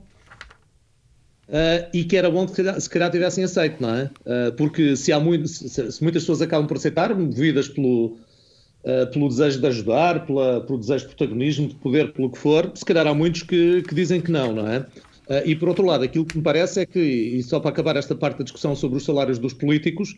Uh, 1.49 1.89
e 1.95 2.05
que 2.05 2.15
era 2.15 2.31
bom 2.31 2.47
que 2.47 2.63
se 2.79 2.91
calhar 2.91 3.11
tivessem 3.11 3.43
aceito, 3.43 3.81
não 3.81 3.89
é? 3.89 4.11
Uh, 4.27 4.53
porque 4.55 4.95
se, 4.95 5.11
há 5.11 5.19
muito, 5.19 5.49
se, 5.49 5.67
se, 5.93 6.03
muitas 6.03 6.23
pessoas 6.23 6.43
acabam 6.43 6.67
por 6.67 6.77
aceitar, 6.77 7.15
movidas 7.15 7.67
pelo, 7.69 8.19
uh, 8.85 9.11
pelo 9.11 9.29
desejo 9.31 9.59
de 9.59 9.67
ajudar, 9.67 10.27
pela, 10.27 10.61
pelo 10.61 10.79
desejo 10.79 11.09
de 11.09 11.15
protagonismo, 11.15 11.69
de 11.69 11.75
poder, 11.77 12.13
pelo 12.13 12.31
que 12.31 12.37
for, 12.37 12.71
se 12.75 12.85
calhar 12.85 13.07
há 13.07 13.15
muitos 13.15 13.45
que, 13.45 13.81
que 13.81 13.95
dizem 13.95 14.21
que 14.21 14.31
não, 14.31 14.53
não 14.53 14.69
é? 14.69 14.85
E 15.45 15.55
por 15.55 15.69
outro 15.69 15.85
lado, 15.85 16.05
aquilo 16.05 16.25
que 16.25 16.37
me 16.37 16.43
parece 16.43 16.81
é 16.81 16.87
que, 16.87 17.01
e 17.01 17.43
só 17.43 17.61
para 17.61 17.71
acabar 17.71 17.97
esta 17.97 18.15
parte 18.15 18.39
da 18.39 18.45
discussão 18.45 18.75
sobre 18.75 18.97
os 18.99 19.05
salários 19.05 19.39
dos 19.39 19.53
políticos, 19.53 20.17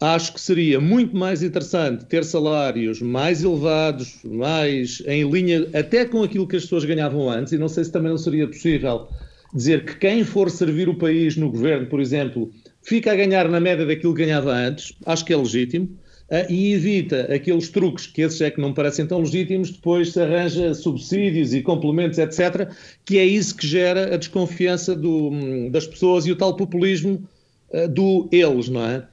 acho 0.00 0.34
que 0.34 0.40
seria 0.40 0.80
muito 0.80 1.16
mais 1.16 1.42
interessante 1.42 2.04
ter 2.04 2.24
salários 2.24 3.00
mais 3.00 3.42
elevados, 3.42 4.18
mais 4.24 5.02
em 5.06 5.28
linha 5.30 5.68
até 5.72 6.04
com 6.04 6.22
aquilo 6.22 6.46
que 6.46 6.56
as 6.56 6.62
pessoas 6.62 6.84
ganhavam 6.84 7.30
antes, 7.30 7.52
e 7.52 7.58
não 7.58 7.68
sei 7.68 7.84
se 7.84 7.92
também 7.92 8.10
não 8.10 8.18
seria 8.18 8.46
possível 8.46 9.08
dizer 9.54 9.84
que 9.84 9.96
quem 9.96 10.24
for 10.24 10.50
servir 10.50 10.88
o 10.88 10.94
país 10.94 11.36
no 11.36 11.50
governo, 11.50 11.86
por 11.86 12.00
exemplo, 12.00 12.50
fica 12.84 13.12
a 13.12 13.16
ganhar 13.16 13.48
na 13.48 13.58
média 13.58 13.84
daquilo 13.84 14.14
que 14.14 14.24
ganhava 14.24 14.52
antes, 14.52 14.94
acho 15.06 15.24
que 15.24 15.32
é 15.32 15.36
legítimo, 15.36 15.86
uh, 16.30 16.52
e 16.52 16.72
evita 16.74 17.22
aqueles 17.34 17.70
truques, 17.70 18.06
que 18.06 18.22
esses 18.22 18.40
é 18.40 18.50
que 18.50 18.60
não 18.60 18.72
parecem 18.72 19.06
tão 19.06 19.20
legítimos, 19.20 19.70
depois 19.70 20.12
se 20.12 20.20
arranja 20.20 20.74
subsídios 20.74 21.54
e 21.54 21.62
complementos, 21.62 22.18
etc., 22.18 22.68
que 23.04 23.18
é 23.18 23.24
isso 23.24 23.56
que 23.56 23.66
gera 23.66 24.14
a 24.14 24.16
desconfiança 24.18 24.94
do, 24.94 25.30
das 25.70 25.86
pessoas 25.86 26.26
e 26.26 26.32
o 26.32 26.36
tal 26.36 26.54
populismo 26.56 27.26
uh, 27.70 27.88
do 27.88 28.28
eles, 28.30 28.68
não 28.68 28.84
é? 28.84 29.08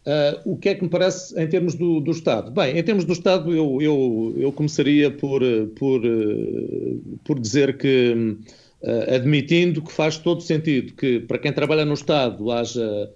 Uh, 0.00 0.52
o 0.52 0.56
que 0.56 0.70
é 0.70 0.74
que 0.74 0.82
me 0.82 0.88
parece 0.88 1.38
em 1.38 1.46
termos 1.46 1.74
do, 1.74 2.00
do 2.00 2.10
Estado? 2.10 2.50
Bem, 2.50 2.78
em 2.78 2.82
termos 2.82 3.04
do 3.04 3.12
Estado, 3.12 3.54
eu, 3.54 3.82
eu, 3.82 4.34
eu 4.38 4.50
começaria 4.50 5.10
por, 5.10 5.42
por, 5.76 6.00
por 7.22 7.38
dizer 7.38 7.76
que 7.76 8.14
uh, 8.14 8.38
admitindo 9.08 9.82
que 9.82 9.92
faz 9.92 10.16
todo 10.16 10.40
sentido 10.40 10.94
que 10.94 11.20
para 11.20 11.38
quem 11.38 11.52
trabalha 11.52 11.84
no 11.84 11.92
Estado 11.92 12.50
haja 12.50 13.10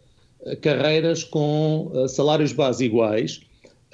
eh, 0.45 0.57
carreiras 0.57 1.25
com 1.25 1.91
uh, 1.93 2.09
salários 2.09 2.53
base 2.53 2.85
iguais. 2.85 3.41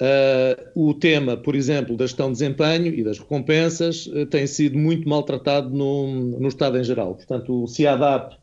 Uh, 0.01 0.89
o 0.89 0.93
tema, 0.95 1.37
por 1.37 1.55
exemplo, 1.55 1.95
da 1.95 2.07
gestão 2.07 2.27
de 2.27 2.33
desempenho 2.33 2.87
e 2.87 3.03
das 3.03 3.19
recompensas 3.19 4.07
uh, 4.07 4.25
tem 4.25 4.47
sido 4.47 4.77
muito 4.77 5.07
maltratado 5.07 5.69
no, 5.69 6.39
no 6.39 6.47
Estado 6.47 6.79
em 6.79 6.83
geral. 6.83 7.13
Portanto, 7.13 7.63
o 7.63 7.67
CIADAP 7.67 8.35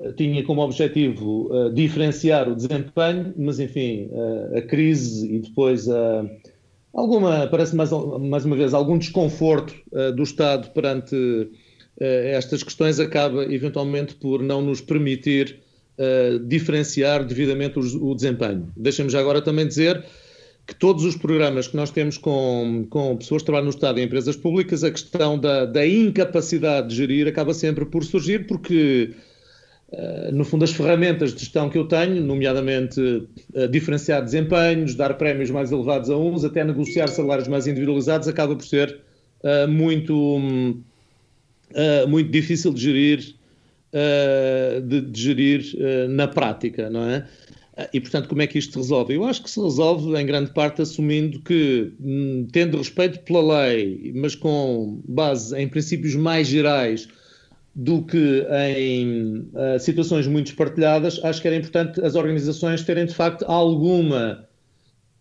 uh, 0.00 0.12
tinha 0.14 0.42
como 0.42 0.62
objetivo 0.62 1.50
diferenciar 1.74 2.48
o 2.48 2.56
desempenho, 2.56 3.34
mas, 3.36 3.60
enfim, 3.60 4.08
a 4.56 4.62
crise 4.62 5.34
e 5.34 5.38
depois 5.40 5.86
alguma, 6.94 7.46
parece 7.46 7.76
mais, 7.76 7.90
mais 7.90 8.46
uma 8.46 8.56
vez, 8.56 8.72
algum 8.72 8.96
desconforto 8.96 9.74
do 10.14 10.22
Estado 10.22 10.72
perante 10.72 11.14
eh, 11.14 11.48
estas 11.98 12.62
questões 12.62 13.00
acaba 13.00 13.44
eventualmente 13.52 14.14
por 14.14 14.42
não 14.42 14.60
nos 14.60 14.80
permitir 14.80 15.60
uh, 15.98 16.38
diferenciar 16.40 17.24
devidamente 17.24 17.78
o, 17.78 18.14
desempenho. 18.14 18.70
Deixem-me 18.76 19.10
já 19.10 19.20
agora 19.20 19.40
também 19.40 19.66
dizer 19.66 20.04
que 20.66 20.74
todos 20.74 21.04
os 21.04 21.16
programas 21.16 21.68
que 21.68 21.76
nós 21.76 21.90
temos 21.90 22.18
com, 22.18 22.86
com 22.90 23.16
pessoas 23.16 23.42
que 23.42 23.46
trabalham 23.46 23.66
no 23.66 23.70
Estado 23.70 24.00
e 24.00 24.02
empresas 24.02 24.34
públicas, 24.34 24.82
a 24.82 24.90
questão 24.90 25.38
da, 25.38 25.64
da 25.64 25.86
incapacidade 25.86 26.88
de 26.88 26.96
gerir 26.96 27.28
acaba 27.28 27.54
sempre 27.54 27.84
por 27.86 28.04
surgir, 28.04 28.48
porque, 28.48 29.14
uh, 29.92 30.34
no 30.34 30.44
fundo, 30.44 30.64
as 30.64 30.72
ferramentas 30.72 31.32
de 31.32 31.40
gestão 31.40 31.70
que 31.70 31.78
eu 31.78 31.86
tenho, 31.86 32.20
nomeadamente 32.20 33.28
diferenciar 33.70 34.24
desempenhos, 34.24 34.96
dar 34.96 35.14
prémios 35.14 35.50
mais 35.50 35.70
elevados 35.70 36.10
a 36.10 36.16
uns, 36.16 36.44
até 36.44 36.64
negociar 36.64 37.08
salários 37.08 37.46
mais 37.46 37.66
individualizados, 37.66 38.26
acaba 38.28 38.54
por 38.54 38.64
ser 38.64 38.98
muito. 39.68 40.12
Um, 40.36 40.82
uh, 41.76 42.08
muito 42.08 42.30
difícil 42.30 42.72
de 42.72 42.80
gerir, 42.80 43.34
uh, 43.92 44.80
de, 44.80 45.00
de, 45.02 45.20
gerir 45.20 45.74
uh, 45.74 46.08
na 46.08 46.26
prática, 46.26 46.90
não 46.90 47.08
é? 47.08 47.26
E, 47.92 48.00
portanto, 48.00 48.26
como 48.26 48.40
é 48.40 48.46
que 48.46 48.58
isto 48.58 48.72
se 48.72 48.78
resolve? 48.78 49.14
Eu 49.14 49.24
acho 49.24 49.42
que 49.42 49.50
se 49.50 49.60
resolve, 49.60 50.18
em 50.18 50.24
grande 50.24 50.50
parte, 50.50 50.80
assumindo 50.80 51.38
que, 51.42 51.92
hum, 52.00 52.48
tendo 52.50 52.78
respeito 52.78 53.18
pela 53.18 53.66
lei, 53.66 54.12
mas 54.16 54.34
com 54.34 55.02
base 55.06 55.54
em 55.54 55.68
princípios 55.68 56.14
mais 56.14 56.48
gerais 56.48 57.06
do 57.74 58.00
que 58.00 58.46
em 58.74 59.46
situações 59.78 60.26
muito 60.26 60.46
espartilhadas, 60.46 61.22
acho 61.22 61.42
que 61.42 61.48
era 61.48 61.56
importante 61.58 62.00
as 62.00 62.14
organizações 62.14 62.82
terem, 62.82 63.04
de 63.04 63.14
facto, 63.14 63.44
alguma 63.46 64.46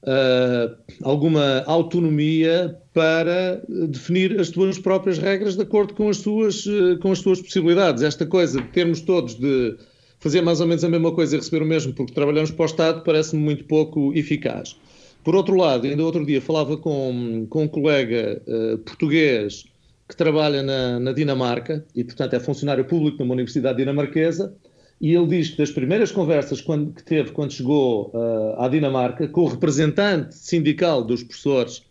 uh, 0.05 0.75
alguma 1.03 1.63
autonomia 1.65 2.77
para 2.93 3.61
definir 3.67 4.39
as 4.39 4.49
suas 4.49 4.79
próprias 4.79 5.17
regras 5.17 5.55
de 5.55 5.63
acordo 5.63 5.93
com 5.93 6.09
as 6.09 6.17
suas, 6.17 6.65
uh, 6.65 6.97
com 7.01 7.11
as 7.11 7.19
suas 7.19 7.41
possibilidades. 7.41 8.03
Esta 8.03 8.25
coisa 8.25 8.61
de 8.61 8.67
termos 8.69 9.01
todos 9.01 9.35
de 9.35 9.75
fazer 10.19 10.41
mais 10.41 10.61
ou 10.61 10.67
menos 10.67 10.83
a 10.83 10.89
mesma 10.89 11.11
coisa 11.11 11.35
e 11.35 11.39
receber 11.39 11.63
o 11.63 11.65
mesmo 11.65 11.93
porque 11.93 12.13
trabalhamos 12.13 12.51
para 12.51 12.63
o 12.63 12.65
Estado 12.65 13.03
parece-me 13.03 13.41
muito 13.41 13.65
pouco 13.65 14.13
eficaz. 14.13 14.75
Por 15.23 15.35
outro 15.35 15.55
lado, 15.55 15.87
ainda 15.87 16.03
outro 16.03 16.25
dia 16.25 16.39
falava 16.39 16.77
com, 16.77 17.47
com 17.49 17.63
um 17.63 17.67
colega 17.67 18.41
uh, 18.47 18.77
português 18.79 19.65
que 20.07 20.15
trabalha 20.15 20.61
na, 20.61 20.99
na 20.99 21.11
Dinamarca 21.11 21.83
e, 21.95 22.03
portanto, 22.03 22.35
é 22.35 22.39
funcionário 22.39 22.85
público 22.85 23.17
numa 23.19 23.33
universidade 23.33 23.79
dinamarquesa 23.79 24.53
e 24.99 25.13
ele 25.13 25.27
diz 25.27 25.49
que 25.49 25.57
das 25.57 25.71
primeiras 25.71 26.11
conversas 26.11 26.61
quando, 26.61 26.93
que 26.93 27.03
teve 27.03 27.31
quando 27.31 27.51
chegou 27.51 28.11
uh, 28.13 28.61
à 28.61 28.69
Dinamarca, 28.69 29.27
com 29.27 29.41
o 29.41 29.47
representante 29.47 30.35
sindical 30.35 31.03
dos 31.03 31.21
professores 31.21 31.83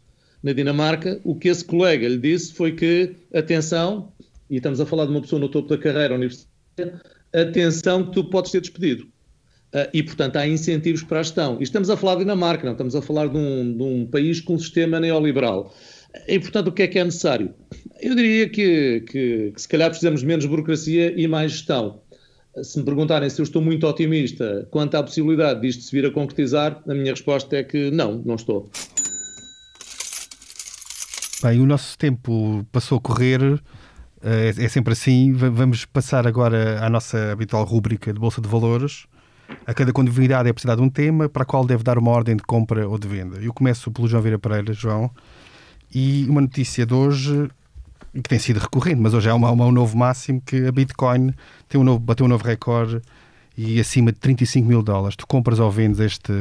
na 0.42 0.52
Dinamarca, 0.52 1.20
o 1.24 1.34
que 1.34 1.48
esse 1.48 1.64
colega 1.64 2.08
lhe 2.08 2.18
disse 2.18 2.52
foi 2.52 2.72
que, 2.72 3.14
atenção, 3.34 4.12
e 4.48 4.56
estamos 4.56 4.80
a 4.80 4.86
falar 4.86 5.04
de 5.06 5.10
uma 5.10 5.20
pessoa 5.20 5.40
no 5.40 5.48
topo 5.48 5.68
da 5.68 5.78
carreira 5.78 6.14
universitária, 6.14 7.00
atenção 7.32 8.04
que 8.04 8.12
tu 8.12 8.24
podes 8.24 8.50
ser 8.50 8.60
despedido. 8.60 9.04
Uh, 9.74 9.90
e, 9.92 10.02
portanto, 10.02 10.36
há 10.36 10.46
incentivos 10.46 11.02
para 11.02 11.20
a 11.20 11.22
gestão. 11.22 11.58
E 11.60 11.64
estamos 11.64 11.90
a 11.90 11.96
falar 11.96 12.14
de 12.14 12.20
Dinamarca, 12.20 12.64
não 12.64 12.72
estamos 12.72 12.94
a 12.94 13.02
falar 13.02 13.26
de 13.26 13.36
um, 13.36 13.76
de 13.76 13.82
um 13.82 14.06
país 14.06 14.40
com 14.40 14.54
um 14.54 14.58
sistema 14.58 15.00
neoliberal. 15.00 15.74
E, 16.28 16.38
portanto, 16.38 16.68
o 16.68 16.72
que 16.72 16.84
é 16.84 16.86
que 16.86 16.98
é 16.98 17.04
necessário? 17.04 17.52
Eu 18.00 18.14
diria 18.14 18.48
que, 18.48 19.00
que, 19.00 19.52
que 19.52 19.60
se 19.60 19.66
calhar 19.68 19.90
precisamos 19.90 20.20
de 20.20 20.26
menos 20.26 20.46
burocracia 20.46 21.12
e 21.20 21.26
mais 21.26 21.52
gestão 21.52 22.03
se 22.62 22.78
me 22.78 22.84
perguntarem 22.84 23.28
se 23.28 23.40
eu 23.40 23.44
estou 23.44 23.60
muito 23.60 23.86
otimista 23.86 24.66
quanto 24.70 24.94
à 24.96 25.02
possibilidade 25.02 25.60
disto 25.60 25.82
se 25.82 25.92
vir 25.92 26.06
a 26.06 26.10
concretizar, 26.10 26.82
a 26.86 26.94
minha 26.94 27.10
resposta 27.10 27.56
é 27.56 27.64
que 27.64 27.90
não, 27.90 28.22
não 28.24 28.36
estou. 28.36 28.70
Bem, 31.42 31.60
o 31.60 31.66
nosso 31.66 31.98
tempo 31.98 32.64
passou 32.72 32.98
a 32.98 33.00
correr, 33.00 33.60
é, 34.22 34.48
é 34.48 34.68
sempre 34.68 34.92
assim. 34.92 35.32
Vamos 35.32 35.84
passar 35.84 36.26
agora 36.26 36.82
à 36.82 36.88
nossa 36.88 37.32
habitual 37.32 37.64
rúbrica 37.64 38.12
de 38.12 38.18
Bolsa 38.18 38.40
de 38.40 38.48
Valores. 38.48 39.06
A 39.66 39.74
cada 39.74 39.92
convidado 39.92 40.48
é 40.48 40.52
precisado 40.52 40.82
um 40.82 40.88
tema 40.88 41.28
para 41.28 41.44
qual 41.44 41.66
deve 41.66 41.82
dar 41.82 41.98
uma 41.98 42.10
ordem 42.10 42.34
de 42.34 42.42
compra 42.42 42.88
ou 42.88 42.98
de 42.98 43.06
venda. 43.06 43.38
Eu 43.42 43.52
começo 43.52 43.90
pelo 43.90 44.08
João 44.08 44.22
Vieira 44.22 44.38
Pereira, 44.38 44.72
João, 44.72 45.10
e 45.94 46.24
uma 46.30 46.40
notícia 46.40 46.86
de 46.86 46.94
hoje 46.94 47.48
que 48.22 48.28
tem 48.28 48.38
sido 48.38 48.60
recorrente, 48.60 49.00
mas 49.00 49.14
hoje 49.14 49.28
é 49.28 49.32
uma, 49.32 49.50
uma, 49.50 49.66
um 49.66 49.72
novo 49.72 49.96
máximo 49.96 50.40
que 50.40 50.66
a 50.66 50.72
Bitcoin 50.72 51.32
tem 51.68 51.80
um 51.80 51.84
novo, 51.84 51.98
bateu 51.98 52.26
um 52.26 52.28
novo 52.28 52.44
recorde 52.44 53.00
e 53.56 53.80
acima 53.80 54.12
de 54.12 54.18
35 54.18 54.66
mil 54.66 54.82
dólares. 54.82 55.16
Tu 55.16 55.26
compras 55.26 55.58
ou 55.58 55.70
vendes 55.70 56.00
este, 56.00 56.32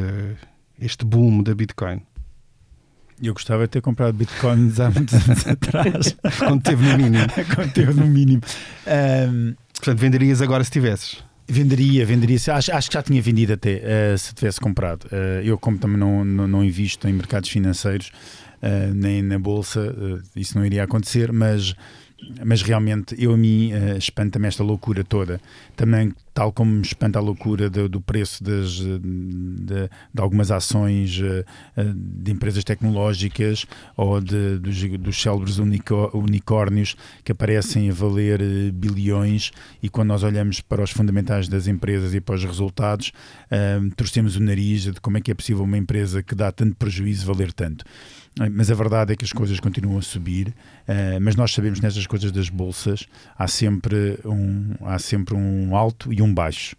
este 0.79 1.05
boom 1.05 1.41
da 1.41 1.53
Bitcoin? 1.53 2.01
Eu 3.21 3.33
gostava 3.33 3.63
de 3.63 3.69
ter 3.69 3.81
comprado 3.81 4.13
bitcoins 4.13 4.79
há 4.79 4.89
muitos 4.89 5.13
anos 5.13 5.45
atrás. 5.47 6.15
Quando 6.39 6.61
teve 6.61 6.83
no 6.85 6.97
mínimo. 6.97 7.25
Quando 7.55 7.71
teve 7.71 7.93
no 7.93 8.05
mínimo. 8.05 8.41
Um, 8.87 9.53
Portanto, 9.73 9.99
venderias 9.99 10.41
agora 10.41 10.63
se 10.63 10.71
tivesses? 10.71 11.23
Venderia, 11.47 12.05
venderia. 12.05 12.37
Acho, 12.53 12.73
acho 12.73 12.89
que 12.89 12.93
já 12.93 13.03
tinha 13.03 13.21
vendido 13.21 13.53
até 13.53 13.81
uh, 14.13 14.17
se 14.17 14.33
tivesse 14.33 14.59
comprado. 14.59 15.05
Uh, 15.05 15.41
eu, 15.43 15.57
como 15.57 15.77
também 15.77 15.97
não, 15.97 16.23
não, 16.23 16.47
não, 16.47 16.63
invisto 16.63 17.07
em 17.07 17.13
mercados 17.13 17.49
financeiros, 17.49 18.11
uh, 18.61 18.93
nem 18.93 19.21
na 19.21 19.37
bolsa, 19.37 19.93
isso 20.35 20.57
não 20.57 20.65
iria 20.65 20.83
acontecer, 20.83 21.31
mas 21.31 21.75
mas 22.45 22.61
realmente 22.61 23.13
eu 23.21 23.33
a 23.33 23.37
mim 23.37 23.73
espanta-me 23.97 24.47
esta 24.47 24.63
loucura 24.63 25.03
toda. 25.03 25.41
Também, 25.75 26.13
tal 26.33 26.51
como 26.51 26.71
me 26.71 26.81
espanta 26.81 27.19
a 27.19 27.21
loucura 27.21 27.69
do, 27.69 27.87
do 27.87 28.01
preço 28.01 28.43
das, 28.43 28.71
de, 28.71 28.99
de, 28.99 29.89
algumas 30.21 30.51
ações 30.51 31.19
uh, 31.19 31.93
de 31.93 32.31
empresas 32.31 32.63
tecnológicas 32.63 33.65
ou 33.95 34.19
de, 34.19 34.57
dos, 34.57 34.83
dos 34.99 35.21
célebres 35.21 35.57
unicórnios 35.57 36.95
que 37.23 37.31
aparecem 37.31 37.89
a 37.89 37.93
valer 37.93 38.41
uh, 38.41 38.71
bilhões 38.73 39.51
e 39.81 39.89
quando 39.89 40.09
nós 40.09 40.23
olhamos 40.23 40.59
para 40.61 40.83
os 40.83 40.91
fundamentais 40.91 41.47
das 41.47 41.67
empresas 41.67 42.13
e 42.13 42.21
para 42.21 42.35
os 42.35 42.43
resultados, 42.43 43.11
uh, 43.51 43.95
torcemos 43.95 44.35
o 44.35 44.41
nariz 44.41 44.83
de 44.83 44.99
como 44.99 45.17
é 45.17 45.21
que 45.21 45.31
é 45.31 45.33
possível 45.33 45.63
uma 45.63 45.77
empresa 45.77 46.23
que 46.23 46.33
dá 46.33 46.51
tanto 46.51 46.75
prejuízo 46.75 47.25
valer 47.25 47.53
tanto. 47.53 47.85
Mas 48.51 48.71
a 48.71 48.73
verdade 48.73 49.13
é 49.13 49.15
que 49.15 49.23
as 49.23 49.31
coisas 49.31 49.59
continuam 49.59 49.99
a 49.99 50.01
subir, 50.01 50.47
uh, 50.47 51.21
mas 51.21 51.35
nós 51.35 51.53
sabemos 51.53 51.79
nestas 51.79 52.07
coisas 52.07 52.31
das 52.31 52.49
bolsas 52.49 53.07
há 53.37 53.47
sempre 53.47 54.17
um, 54.25 54.71
há 54.81 54.97
sempre 54.97 55.35
um 55.35 55.75
alto 55.75 56.11
e 56.11 56.19
um 56.23 56.33
baixo. 56.33 56.75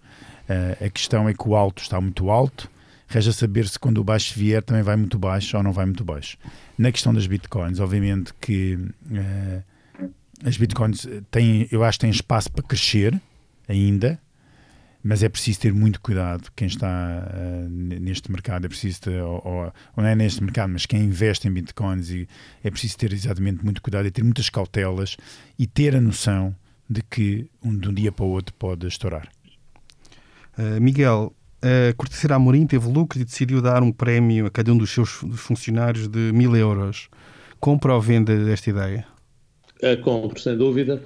Uh, 0.48 0.84
a 0.84 0.90
questão 0.90 1.28
é 1.28 1.34
que 1.34 1.48
o 1.48 1.54
alto 1.54 1.82
está 1.82 2.00
muito 2.00 2.30
alto, 2.30 2.70
resta 3.06 3.32
saber 3.32 3.68
se 3.68 3.78
quando 3.78 3.98
o 3.98 4.04
baixo 4.04 4.38
vier 4.38 4.62
também 4.62 4.82
vai 4.82 4.96
muito 4.96 5.18
baixo 5.18 5.56
ou 5.56 5.62
não 5.62 5.72
vai 5.72 5.86
muito 5.86 6.04
baixo. 6.04 6.36
Na 6.76 6.90
questão 6.90 7.14
das 7.14 7.26
bitcoins, 7.26 7.80
obviamente 7.80 8.32
que 8.40 8.74
uh, 8.74 9.62
as 10.44 10.56
bitcoins 10.56 11.06
têm, 11.30 11.68
eu 11.70 11.84
acho 11.84 11.98
que 11.98 12.02
têm 12.02 12.10
espaço 12.10 12.50
para 12.50 12.62
crescer 12.62 13.20
ainda, 13.68 14.20
mas 15.02 15.22
é 15.22 15.28
preciso 15.28 15.60
ter 15.60 15.72
muito 15.72 16.00
cuidado 16.00 16.50
quem 16.56 16.66
está 16.66 16.88
uh, 16.88 17.68
neste 17.68 18.32
mercado, 18.32 18.64
é 18.64 18.68
preciso 18.68 19.02
ter, 19.02 19.22
ou, 19.22 19.42
ou, 19.44 19.72
não 20.02 20.06
é 20.06 20.14
neste 20.14 20.42
mercado, 20.42 20.70
mas 20.70 20.86
quem 20.86 21.04
investe 21.04 21.46
em 21.46 21.52
bitcoins 21.52 22.10
e 22.10 22.28
é 22.62 22.70
preciso 22.70 22.96
ter 22.98 23.12
exatamente 23.12 23.64
muito 23.64 23.82
cuidado 23.82 24.06
e 24.06 24.10
ter 24.10 24.22
muitas 24.22 24.48
cautelas 24.48 25.16
e 25.58 25.66
ter 25.66 25.94
a 25.94 26.00
noção 26.00 26.54
de 26.88 27.02
que 27.02 27.48
um, 27.64 27.76
de 27.76 27.88
um 27.88 27.94
dia 27.94 28.12
para 28.12 28.24
o 28.24 28.30
outro 28.30 28.54
pode 28.58 28.86
estourar. 28.86 29.28
Uh, 30.58 30.80
Miguel, 30.80 31.34
a 31.62 31.92
Cortesia 31.94 32.34
Amorim 32.34 32.66
teve 32.66 32.86
lucro 32.88 33.20
e 33.20 33.24
decidiu 33.24 33.62
dar 33.62 33.82
um 33.82 33.90
prémio 33.90 34.46
a 34.46 34.50
cada 34.50 34.72
um 34.72 34.76
dos 34.76 34.90
seus 34.90 35.10
funcionários 35.34 36.08
de 36.08 36.32
mil 36.32 36.54
euros. 36.54 37.08
Compra 37.58 37.94
ou 37.94 38.00
venda 38.00 38.36
desta 38.44 38.70
ideia? 38.70 39.06
Uh, 39.82 40.00
compro, 40.02 40.38
sem 40.38 40.56
dúvida. 40.56 41.02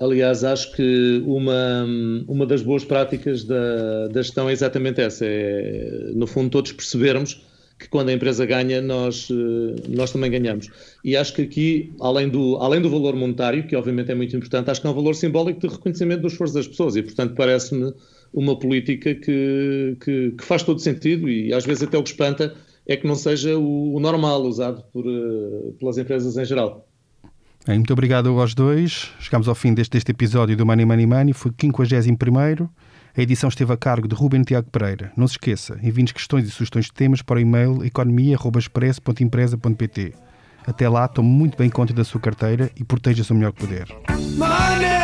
Aliás, 0.00 0.42
acho 0.42 0.72
que 0.74 1.22
uma, 1.24 1.86
uma 2.26 2.44
das 2.44 2.60
boas 2.60 2.84
práticas 2.84 3.44
da, 3.44 4.08
da 4.08 4.20
gestão 4.20 4.48
é 4.48 4.52
exatamente 4.52 5.00
essa: 5.00 5.24
é, 5.24 6.10
no 6.14 6.26
fundo, 6.26 6.50
todos 6.50 6.72
percebermos 6.72 7.40
que 7.82 7.88
quando 7.88 8.10
a 8.10 8.12
empresa 8.12 8.46
ganha, 8.46 8.80
nós, 8.80 9.28
eh, 9.28 9.82
nós 9.88 10.12
também 10.12 10.30
ganhamos. 10.30 10.68
E 11.02 11.16
acho 11.16 11.34
que 11.34 11.42
aqui, 11.42 11.92
além 12.00 12.28
do, 12.28 12.56
além 12.56 12.80
do 12.80 12.88
valor 12.88 13.16
monetário, 13.16 13.66
que 13.66 13.74
obviamente 13.74 14.12
é 14.12 14.14
muito 14.14 14.36
importante, 14.36 14.70
acho 14.70 14.80
que 14.80 14.86
é 14.86 14.90
um 14.90 14.94
valor 14.94 15.14
simbólico 15.16 15.60
de 15.60 15.66
reconhecimento 15.66 16.22
do 16.22 16.28
esforço 16.28 16.54
das 16.54 16.68
pessoas 16.68 16.94
e, 16.94 17.02
portanto, 17.02 17.34
parece-me 17.34 17.92
uma 18.32 18.56
política 18.56 19.14
que, 19.16 19.96
que, 20.00 20.30
que, 20.30 20.44
faz 20.44 20.62
todo 20.62 20.78
sentido 20.78 21.28
e 21.28 21.52
às 21.52 21.66
vezes 21.66 21.82
até 21.82 21.98
o 21.98 22.02
que 22.02 22.10
espanta 22.10 22.54
é 22.86 22.96
que 22.96 23.06
não 23.06 23.16
seja 23.16 23.58
o, 23.58 23.94
o 23.94 24.00
normal 24.00 24.42
usado 24.42 24.84
por, 24.92 25.04
eh, 25.04 25.72
pelas 25.80 25.98
empresas 25.98 26.36
em 26.36 26.44
geral. 26.44 26.86
Bem, 27.66 27.78
muito 27.78 27.92
obrigado 27.92 28.28
aos 28.40 28.54
dois. 28.54 29.10
Chegamos 29.18 29.48
ao 29.48 29.56
fim 29.56 29.74
deste, 29.74 29.90
deste 29.90 30.12
episódio 30.12 30.56
do 30.56 30.64
Money 30.64 30.86
Money 30.86 31.06
Money. 31.06 31.32
Foi 31.32 31.50
o 31.50 31.54
51 31.86 32.68
a 33.16 33.20
edição 33.20 33.48
esteve 33.48 33.72
a 33.72 33.76
cargo 33.76 34.08
de 34.08 34.14
Ruben 34.14 34.42
Tiago 34.42 34.68
Pereira. 34.70 35.12
Não 35.16 35.28
se 35.28 35.34
esqueça, 35.34 35.78
envie-nos 35.82 36.12
questões 36.12 36.46
e 36.46 36.50
sugestões 36.50 36.84
de 36.86 36.92
temas 36.92 37.20
para 37.22 37.38
o 37.38 37.40
e-mail 37.40 37.84
economia.expresso.empresa.pt. 37.84 40.14
Até 40.66 40.88
lá, 40.88 41.06
tome 41.08 41.28
muito 41.28 41.58
bem 41.58 41.68
conta 41.68 41.92
da 41.92 42.04
sua 42.04 42.20
carteira 42.20 42.70
e 42.76 42.84
proteja-se 42.84 43.32
o 43.32 43.34
melhor 43.34 43.52
que 43.52 43.66
puder. 43.66 43.88
Money, 44.36 45.02